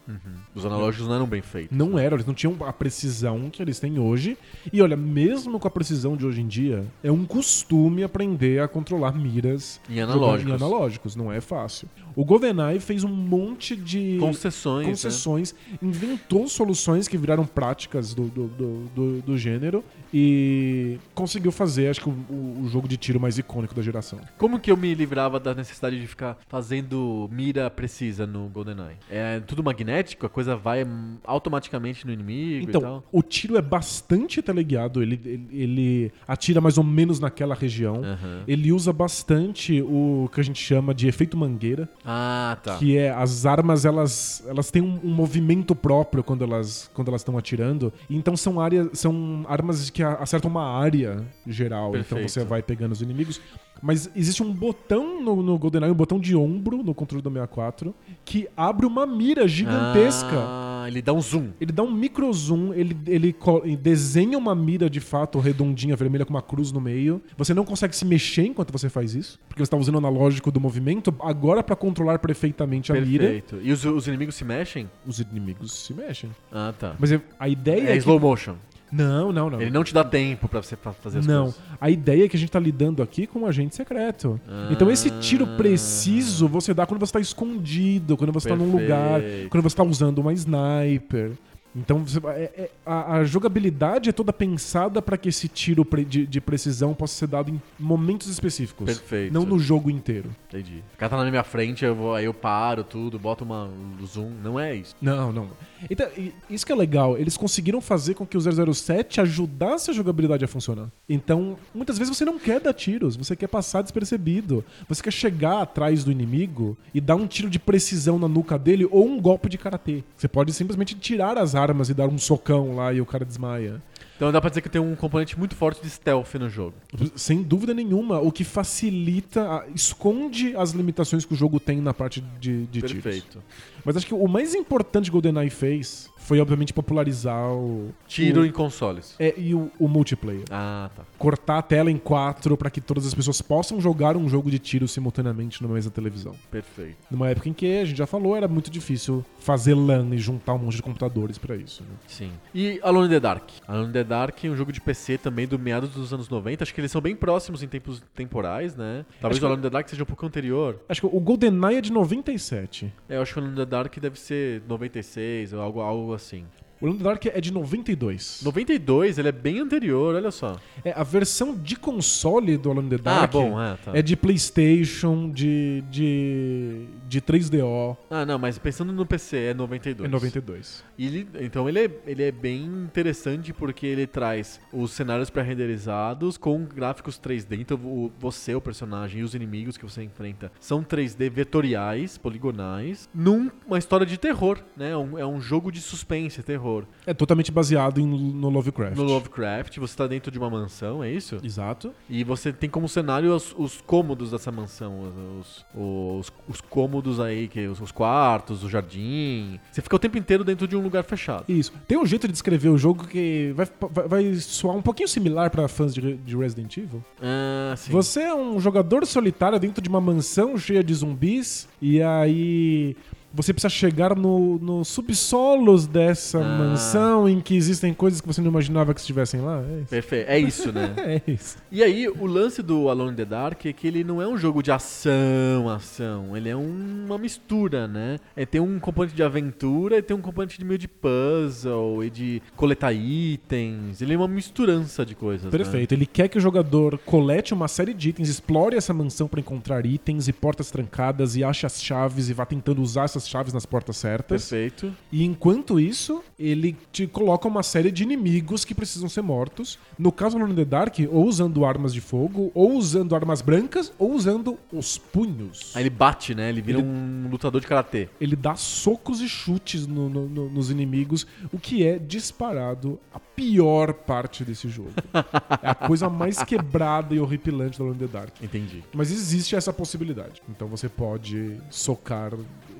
[0.55, 1.77] Os analógicos não eram bem feitos.
[1.77, 4.37] Não eram, eles não tinham a precisão que eles têm hoje.
[4.71, 8.67] E olha, mesmo com a precisão de hoje em dia, é um costume aprender a
[8.67, 10.51] controlar miras Em analógicos.
[10.51, 11.87] em analógicos, não é fácil.
[12.15, 14.85] O GoldenEye fez um monte de Concessões.
[14.85, 14.91] né?
[14.91, 19.83] concessões, inventou soluções que viraram práticas do, do, do, do- do gênero
[20.13, 24.19] e conseguiu fazer, acho que, o, o- o jogo de tiro mais icônico da geração.
[24.37, 28.97] Como que eu me livrava da necessidade de ficar fazendo mira precisa no GoldenEye?
[29.09, 30.25] É tudo magnético?
[30.25, 30.85] A coisa vai
[31.25, 36.77] automaticamente no inimigo e Então, o tiro é bastante teleguiado, ele, ele, ele atira mais
[36.77, 37.97] ou menos naquela região.
[38.03, 38.43] Aham.
[38.47, 42.77] Ele usa bastante o que a gente chama de efeito mangueira, Ah, tá.
[42.77, 47.21] que é as armas elas, elas têm um, um movimento próprio quando elas quando elas
[47.21, 47.91] estão atirando.
[48.09, 51.89] Então são áreas são armas que acertam uma área geral.
[51.89, 52.29] Então Perfeito.
[52.31, 53.39] você vai pegando os inimigos.
[53.81, 57.93] Mas existe um botão no, no GoldenEye, um botão de ombro no controle do 64
[58.25, 60.35] que abre uma mira gigantesca.
[60.35, 61.49] Ah, ele dá um zoom.
[61.59, 63.35] Ele dá um micro zoom, ele, ele
[63.79, 67.21] desenha uma mira de fato redondinha, vermelha, com uma cruz no meio.
[67.37, 70.51] Você não consegue se mexer enquanto você faz isso, porque você está usando o analógico
[70.51, 71.13] do movimento.
[71.19, 73.59] Agora, para controlar perfeitamente a mira, Perfeito.
[73.61, 74.89] E os, os inimigos se mexem?
[75.05, 76.29] os inimigos se mexem.
[76.51, 76.95] Ah, tá.
[76.99, 77.97] Mas é- a ideia É é, que...
[77.99, 78.55] slow motion.
[78.91, 79.61] Não, não, não.
[79.61, 81.61] Ele não te dá tempo pra você fa- fazer as Não, coisas.
[81.81, 84.39] a ideia é que a gente tá lidando aqui com um agente secreto.
[84.71, 89.19] Então esse tiro preciso você dá quando você tá escondido, quando você tá num lugar,
[89.21, 89.49] Perfeito.
[89.49, 91.31] quando você tá usando uma sniper.
[91.77, 92.03] Então
[92.35, 96.41] é- é- a, a jogabilidade é toda pensada para que esse tiro pre- de, de
[96.41, 98.85] precisão possa ser dado em momentos específicos.
[98.85, 99.33] Perfeito.
[99.33, 100.29] Não no jogo inteiro.
[100.49, 100.83] Entendi.
[100.93, 104.05] O cara tá na minha frente, eu vou, aí eu paro tudo, boto uma um
[104.05, 104.31] zoom.
[104.43, 104.95] Não é isso.
[105.01, 105.49] Não, não.
[105.89, 106.07] Então,
[106.49, 108.41] isso que é legal, eles conseguiram fazer com que o
[108.73, 110.87] 007 ajudasse a jogabilidade a funcionar.
[111.07, 114.63] Então, muitas vezes você não quer dar tiros, você quer passar despercebido.
[114.89, 118.87] Você quer chegar atrás do inimigo e dar um tiro de precisão na nuca dele
[118.89, 120.03] ou um golpe de karatê.
[120.15, 123.81] Você pode simplesmente tirar as armas e dar um socão lá e o cara desmaia.
[124.15, 126.73] Então dá pra dizer que tem um componente muito forte de stealth no jogo.
[127.15, 132.21] Sem dúvida nenhuma, o que facilita, esconde as limitações que o jogo tem na parte
[132.39, 133.03] de, de tiros.
[133.03, 133.43] Perfeito.
[133.85, 137.93] Mas acho que o mais importante que GoldenEye fez foi, obviamente, popularizar o.
[138.05, 139.15] Tiro o, em consoles.
[139.17, 140.43] é, e o, o multiplayer.
[140.51, 141.03] Ah, tá.
[141.17, 144.59] Cortar a tela em quatro para que todas as pessoas possam jogar um jogo de
[144.59, 146.35] tiro simultaneamente numa mesa televisão.
[146.51, 146.97] Perfeito.
[147.09, 150.53] Numa época em que, a gente já falou, era muito difícil fazer LAN e juntar
[150.53, 151.81] um monte de computadores para isso.
[151.83, 151.95] né?
[152.07, 152.31] Sim.
[152.53, 153.49] E Alone in the Dark.
[153.65, 156.61] Alone in the Dark é um jogo de PC também do meados dos anos 90.
[156.61, 159.05] Acho que eles são bem próximos em tempos temporais, né?
[159.21, 160.77] Talvez Acho o Alone in the Dark seja um pouco anterior.
[160.89, 162.93] Acho que o GoldenEye é de 97.
[163.07, 166.16] É, eu acho que o Alone in the Dark deve ser 96 ou algo, algo
[166.17, 166.45] assim.
[166.79, 168.41] O Land Dark é de 92.
[168.43, 170.57] 92, ele é bem anterior, olha só.
[170.85, 173.91] É, a versão de console do Alone in the Dark ah, bom, é, tá.
[173.95, 177.97] é de PlayStation, de, de, de 3DO.
[178.11, 180.07] Ah, não, mas pensando no PC, é 92.
[180.07, 180.83] É 92.
[180.99, 186.37] E ele, então ele é, ele é bem interessante porque ele traz os cenários pré-renderizados
[186.37, 187.59] com gráficos 3D.
[187.59, 193.09] Então o, você, o personagem e os inimigos que você enfrenta são 3D vetoriais, poligonais,
[193.13, 194.95] numa história de terror, né?
[194.95, 196.66] Um- é um jogo de suspense, terror.
[197.05, 198.97] É totalmente baseado em, no Lovecraft.
[198.97, 201.39] No Lovecraft, você tá dentro de uma mansão, é isso?
[201.43, 201.93] Exato.
[202.09, 207.47] E você tem como cenário os, os cômodos dessa mansão, os, os, os cômodos aí,
[207.47, 209.59] que os, os quartos, o jardim.
[209.71, 211.45] Você fica o tempo inteiro dentro de um lugar fechado.
[211.47, 211.71] Isso.
[211.87, 215.49] Tem um jeito de descrever o jogo que vai, vai, vai soar um pouquinho similar
[215.49, 217.03] para fãs de, de Resident Evil.
[217.21, 217.91] Ah, sim.
[217.91, 222.95] Você é um jogador solitário dentro de uma mansão cheia de zumbis e aí
[223.37, 226.57] você precisa chegar no, no subsolos dessa Ah.
[226.57, 229.61] mansão em que existem coisas que você não imaginava que estivessem lá.
[229.61, 229.89] É isso.
[229.89, 230.29] Perfeito.
[230.29, 230.93] É isso, né?
[230.97, 231.57] É isso.
[231.71, 234.37] E aí, o lance do Alone in the Dark é que ele não é um
[234.37, 236.35] jogo de ação, ação.
[236.35, 238.17] Ele é um- uma mistura, né?
[238.35, 242.09] É, tem um componente de aventura e tem um componente de meio de puzzle e
[242.09, 244.01] de coletar itens.
[244.01, 245.45] Ele é uma misturança de coisas.
[245.45, 245.51] né?
[245.51, 245.91] Perfeito.
[245.93, 249.85] Ele quer que o jogador colete uma série de itens, explore essa mansão para encontrar
[249.85, 253.65] itens e portas trancadas e ache as chaves e vá tentando usar essas chaves nas
[253.65, 254.49] portas certas.
[254.49, 254.93] Perfeito.
[255.11, 259.77] E enquanto isso, ele te coloca uma série de inimigos que precisam ser mortos.
[259.97, 263.41] No caso do Alone in the Dark, ou usando armas de fogo, ou usando armas
[263.41, 265.71] brancas, ou usando os punhos.
[265.75, 266.49] Aí ele bate, né?
[266.49, 268.09] Ele vira Ele- um lutador de karatê.
[268.19, 273.19] Ele dá socos e chutes no- no- no- nos inimigos, o que é disparado a
[273.19, 274.91] pior parte desse jogo.
[275.61, 278.33] é a coisa mais quebrada e horripilante do Alone in the Dark.
[278.41, 278.83] Entendi.
[278.93, 280.41] Mas existe essa possibilidade.
[280.49, 282.31] Então você pode socar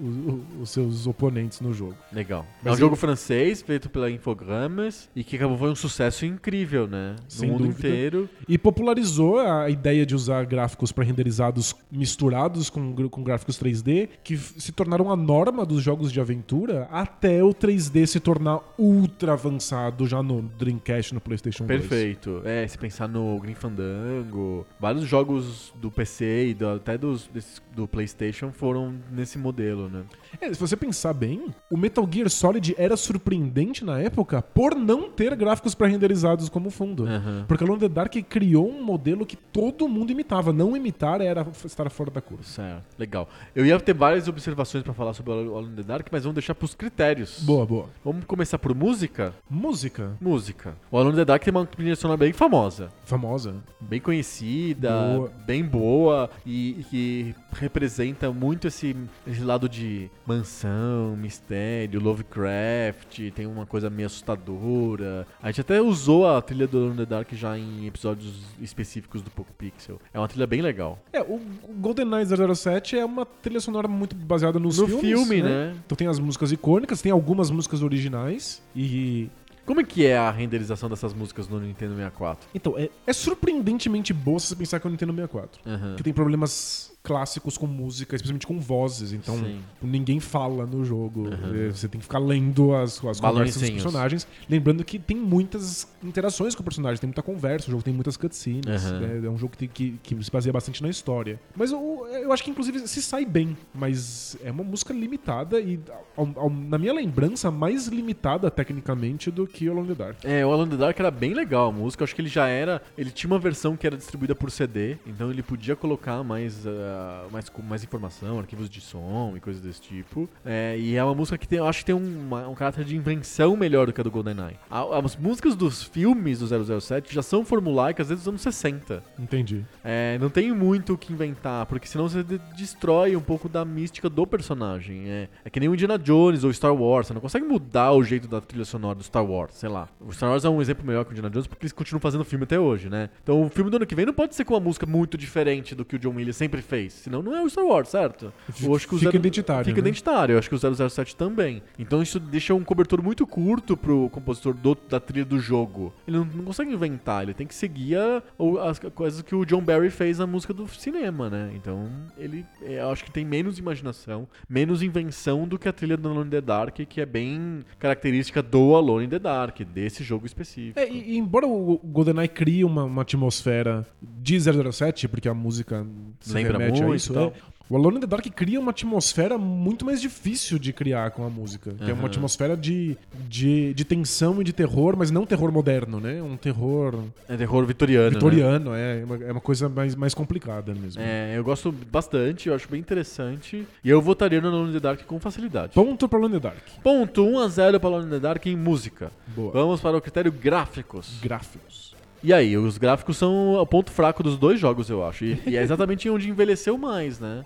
[0.02, 1.96] o- os seus oponentes no jogo.
[2.12, 2.46] Legal.
[2.58, 6.26] Mas é um ele- jogo francês, feito pela Infogrames, e que acabou foi um sucesso
[6.26, 7.16] incrível, né?
[7.24, 7.88] No Sem mundo dúvida.
[7.88, 8.30] inteiro.
[8.48, 14.72] E popularizou a ideia de usar gráficos pré-renderizados misturados com, com gráficos 3D, que se
[14.72, 20.22] tornaram a norma dos jogos de aventura até o 3D se tornar ultra avançado já
[20.24, 21.80] no Dreamcast, no PlayStation 2.
[21.82, 22.42] Perfeito.
[22.46, 27.62] É, se pensar no Green Fandango, vários jogos do PC e do- até dos, desses-
[27.76, 30.04] do PlayStation foram nesse modelo, né?
[30.40, 35.10] É, se você pensar bem, o Metal Gear Solid era surpreendente na época por não
[35.10, 37.06] ter gráficos pré-renderizados como fundo.
[37.06, 37.46] Aham.
[37.48, 40.52] Porque Alone in the Dark criou um modelo que todo mundo imitava.
[40.54, 42.44] Não imitar era estar fora da curva.
[42.44, 43.28] Certo, legal.
[43.56, 46.36] Eu ia ter várias observações pra falar sobre o Alone in the Dark, mas vamos
[46.36, 47.40] deixar pros critérios.
[47.42, 47.90] Boa, boa.
[48.04, 49.34] Vamos começar por música?
[49.50, 50.76] Música Música.
[50.92, 52.90] O Alone in the Dark tem uma trilha sonora bem famosa.
[53.06, 53.56] famosa.
[53.82, 55.32] bem conhecida, Boa.
[55.46, 58.96] bem boa e, e que representa muito esse,
[59.26, 59.77] esse lado de
[60.26, 65.26] mansão, mistério, Lovecraft, tem uma coisa meio assustadora.
[65.42, 69.22] A gente até usou a trilha do Alone in the Dark já em episódios específicos
[69.22, 70.00] do Poco Pixel.
[70.14, 71.00] É uma trilha bem legal.
[71.12, 71.40] É, o
[71.80, 75.76] GoldenEye 007 é uma trilha sonora muito baseada nos no filmes, filme, né?
[75.86, 79.30] Então tem as músicas icônicas, tem algumas músicas originais e...
[79.66, 82.48] Como é que é a renderização dessas músicas no Nintendo 64?
[82.56, 85.62] Então, é, é surpreendentemente boa se você pensar que é o Nintendo 64.
[85.66, 85.96] Aham.
[85.98, 89.14] Que tem problemas clássicos com música, especialmente com vozes.
[89.14, 89.62] Então, Sim.
[89.82, 91.30] ninguém fala no jogo.
[91.30, 91.72] Uhum.
[91.72, 94.28] Você tem que ficar lendo as, as conversas dos personagens.
[94.50, 98.18] Lembrando que tem muitas interações com o personagem, tem muita conversa, o jogo tem muitas
[98.18, 98.84] cutscenes.
[98.92, 99.00] Uhum.
[99.00, 99.22] né?
[99.26, 101.40] É um jogo que, que, que se baseia bastante na história.
[101.56, 103.56] Mas eu, eu acho que, inclusive, se sai bem.
[103.74, 105.80] Mas é uma música limitada e,
[106.18, 110.18] ao- ao- na minha lembrança, mais limitada tecnicamente do que o Alone in the Dark.
[110.26, 112.02] É, o Alone in the Dark era bem legal a música.
[112.02, 112.82] Eu acho que ele já era.
[112.98, 116.97] Ele tinha uma versão que era distribuída por CD, então ele podia colocar mais, ah,
[117.32, 120.30] mais, com mais informação, arquivos de som e coisas desse tipo.
[120.46, 122.96] É, e é uma música que tem, eu acho que tem uma- um caráter de
[122.96, 124.58] invenção melhor do que a do GoldenEye.
[124.70, 129.04] A- As músicas dos filmes do 007 já são formulaicas desde os anos 60.
[129.18, 129.64] Entendi.
[129.84, 133.64] É, não tem muito o que inventar, porque senão você de- destrói um pouco da
[133.64, 135.08] mística do personagem.
[135.10, 138.04] É, é que nem o Indiana Jones ou Star Wars, você não consegue mudar o
[138.04, 139.88] jeito da trilha sonora do Star Wars, sei lá.
[140.00, 142.24] O Star Wars é um exemplo melhor que o Indiana Jones porque eles continuam fazendo
[142.26, 143.10] filme até hoje, né?
[143.24, 145.74] Então o filme do ano que vem não pode ser com uma música muito diferente
[145.76, 148.32] do que o John Williams sempre fez, senão não é o Star Wars, certo?
[148.62, 149.88] Eu acho que o Fica zero- identitário, Fica né?
[149.88, 150.60] identitário, eu acho que o
[150.90, 151.62] 007 também.
[151.78, 155.94] Então isso deixa um cobertor muito curto pro compositor do- da trilha do jogo.
[156.08, 158.22] Ele não, não consegue inventar, ele tem que seguir a-
[158.70, 161.52] as coisas que o John Barry fez na música do cinema, né?
[161.56, 165.98] Então ele, é, eu acho que tem menos imaginação, menos invenção do que a trilha
[165.98, 170.04] do Alone in the Dark, que é bem característica do Alone in the Dark, desse
[170.04, 170.80] jogo específico.
[170.80, 175.86] É, e, e embora o GoldenEye crie uma, uma atmosfera de 007, porque a música
[176.20, 177.28] se Lembra muito isso, e tal.
[177.28, 181.26] é, o Alone in the Dark cria uma atmosfera muito mais difícil de criar com
[181.26, 181.74] a música.
[181.74, 182.96] Que é uma atmosfera de,
[183.28, 186.24] de, de tensão e de terror, mas não terror moderno, né?
[186.24, 188.06] Um terror É terror vitoriano.
[188.06, 188.14] né?
[188.14, 191.02] vitoriano, é, é uma, é uma coisa mais, mais complicada mesmo.
[191.02, 193.68] É, eu gosto bastante, eu acho bem interessante.
[193.84, 195.74] E eu votaria no Alone in the Dark com facilidade.
[195.74, 196.64] Ponto pra Alone in the Dark.
[196.82, 199.12] Ponto 1 a 0 para Alone in the Dark em música.
[199.36, 199.52] Boa.
[199.52, 201.20] Vamos para o critério gráficos.
[201.22, 201.87] Gráficos.
[202.24, 205.26] E aí, os gráficos são o ponto fraco dos dois jogos, eu acho.
[205.26, 207.44] E, e é exatamente onde envelheceu mais, né?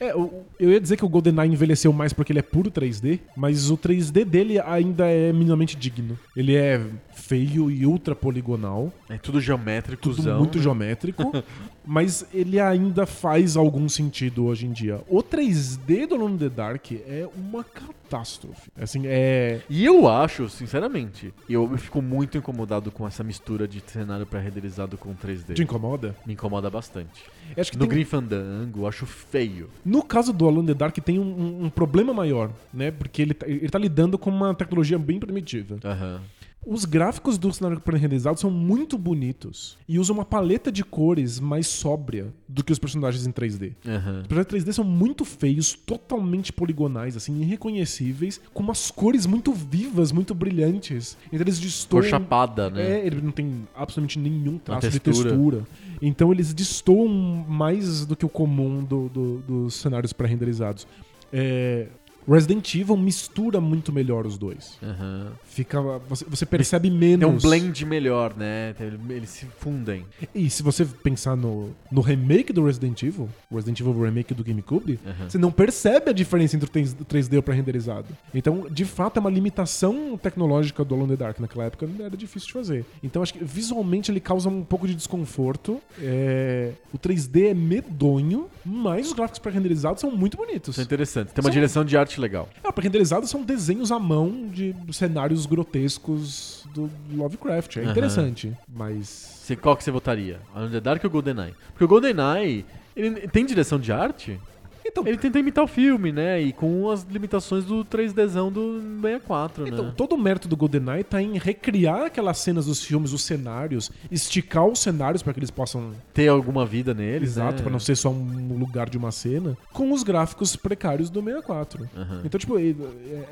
[0.00, 3.20] É, o- eu ia dizer que o GoldenEye envelheceu mais porque ele é puro 3D,
[3.36, 6.18] mas o 3D dele ainda é minimamente digno.
[6.36, 6.80] Ele é
[7.14, 11.32] feio e ultra poligonal, É tudo geométrico, tudo muito geométrico,
[11.84, 15.00] mas ele ainda faz algum sentido hoje em dia.
[15.08, 18.70] O 3D do Alone in the Dark é uma catástrofe.
[18.80, 19.60] Assim, é...
[19.68, 25.14] E eu acho, sinceramente, eu, fico muito incomodado com essa mistura de cenário pré-renderizado com
[25.14, 25.54] 3D.
[25.54, 26.14] Te incomoda?
[26.26, 27.22] Me incomoda bastante.
[27.56, 29.68] Eu Acho que No tem- Green Fandango, eu acho feio.
[29.84, 32.90] No caso do Alone in the Dark tem um, um- problema maior, né?
[32.90, 35.76] Porque ele, tá- ele tá lidando com uma tecnologia bem primitiva.
[35.84, 36.20] Aham.
[36.66, 41.66] Os gráficos do cenário pré-renderizado são muito bonitos e usam uma paleta de cores mais
[41.66, 43.72] sóbria do que os personagens em 3D.
[43.86, 44.20] Aham.
[44.22, 50.10] Os personagens 3D são muito feios, totalmente poligonais, assim, irreconhecíveis, com umas cores muito vivas,
[50.10, 51.16] muito brilhantes.
[51.28, 52.00] Então eles destoam...
[52.02, 52.98] Cor chapada, né?
[53.00, 55.30] É, ele não tem absolutamente nenhum traço de textura.
[55.30, 55.64] textura.
[56.00, 60.86] Então eles destoam mais do que o comum do- do- dos cenários pré-renderizados.
[61.32, 61.88] É,
[62.26, 64.78] Resident Evil mistura muito melhor os dois.
[64.82, 65.32] Aham.
[65.54, 67.20] Fica, você, você percebe menos.
[67.20, 68.74] Tem um blend melhor, né?
[68.74, 70.04] Tem- Eles se fundem.
[70.34, 74.42] E se você pensar no, no remake do Resident Evil, o Resident Evil Remake do
[74.44, 75.28] GameCube, Aham.
[75.30, 78.06] você não percebe a diferença entre o 3- 3D e o pré-renderizado.
[78.34, 82.16] Então, de fato, é uma limitação tecnológica do Alone in the Dark naquela época, era
[82.16, 82.84] difícil de fazer.
[83.02, 85.80] Então, acho que visualmente ele causa um pouco de desconforto.
[86.00, 90.74] É, O 3D é medonho, mas os gráficos pré-renderizados são muito bonitos.
[90.74, 91.28] Isso é interessante.
[91.32, 92.48] Tem uma São- direção de arte legal.
[92.62, 97.76] É, porque renderizados são desenhos à mão de cenários grotescos do Lovecraft.
[97.78, 99.50] É interessante, mas.
[99.60, 100.40] Qual que você votaria?
[100.54, 101.54] Alone in the Dark ou GoldenEye?
[101.68, 102.64] Porque o GoldenEye,
[102.96, 104.40] ele tem direção de arte?
[104.84, 106.40] Então, Ele tenta imitar o filme, né?
[106.40, 109.92] E com as limitações do 3Dzão do 64, Então, né?
[109.96, 114.66] todo o mérito do GoldenEye tá em recriar aquelas cenas dos filmes, os cenários, esticar
[114.66, 115.92] os cenários para que eles possam.
[116.12, 117.62] Ter alguma vida neles, Exato, né?
[117.62, 121.88] pra não ser só um lugar de uma cena, com os gráficos precários do 64.
[121.96, 122.22] Aham.
[122.24, 122.62] Então, tipo, é,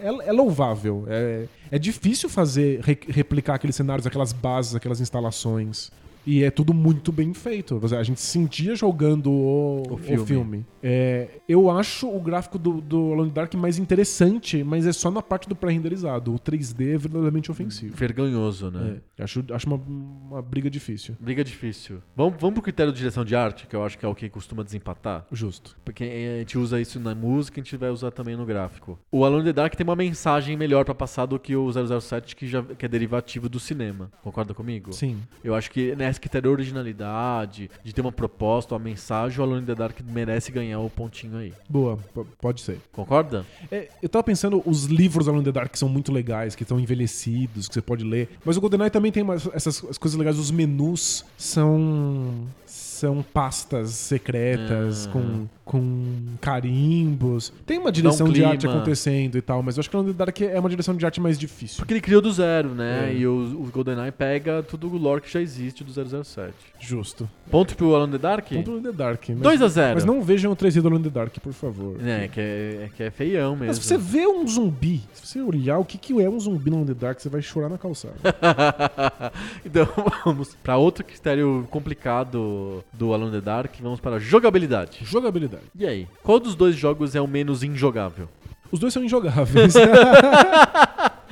[0.03, 1.05] é- é louvável.
[1.09, 5.91] É, é difícil fazer, re- replicar aqueles cenários, aquelas bases, aquelas instalações.
[6.27, 7.81] E é tudo muito bem feito.
[7.97, 10.27] A gente sentia jogando o, O o filme.
[10.27, 10.67] filme.
[10.83, 15.23] É, eu acho o gráfico do, do Alone Dark mais interessante, mas é só na
[15.23, 16.35] parte do pré-renderizado.
[16.35, 17.95] O 3D é verdadeiramente ofensivo.
[17.97, 18.99] Vergonhoso, né?
[19.19, 21.17] É, acho acho uma, uma briga difícil.
[21.21, 21.99] Briga difícil.
[22.17, 24.29] Vamos, vamos pro critério de direção de arte, que eu acho que é o que
[24.29, 25.27] costuma desempatar.
[25.33, 25.77] Justo.
[25.85, 28.99] Porque a gente usa isso na música, a gente vai usar também no gráfico.
[29.11, 31.69] O Alone the Dark tem uma mensagem melhor pra passar do que o
[32.01, 34.11] 007, que, já, que é derivativo do cinema.
[34.23, 34.93] Concorda comigo?
[34.93, 35.19] Sim.
[35.43, 39.63] Eu acho que nesse critério de originalidade, de ter uma proposta, uma mensagem, o Alone
[39.63, 41.53] in the Dark merece ganhar o pontinho aí.
[41.69, 41.99] Boa,
[42.41, 42.79] pode ser.
[42.93, 43.47] Concorda?
[43.71, 46.63] É, eu tava pensando, os livros Alone in the Dark que são muito legais, que
[46.63, 48.29] estão envelhecidos, que você pode ler.
[48.45, 50.39] Mas o GoldenEye também tem umas- essas as coisas legais.
[50.39, 55.11] Os menus são são pastas secretas Ah.
[55.11, 57.53] com, com carimbos.
[57.65, 58.51] Tem uma direção de clima.
[58.51, 61.05] arte acontecendo e tal, mas eu acho que Alone the Dark é uma direção de
[61.05, 61.79] arte mais difícil.
[61.79, 63.11] Porque ele criou do zero, né?
[63.11, 63.17] É.
[63.17, 66.53] E o, o GoldenEye pega tudo o lore que já existe do 007.
[66.81, 67.29] Justo.
[67.51, 68.49] Ponto pro Alone in the Dark?
[68.49, 69.29] Ponto Alone in the Dark.
[69.29, 71.53] Mas, 2 a 0 mas não vejam o 3D do Alone in the Dark, por
[71.53, 71.97] favor.
[72.05, 72.45] É, que é,
[72.85, 73.67] é que é feião mesmo.
[73.67, 76.71] Mas se você vê um zumbi, se você olhar o que, que é um zumbi
[76.71, 78.15] no Alone in the Dark, você vai chorar na calçada.
[79.65, 79.87] então
[80.25, 83.75] vamos pra outro critério complicado do Alone in the Dark.
[83.81, 84.99] Vamos para jogabilidade.
[85.03, 85.62] Jogabilidade.
[85.79, 86.09] E aí?
[86.23, 88.29] Qual dos dois jogos é o menos injogável?
[88.71, 89.75] Os dois são injogáveis.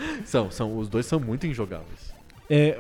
[0.25, 2.13] São, são, os dois são muito injogáveis.
[2.49, 2.79] É,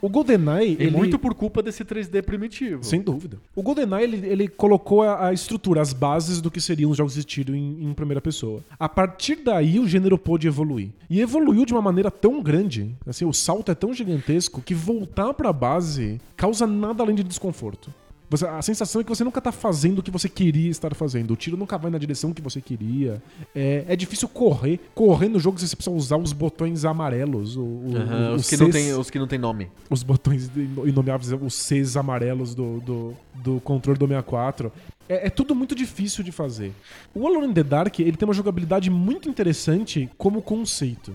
[0.00, 0.90] o GoldenEye, E ele...
[0.90, 2.82] muito por culpa desse 3D primitivo.
[2.82, 3.38] Sem dúvida.
[3.54, 7.14] O GoldenEye, ele, ele colocou a, a estrutura, as bases do que seriam os jogos
[7.14, 8.60] de tiro em, em primeira pessoa.
[8.78, 10.90] A partir daí, o gênero pôde evoluir.
[11.08, 15.34] E evoluiu de uma maneira tão grande, assim, o salto é tão gigantesco, que voltar
[15.34, 17.92] pra base causa nada além de desconforto.
[18.32, 21.32] Você- a sensação é que você nunca tá fazendo o que você queria estar fazendo.
[21.32, 23.22] O tiro nunca vai na direção que você queria.
[23.54, 24.80] É, é difícil correr.
[24.94, 27.56] Correr no jogo você precisa usar os botões amarelos.
[27.56, 29.68] O, o- os que não Cs tem, os que não tem nome.
[29.90, 30.50] os botões
[30.84, 34.72] inomeáveis, os Cs amarelos do, do, do controle do 64.
[35.08, 36.72] É, é tudo muito difícil de fazer.
[37.14, 41.12] O Alone in the Dark ele tem uma jogabilidade muito interessante como conceito.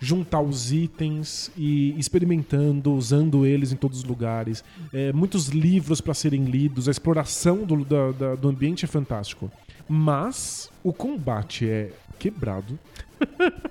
[0.00, 4.62] Juntar os itens e experimentando, usando eles em todos os lugares.
[4.92, 9.50] É, muitos livros para serem lidos, a exploração do, da- da- do ambiente é fantástico.
[9.88, 12.78] Mas o combate é quebrado.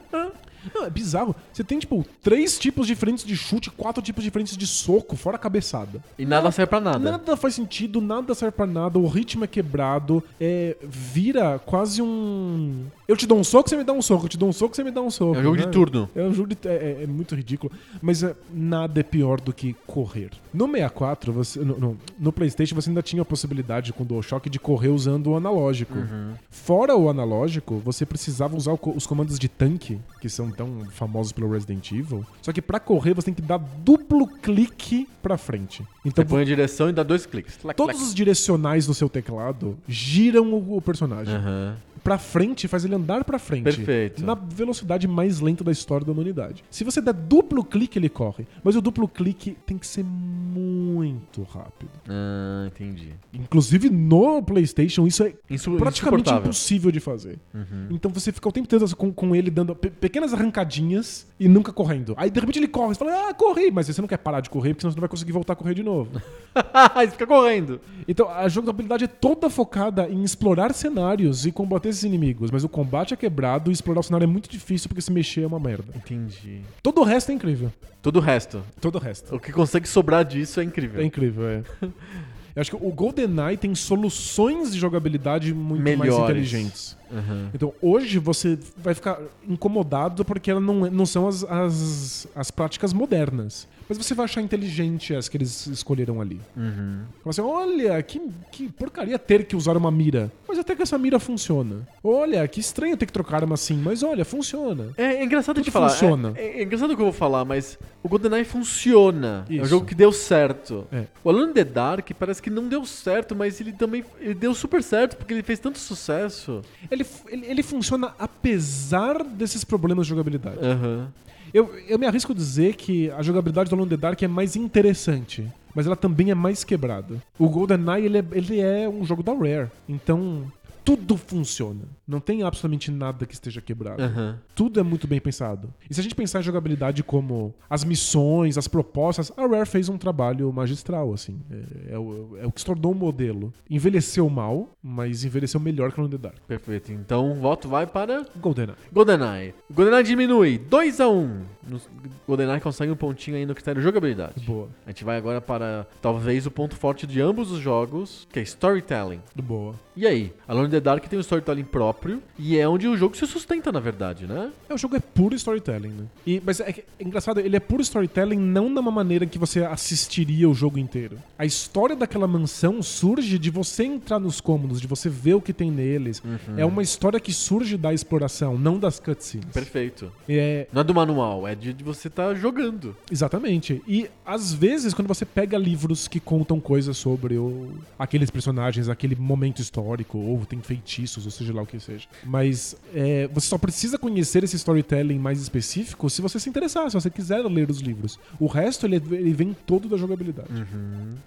[0.73, 1.36] Não, é bizarro.
[1.53, 5.40] Você tem, tipo, três tipos diferentes de chute, quatro tipos diferentes de soco, fora a
[5.40, 6.03] cabeçada.
[6.18, 6.99] E nada serve pra nada.
[6.99, 12.86] Nada faz sentido, nada serve pra nada, o ritmo é quebrado, é, vira quase um.
[13.07, 14.76] Eu te dou um soco, você me dá um soco, eu te dou um soco,
[14.76, 15.36] você me dá um soco.
[15.36, 15.72] É um jogo de né?
[15.72, 16.10] turno.
[16.15, 16.57] É um jogo de.
[16.68, 17.72] É, é- é muito ridículo.
[18.02, 20.30] Mas é, nada é pior do que correr.
[20.53, 24.49] No 64, você, no, no- no PlayStation, você ainda tinha a possibilidade com o DualShock
[24.49, 25.98] de correr usando o analógico.
[25.98, 26.34] Uhum.
[26.49, 31.31] Fora o analógico, você precisava usar o os comandos de tanque, que são tão famosos
[31.31, 32.26] pelo Resident Evil.
[32.41, 35.84] Só que pra correr, você tem que dar duplo clique pra frente.
[36.06, 37.57] Então, Você põe a direção e dá dois cliques.
[37.76, 41.34] Todos os direcionais no seu teclado giram o, o personagem.
[41.34, 41.77] Aham.
[42.03, 43.64] Pra frente, faz ele andar pra frente.
[43.65, 44.26] Perfeito.
[44.26, 46.64] Na velocidade mais lenta da história da humanidade.
[46.72, 48.48] Se você der duplo clique, ele corre.
[48.64, 51.90] Mas o duplo clique tem que ser muito rápido.
[52.07, 53.10] Ah, entendi.
[53.34, 57.38] Inclusive no PlayStation, isso é Insu praticamente impossível de fazer.
[57.53, 57.88] Uhum.
[57.91, 61.71] Então você fica o tempo inteiro com, com ele dando pe- pequenas arrancadinhas e nunca
[61.71, 62.13] correndo.
[62.17, 64.49] Aí de repente ele corre, você fala, ah, corri, mas você não quer parar de
[64.49, 66.21] correr porque senão você não vai conseguir voltar a correr de novo.
[66.95, 67.79] Aí fica correndo.
[68.07, 72.69] Então a jogabilidade é toda focada em explorar cenários e combater esses inimigos, mas o
[72.69, 75.59] combate é quebrado e explorar o cenário é muito difícil porque se mexer é uma
[75.59, 75.93] merda.
[75.95, 76.61] Entendi.
[76.81, 77.71] Todo o resto é incrível.
[78.01, 78.63] Todo o resto.
[78.79, 79.35] Todo o resto.
[79.35, 81.01] O que consegue sobrar disso é incrível.
[81.01, 81.63] É incrível, é.
[82.60, 86.23] Eu acho que o GoldenEye tem soluções de jogabilidade muito mais Melhores.
[86.26, 86.98] inteligentes.
[87.10, 87.49] Aham.
[87.53, 89.18] Então, hoje você vai ficar
[89.48, 93.65] incomodado porque ela não, é- não são as, as, as práticas modernas.
[93.89, 96.39] Mas você vai achar inteligente as que eles escolheram ali.
[96.55, 97.01] Uhum.
[97.23, 98.21] Fala assim, olha, que,
[98.51, 100.31] que porcaria ter que usar uma mira.
[100.47, 101.87] Mas até que essa mira funciona.
[102.03, 104.89] Olha, que estranho ter que trocar arma assim, mas olha, funciona.
[104.95, 105.89] É, é engraçado Tudo de falar.
[105.89, 106.33] funciona.
[106.35, 109.45] É, é engraçado o que eu vou falar, mas o GoldenEye funciona.
[109.49, 109.65] É um Isso.
[109.65, 110.85] jogo que deu certo.
[110.91, 111.05] É.
[111.23, 114.53] O Alone in the Dark parece que não deu certo, mas ele também ele deu
[114.53, 116.61] super certo porque ele fez tanto sucesso.
[116.91, 120.59] Ele, ele, ele funciona apesar desses problemas de jogabilidade.
[120.61, 121.11] Aham.
[121.53, 124.27] Eu, eu me arrisco a dizer que a jogabilidade do Alone in the Dark é
[124.27, 127.21] mais interessante, mas ela também é mais quebrada.
[127.38, 130.51] O GoldenEye, ele é, ele é um jogo da Rare, então
[130.84, 131.81] tudo funciona.
[132.10, 134.02] Não tem absolutamente nada que esteja quebrado.
[134.02, 134.40] Aham.
[134.56, 135.72] Tudo é muito bem pensado.
[135.88, 139.90] E se a gente pensar em jogabilidade como as missões, as propostas, a Rare fez
[139.90, 141.40] um trabalho magistral, assim.
[141.52, 143.53] É, é o, é o que se tornou um modelo.
[143.69, 146.38] Envelheceu mal, mas envelheceu melhor que o the Dark.
[146.48, 146.91] Perfeito.
[146.91, 148.76] Então o voto vai para GoldenEye.
[148.91, 149.53] GoldenEye.
[149.72, 151.81] GoldenEye diminui 2 a 1 No-
[152.27, 154.44] GoldenEye consegue um pontinho aí no critério jogabilidade.
[154.45, 154.68] Boa.
[154.86, 158.41] A gente vai agora para talvez o ponto forte de ambos os jogos, que é
[158.41, 159.22] storytelling.
[159.36, 159.76] Boa.
[159.95, 160.34] E aí?
[160.48, 161.98] Alone in the Dark tem um storytelling próprio
[162.38, 164.51] e é onde o jogo se sustenta, na verdade, né?
[164.69, 166.03] É, o jogo é puro storytelling, né?
[166.26, 169.63] E, mas é, é engraçado, ele é puro storytelling não de uma maneira que você
[169.63, 171.17] assistiria o jogo inteiro.
[171.38, 175.53] A história daquela mansão surge de você entrar nos cômodos, de você ver o que
[175.53, 176.21] tem neles.
[176.57, 179.47] É uma história que surge da exploração, não das cutscenes.
[179.53, 180.11] Perfeito.
[180.27, 182.95] É, Não é do manual, é de, de você estar jogando.
[183.11, 183.81] Exatamente.
[183.88, 189.15] E às vezes, quando você pega livros que contam coisas sobre o- aqueles personagens, aquele
[189.15, 192.07] momento histórico, ou tem feitiços, ou seja lá o que seja.
[192.23, 196.93] Mas é, você só precisa conhecer esse storytelling mais específico se você se interessar, se
[196.99, 198.19] você quiser ler os livros.
[198.39, 200.49] O resto, ele, ele vem todo da jogabilidade.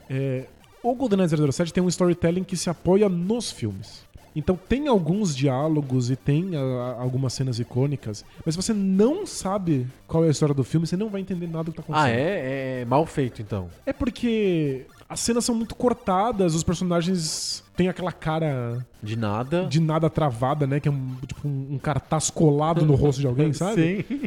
[0.08, 0.44] É,
[0.82, 4.02] o GoldenEye 007 tem um storytelling que se apoia nos filmes.
[4.34, 9.86] Então tem alguns diálogos e tem ah, algumas cenas icônicas, mas se você não sabe
[10.06, 12.04] qual é a história do filme, você não vai entender nada do que tá Ah,
[12.06, 12.18] acontecendo.
[12.18, 12.80] é?
[12.80, 13.68] É mal feito, então.
[13.84, 19.66] É porque as cenas são muito cortadas, os personagens têm aquela cara De nada.
[19.66, 20.80] de nada travada, né?
[20.80, 24.04] Que é um, tipo um, um cartaz colado no rosto de alguém, sabe?
[24.08, 24.18] Sim.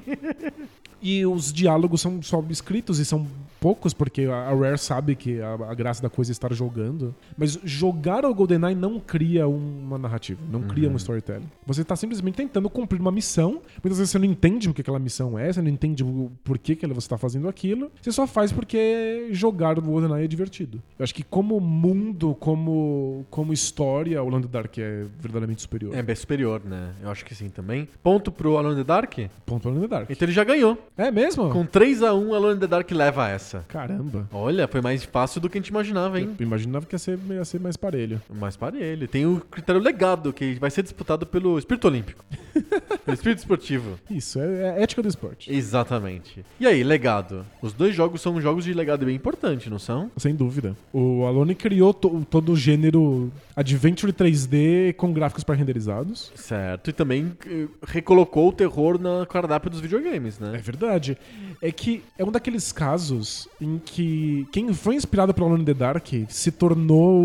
[1.01, 3.27] E os diálogos são só escritos e são
[3.65, 7.15] poucos, porque a a Rare sabe que a, a graça da coisa é estar jogando.
[7.37, 11.49] Mas jogar o GoldenEye não cria uma narrativa, não cria um storytelling.
[11.65, 13.61] Você tá simplesmente tentando cumprir uma missão.
[13.83, 16.75] Muitas vezes você não entende o que aquela missão é, você não entende o porquê
[16.75, 17.91] que você tá fazendo aquilo.
[18.01, 20.81] Você só faz porque jogar o GoldenEye é divertido.
[20.97, 25.95] Eu acho que como mundo, como, como história, o Land Dark é verdadeiramente superior.
[25.95, 26.93] É bem superior, né?
[27.01, 27.87] Eu acho que sim também.
[28.03, 29.17] Ponto pro Alone in the Dark?
[29.45, 30.09] Ponto para Land Dark.
[30.09, 30.77] Então ele já ganhou.
[30.97, 31.49] É mesmo?
[31.49, 33.55] Com 3x1, Alone in the Dark leva essa.
[33.68, 34.27] Caramba.
[34.32, 36.30] Olha, foi mais fácil do que a gente imaginava, hein?
[36.40, 38.22] Eu imaginava que ia ser, ia ser mais parelho.
[38.34, 39.07] Mas para ele.
[39.07, 42.23] Tem o critério legado, que vai ser disputado pelo espírito olímpico.
[43.06, 43.99] pelo espírito esportivo.
[44.10, 45.53] Isso, é, é ética do esporte.
[45.53, 46.45] Exatamente.
[46.60, 47.45] E aí, legado?
[47.61, 50.10] Os dois jogos são jogos de legado bem importante, não são?
[50.18, 50.76] Sem dúvida.
[50.94, 56.32] O Alone criou to- todo o gênero Adventure 3D com gráficos pré-renderizados.
[56.36, 56.90] Certo.
[56.90, 60.57] E também eh, recolocou o terror na cardápio dos videogames, É né?
[60.57, 61.18] verdade.
[61.61, 65.73] É que é um daqueles casos em que quem foi inspirado pelo Alone in the
[65.73, 67.22] Dark se tornou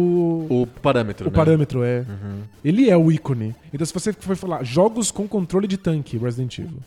[0.48, 1.36] o, O parâmetro, o né?
[1.36, 2.00] parâmetro, é.
[2.08, 2.40] Uhum.
[2.64, 3.54] Ele é o ícone.
[3.72, 6.78] Então, se você for falar jogos com controle de tanque, Resident Evil.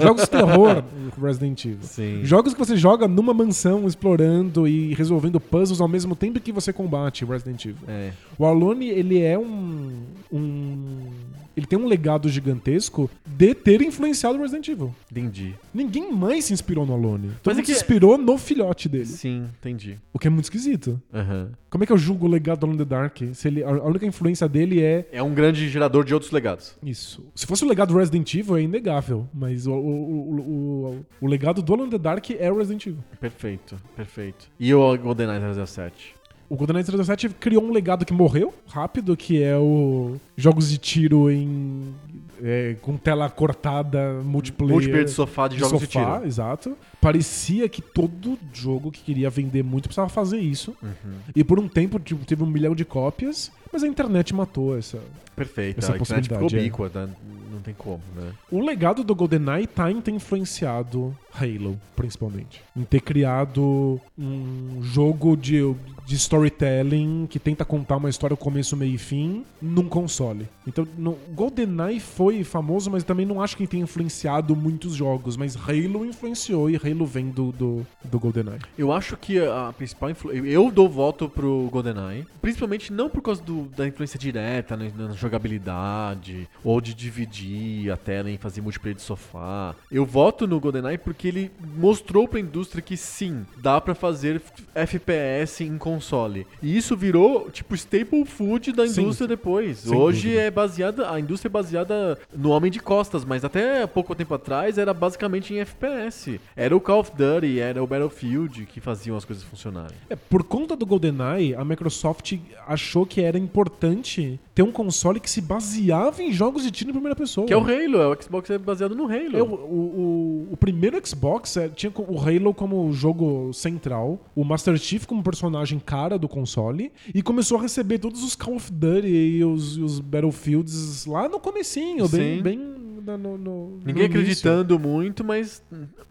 [0.00, 0.82] jogos de terror,
[1.20, 1.78] Resident Evil.
[1.82, 2.20] Sim.
[2.24, 6.72] Jogos que você joga numa mansão explorando e resolvendo puzzles ao mesmo tempo que você
[6.72, 7.76] combate Resident Evil.
[7.88, 8.12] É.
[8.38, 10.02] O Alone, ele é um,
[10.32, 11.10] um.
[11.54, 14.94] Ele tem um legado gigantesco de ter influenciado Resident Evil.
[15.10, 15.54] Entendi.
[15.74, 17.28] Ninguém mais se inspirou no Alone.
[17.42, 19.04] Todo Mas é mundo que- se inspirou no filhote dele.
[19.04, 19.98] Sim, entendi.
[20.14, 20.98] O que é muito esquisito.
[21.12, 21.50] Aham.
[21.68, 23.18] Como é que eu julgo o legado do Alone the Dark?
[23.34, 26.74] Se ele, a única influência dele é É um grande gerador de outros legados.
[26.82, 27.22] isso.
[27.34, 29.28] Se fosse o legado do Resident Evil, é inegável.
[29.34, 33.04] Mas o, o, o, o, o legado do Alone the Dark é o Resident Evil.
[33.20, 34.48] Perfeito, perfeito.
[34.58, 36.14] E o GoldenEye 007?
[36.52, 41.30] O GoldenEye 007 criou um legado que morreu rápido, que é o jogos de tiro
[41.30, 41.94] em
[42.42, 44.74] é, com tela cortada, multiplayer.
[44.74, 46.26] Multiplayer de sofá de, jogos de sofá, tiro.
[46.26, 46.76] exato.
[47.00, 50.76] Parecia que todo jogo que queria vender muito precisava fazer isso.
[50.82, 51.14] Uhum.
[51.34, 55.00] E por um tempo tipo, teve um milhão de cópias, mas a internet matou essa.
[55.34, 55.78] Perfeito.
[55.78, 56.60] Essa a ficou possibilidade, é.
[56.60, 57.08] ubíqua, né?
[57.52, 58.32] não tem como, né?
[58.50, 62.62] O legado do GoldenEye tá em ter influenciado Halo, principalmente.
[62.76, 65.62] Em ter criado um jogo de
[66.04, 70.48] de storytelling que tenta contar uma história começo, meio e fim num console.
[70.66, 75.36] Então, no, GoldenEye foi famoso, mas também não acho que tenha influenciado muitos jogos.
[75.36, 78.60] Mas Halo influenciou e Halo vem do, do, do GoldenEye.
[78.76, 80.46] Eu acho que a principal influência.
[80.46, 82.26] Eu dou voto pro GoldenEye.
[82.40, 87.96] Principalmente não por causa do, da influência direta na, na, jogabilidade, ou de dividir a
[87.96, 89.74] tela em fazer multiplayer de sofá.
[89.90, 94.40] Eu voto no GoldenEye porque ele mostrou pra indústria que sim, dá para fazer
[94.74, 96.46] FPS em console.
[96.62, 99.86] E isso virou, tipo, staple food da indústria sim, depois.
[99.86, 101.10] Hoje é baseada.
[101.10, 105.54] A indústria é baseada no Homem de Costas, mas até pouco tempo atrás era basicamente
[105.54, 106.40] em FPS.
[106.56, 109.96] Era o Call of Duty, era o Battlefield que faziam as coisas funcionarem.
[110.08, 112.34] É, por conta do GoldenEye, a Microsoft
[112.66, 116.92] achou que era importante ter um console que se baseava em jogos de tiro em
[116.92, 117.46] primeira pessoa.
[117.46, 119.36] Que é o Halo, é o Xbox é baseado no Halo.
[119.36, 124.76] É, o, o, o, primeiro Xbox é, tinha o Halo como jogo central, o Master
[124.78, 129.06] Chief como personagem cara do console, e começou a receber todos os Call of Duty
[129.06, 135.62] e os, os Battlefields lá no comecinho, bem, bem no, no, Ninguém acreditando muito, mas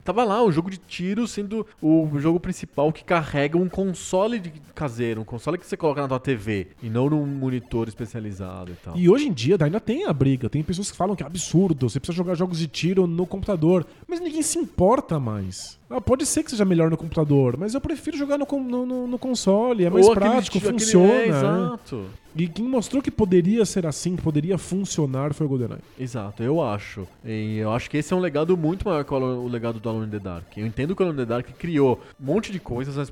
[0.04, 4.52] tava lá, o jogo de tiro sendo o jogo principal que carrega um console de
[4.76, 8.76] caseiro, um console que você coloca na tua TV e não num monitor especializado e
[8.76, 8.98] tal.
[8.98, 11.90] E hoje em dia ainda tem a briga, tem pessoas que falam que é absurdo,
[11.90, 15.80] você precisa jogar jogos de tiro no computador, mas ninguém se importa mais.
[15.92, 19.20] Ah, pode ser que seja melhor no computador, mas eu prefiro jogar no, no, no
[19.20, 21.08] console, é mais Ou prático, aquele, funciona.
[21.08, 22.06] Aquele, é, exato.
[22.36, 25.82] E quem mostrou que poderia ser assim, que poderia funcionar, foi o GoldenEye.
[26.00, 27.08] Exato, eu acho.
[27.26, 30.08] E eu acho que esse é um legado muito maior que o legado do Alone
[30.08, 30.58] in the Dark.
[30.58, 33.10] Eu entendo que o Alone in the Dark criou um monte de coisas, mas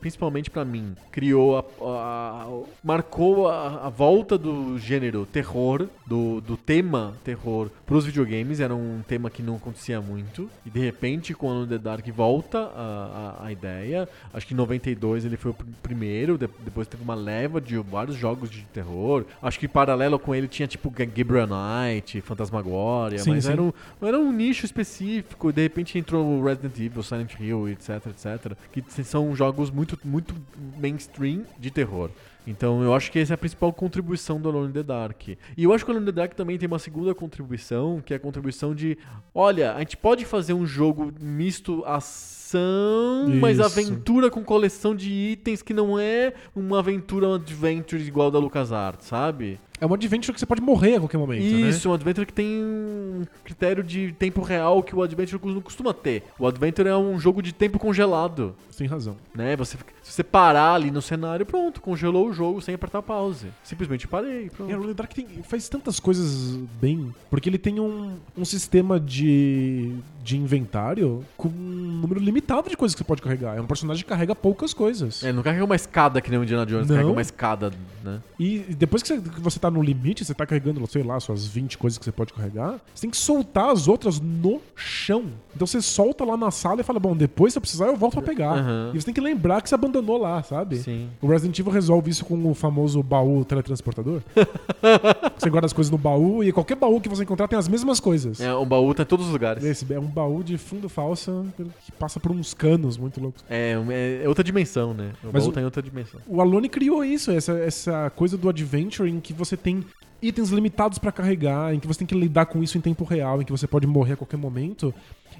[0.00, 6.40] principalmente para mim, criou a, a, a marcou a, a, volta do gênero terror, do,
[6.40, 8.60] do tema terror pros videogames.
[8.60, 10.48] Era um tema que não acontecia muito.
[10.64, 14.08] E de repente, com o Alone in the Dark volta a, a, a ideia.
[14.32, 18.50] Acho que em 92 ele foi o primeiro, depois teve uma leva de vários jogos
[18.50, 19.24] de terror.
[19.42, 23.52] Acho que paralelo com ele tinha tipo Gabriel Knight, Fantasmagoria, sim, mas sim.
[23.52, 23.72] Era, um,
[24.02, 25.52] era um nicho específico.
[25.52, 28.52] De repente entrou o Resident Evil, Silent Hill, etc, etc.
[28.72, 30.34] Que são jogos muito, muito
[30.78, 32.10] mainstream de terror.
[32.46, 35.28] Então eu acho que essa é a principal contribuição do Alone in the Dark.
[35.28, 38.12] E eu acho que o Alone in the Dark também tem uma segunda contribuição, que
[38.12, 38.98] é a contribuição de,
[39.34, 43.40] olha, a gente pode fazer um jogo misto ação, Isso.
[43.40, 48.38] mas aventura com coleção de itens que não é uma aventura um adventure igual da
[48.38, 49.58] LucasArts, sabe?
[49.80, 51.42] É um adventure que você pode morrer a qualquer momento.
[51.42, 51.68] Né?
[51.68, 51.92] Isso, né?
[51.92, 56.22] um adventure que tem um critério de tempo real que o adventure não costuma ter.
[56.38, 58.54] O adventure é um jogo de tempo congelado.
[58.70, 59.16] Sem razão.
[59.34, 59.56] Né?
[59.56, 63.46] Você, se você parar ali no cenário, pronto, congelou o jogo sem apertar pause.
[63.64, 64.50] Simplesmente parei.
[64.50, 64.70] Pronto.
[64.70, 69.94] É, o Dark tem, faz tantas coisas bem, porque ele tem um, um sistema de,
[70.22, 73.56] de inventário com um número limitado de coisas que você pode carregar.
[73.56, 75.24] É um personagem que carrega poucas coisas.
[75.24, 76.96] É, não carrega uma escada que nem o Indiana Jones, não.
[76.96, 77.72] carrega uma escada,
[78.04, 78.20] né?
[78.38, 81.46] E depois que você, que você tá no limite, você tá carregando, sei lá, suas
[81.46, 85.24] 20 coisas que você pode carregar, você tem que soltar as outras no chão.
[85.56, 88.14] Então você solta lá na sala e fala, bom, depois se eu precisar eu volto
[88.14, 88.58] pra pegar.
[88.58, 88.90] Uhum.
[88.92, 90.76] E você tem que lembrar que você abandonou lá, sabe?
[90.78, 91.08] Sim.
[91.20, 94.22] O Resident Evil resolve isso com o famoso baú teletransportador.
[95.38, 98.00] você guarda as coisas no baú e qualquer baú que você encontrar tem as mesmas
[98.00, 98.40] coisas.
[98.40, 99.64] É, o baú tá em todos os lugares.
[99.64, 103.44] Esse, é um baú de fundo falsa que passa por uns canos muito loucos.
[103.48, 103.76] É,
[104.22, 105.12] é outra dimensão, né?
[105.22, 106.20] O Mas baú o, tá em outra dimensão.
[106.26, 109.84] O Alone criou isso, essa, essa coisa do adventure em que você tem
[110.26, 113.42] itens limitados para carregar, em que você tem que lidar com isso em tempo real,
[113.42, 114.94] em que você pode morrer a qualquer momento.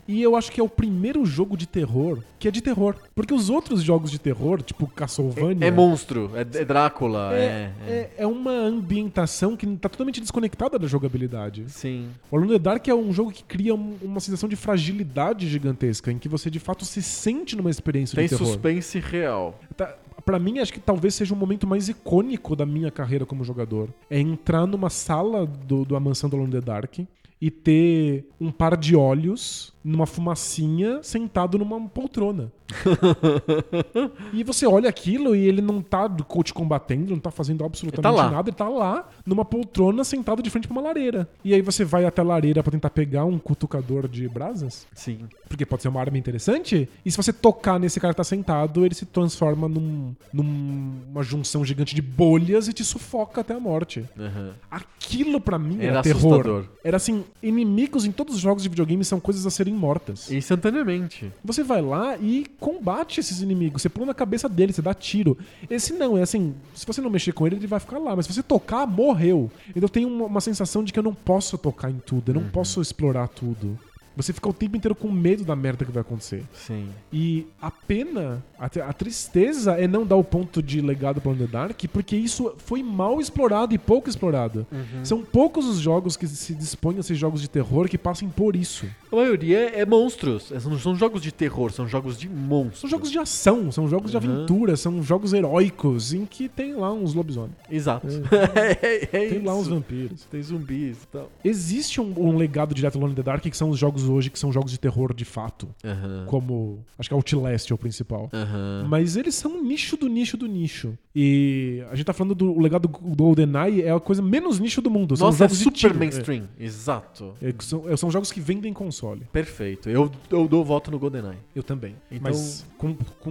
[0.06, 2.94] E eu acho que é o primeiro jogo de terror que é de terror.
[3.14, 5.64] Porque os outros jogos de terror, tipo Castlevania.
[5.64, 7.34] É, é monstro, é, é Drácula.
[7.34, 8.26] É, é, é, é.
[8.26, 11.64] uma ambientação que tá totalmente desconectada da jogabilidade.
[11.68, 12.10] Sim.
[12.30, 16.12] O Alone in the Dark é um jogo que cria uma sensação de fragilidade gigantesca,
[16.12, 18.44] em que você de fato se sente numa experiência Tem de terror.
[18.44, 19.58] Tem suspense real.
[19.74, 23.42] Tá, para mim, acho que talvez seja o momento mais icônico da minha carreira como
[23.42, 23.88] jogador.
[24.10, 26.98] É entrar numa sala do, do A Mansão do Alone in the Dark
[27.40, 32.52] e ter um par de olhos numa fumacinha sentado numa poltrona.
[34.32, 36.08] e você olha aquilo e ele não tá
[36.42, 40.42] te combatendo, não tá fazendo absolutamente ele tá nada, ele tá lá numa poltrona sentado
[40.42, 41.28] de frente pra uma lareira.
[41.44, 44.86] E aí você vai até a lareira para tentar pegar um cutucador de brasas?
[44.94, 45.20] Sim.
[45.48, 46.88] Porque pode ser uma arma interessante.
[47.04, 51.64] E se você tocar nesse cara que tá sentado, ele se transforma num, numa junção
[51.64, 54.04] gigante de bolhas e te sufoca até a morte.
[54.16, 54.52] Uhum.
[54.70, 56.32] Aquilo para mim era, era terror.
[56.32, 56.64] Assustador.
[56.82, 60.30] Era assim, inimigos em todos os jogos de videogame são coisas a serem mortas.
[60.30, 61.32] Instantaneamente.
[61.44, 63.82] Você vai lá e combate esses inimigos.
[63.82, 65.36] Você pula na cabeça dele, você dá tiro.
[65.68, 68.16] Esse não, é assim, se você não mexer com ele, ele vai ficar lá.
[68.16, 69.50] Mas se você tocar, morreu.
[69.68, 72.36] Então eu tenho uma, uma sensação de que eu não posso tocar em tudo, eu
[72.36, 72.48] não uhum.
[72.48, 73.78] posso explorar tudo.
[74.16, 76.44] Você fica o tempo inteiro com medo da merda que vai acontecer.
[76.52, 76.88] Sim.
[77.12, 81.46] E a pena, a, a tristeza é não dar o ponto de legado para the
[81.46, 84.66] Dark, porque isso foi mal explorado e pouco explorado.
[85.02, 88.54] São poucos os jogos que se dispõem a ser jogos de terror que passem por
[88.56, 88.86] isso.
[89.12, 90.50] A maioria é monstros.
[90.52, 92.80] É, Não são jogos de terror, são jogos de monstros.
[92.80, 94.22] São jogos de ação, são jogos de Uhum.
[94.22, 97.54] aventura, são jogos heróicos em que tem lá uns lobisomens.
[97.70, 98.06] Exato.
[98.54, 99.62] É, é Tem lá isso.
[99.62, 100.24] uns vampiros.
[100.30, 101.30] Tem zumbis e tal.
[101.44, 104.38] Existe um, um legado direto Alone in the Dark que são os jogos hoje que
[104.38, 105.68] são jogos de terror de fato.
[105.84, 106.24] Aham.
[106.26, 106.84] Como.
[106.98, 108.28] Acho que Outlast é o principal.
[108.32, 108.86] Aham.
[108.88, 110.96] Mas eles são um nicho do nicho do nicho.
[111.14, 114.82] E a gente tá falando do o legado do GoldenEye, é a coisa menos nicho
[114.82, 115.16] do mundo.
[115.16, 115.94] São Nossa, é jogos de super tiro.
[115.98, 116.48] mainstream.
[116.58, 117.34] Exato.
[117.40, 119.22] É, é, são, são jogos que vendem console.
[119.32, 119.88] Perfeito.
[119.88, 121.38] Eu, eu dou voto no GoldenEye.
[121.54, 121.94] Eu também.
[122.10, 123.30] Então- Mas com, com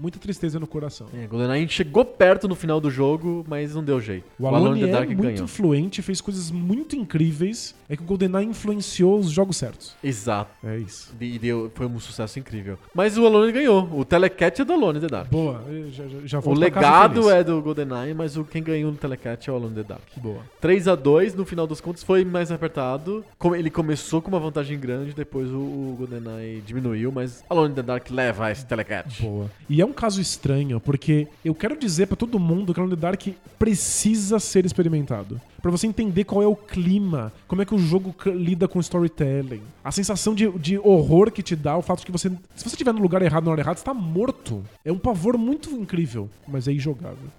[0.00, 1.06] muita tristeza no coração.
[1.14, 4.26] É, GoldenEye a gente chegou perto no final do jogo, mas não deu jeito.
[4.38, 5.44] O Alone, in the é Dark muito ganhou.
[5.44, 7.74] influente, fez coisas muito incríveis.
[7.88, 9.94] É que o GoldenEye influenciou os jogos certos.
[10.04, 10.50] Exato.
[10.62, 11.14] É isso.
[11.20, 12.78] E deu, foi um sucesso incrível.
[12.94, 13.88] Mas o Alone ganhou.
[13.92, 15.30] O Telecat é do Alone the Dark.
[15.30, 18.98] Boa, eu já, já, já O legado é do GoldenEye, mas o quem ganhou no
[18.98, 20.02] Telecat é o Alone the Dark.
[20.16, 20.42] Boa.
[20.60, 23.24] 3 a 2 no final dos contos foi mais apertado.
[23.56, 28.10] Ele começou com uma vantagem grande, depois o, o GoldenEye diminuiu, mas Alone the Dark
[28.10, 29.22] leva esse Telecat.
[29.22, 29.50] Boa.
[29.68, 33.00] E é um caso estranho, porque eu quero dizer pra todo mundo que Alone the
[33.00, 33.22] Dark
[33.58, 35.40] precisa ser experimentado.
[35.64, 39.62] Pra você entender qual é o clima, como é que o jogo lida com storytelling.
[39.82, 42.28] A sensação de, de horror que te dá, o fato de que você.
[42.54, 44.62] Se você estiver no lugar errado, na hora errada, você tá morto.
[44.84, 47.30] É um pavor muito incrível, mas é injogável.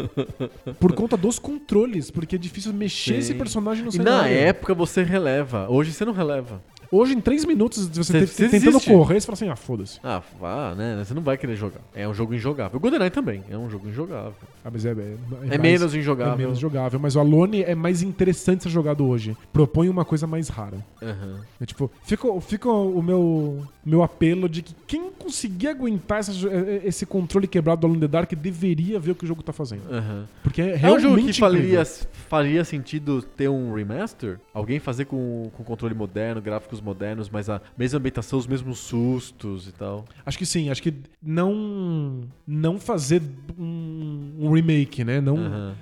[0.80, 3.18] Por conta dos controles, porque é difícil mexer Sim.
[3.18, 4.22] esse personagem no E cenário.
[4.22, 5.68] na época você releva.
[5.68, 6.62] Hoje você não releva.
[6.90, 8.90] Hoje, em três minutos, você, Você- te- você tentando desiste.
[8.90, 10.00] correr, você fala assim: ah, foda-se.
[10.02, 11.02] Ah, vá, né?
[11.04, 11.80] Você não vai querer jogar.
[11.94, 12.76] É um jogo injogável.
[12.78, 14.32] O GoldenEye também é um jogo injogável.
[14.64, 16.32] Ah, mas é, é, É, mais- menos injogável.
[16.34, 19.36] É menos jogável, mas o Alone é mais interessante ser jogado hoje.
[19.52, 20.84] Propõe uma coisa mais rara.
[21.02, 21.40] Aham.
[21.60, 26.48] É tipo, fica, fica o meu, meu apelo de que quem conseguir aguentar essa jo-
[26.48, 29.42] eh, esse controle quebrado do Alone in the Dark deveria ver o que o jogo
[29.42, 29.82] tá fazendo.
[29.92, 30.26] Aham.
[30.42, 34.38] Porque é É um realmente jogo que faria, faria sentido ter um remaster?
[34.54, 39.66] Alguém fazer com, com controle moderno, gráficos modernos, mas a mesma ambientação, os mesmos sustos
[39.68, 40.04] e tal.
[40.24, 43.22] Acho que sim, acho que não não fazer
[43.58, 45.20] um, um remake, né?
[45.20, 45.74] Não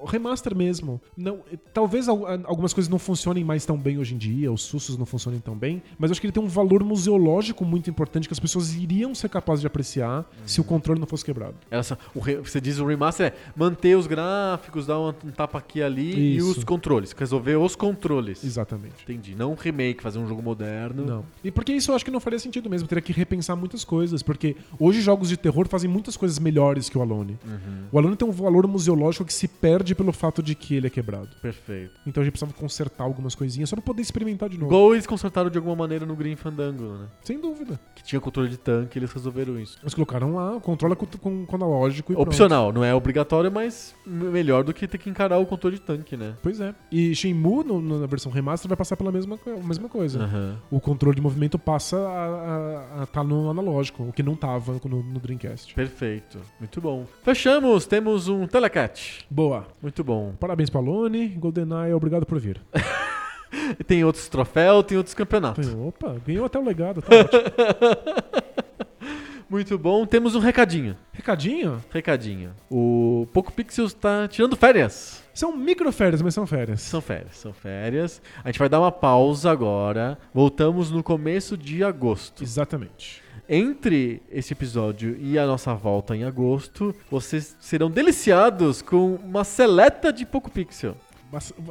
[0.00, 1.00] o remaster mesmo.
[1.16, 1.40] Não,
[1.72, 5.06] talvez al- algumas coisas não funcionem mais tão bem hoje em dia, os sustos não
[5.06, 8.40] funcionem tão bem, mas acho que ele tem um valor museológico muito importante que as
[8.40, 11.54] pessoas iriam ser capazes de apreciar se o controle não fosse quebrado.
[11.70, 15.82] Essa, re- você diz o remaster é manter os gráficos, dar um, um tapa aqui
[15.82, 16.46] ali Isso.
[16.48, 17.12] e os controles.
[17.12, 18.44] Resolver os controles.
[18.44, 19.02] Exatamente.
[19.02, 19.34] Entendi.
[19.34, 21.04] Não um remake, fazer um jogo moderno.
[21.04, 21.24] Não.
[21.42, 22.86] E porque isso eu acho que não faria sentido mesmo.
[22.88, 24.22] Teria que repensar muitas coisas.
[24.22, 27.38] Porque hoje jogos de terror fazem muitas coisas melhores que o Alone.
[27.46, 27.84] Uhum.
[27.92, 30.90] O Alone tem um valor museológico que se perde pelo fato de que ele é
[30.90, 31.28] quebrado.
[31.42, 31.92] Perfeito.
[32.06, 34.70] Então a gente precisava consertar algumas coisinhas só pra poder experimentar de novo.
[34.72, 37.06] Igual eles consertaram de alguma maneira no Green Fandango, né?
[37.22, 37.78] Sem dúvida.
[37.94, 39.78] Que tinha controle de tanque, eles resolveram isso.
[39.82, 42.28] Eles colocaram lá, controla com, com, com analógico e pronto.
[42.28, 46.16] Opcional, não é obrigatório, mas melhor do que ter que encarar o controle de tanque,
[46.16, 46.34] né?
[46.42, 46.74] Pois é.
[46.90, 50.17] E Shenmue, no- na versão remaster, vai passar pela mesma, mesma coisa.
[50.22, 50.56] Aham.
[50.70, 51.96] O controle de movimento passa
[52.98, 55.74] a estar no analógico, o que não tava no, no Dreamcast.
[55.74, 56.38] Perfeito.
[56.58, 57.06] Muito bom.
[57.22, 59.24] Fechamos, temos um Telecat.
[59.30, 59.66] Boa.
[59.80, 60.34] Muito bom.
[60.38, 62.60] Parabéns pra Alone, GoldenEye, obrigado por vir.
[63.86, 65.66] Tem outros troféus, tem outros campeonatos.
[65.66, 67.42] Falei, Opa, ganhou até o legado, tá ótimo.
[69.48, 70.04] Muito bom.
[70.04, 70.94] Temos um recadinho.
[71.12, 71.82] Recadinho?
[71.90, 72.50] Recadinho.
[72.70, 75.22] O Poco Pixels tá tirando férias.
[75.38, 76.80] São microférias, mas são férias.
[76.80, 78.20] São férias, são férias.
[78.42, 80.18] A gente vai dar uma pausa agora.
[80.34, 82.42] Voltamos no começo de agosto.
[82.42, 83.22] Exatamente.
[83.48, 90.12] Entre esse episódio e a nossa volta em agosto, vocês serão deliciados com uma seleta
[90.12, 90.96] de Poco Pixel.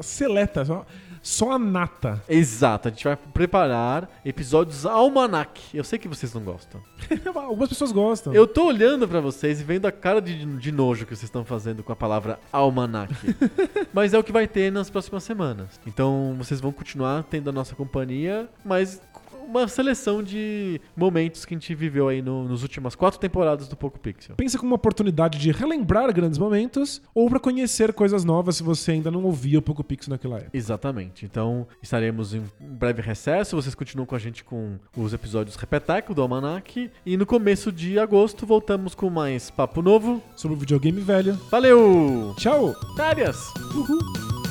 [0.03, 0.85] Seleta, só,
[1.21, 2.23] só a nata.
[2.29, 5.61] Exato, a gente vai preparar episódios almanac.
[5.73, 6.81] Eu sei que vocês não gostam.
[7.35, 8.33] Algumas pessoas gostam.
[8.33, 11.43] Eu tô olhando pra vocês e vendo a cara de, de nojo que vocês estão
[11.43, 13.13] fazendo com a palavra almanac.
[13.93, 15.79] mas é o que vai ter nas próximas semanas.
[15.85, 19.01] Então vocês vão continuar tendo a nossa companhia, mas
[19.47, 23.75] uma seleção de momentos que a gente viveu aí no, nos últimas quatro temporadas do
[23.75, 24.35] Poco Pixel.
[24.35, 28.91] Pensa como uma oportunidade de relembrar grandes momentos ou pra conhecer coisas novas se você
[28.91, 30.51] ainda não ouvia o Poco Pixel naquela época.
[30.55, 31.25] Exatamente.
[31.25, 33.55] Então estaremos em breve recesso.
[33.55, 36.91] Vocês continuam com a gente com os episódios Repeteco do Almanac.
[37.05, 40.21] E no começo de agosto voltamos com mais papo novo.
[40.35, 41.35] Sobre o videogame velho.
[41.49, 42.33] Valeu!
[42.37, 42.75] Tchau!
[42.95, 43.53] Férias!
[43.75, 44.46] Uhul!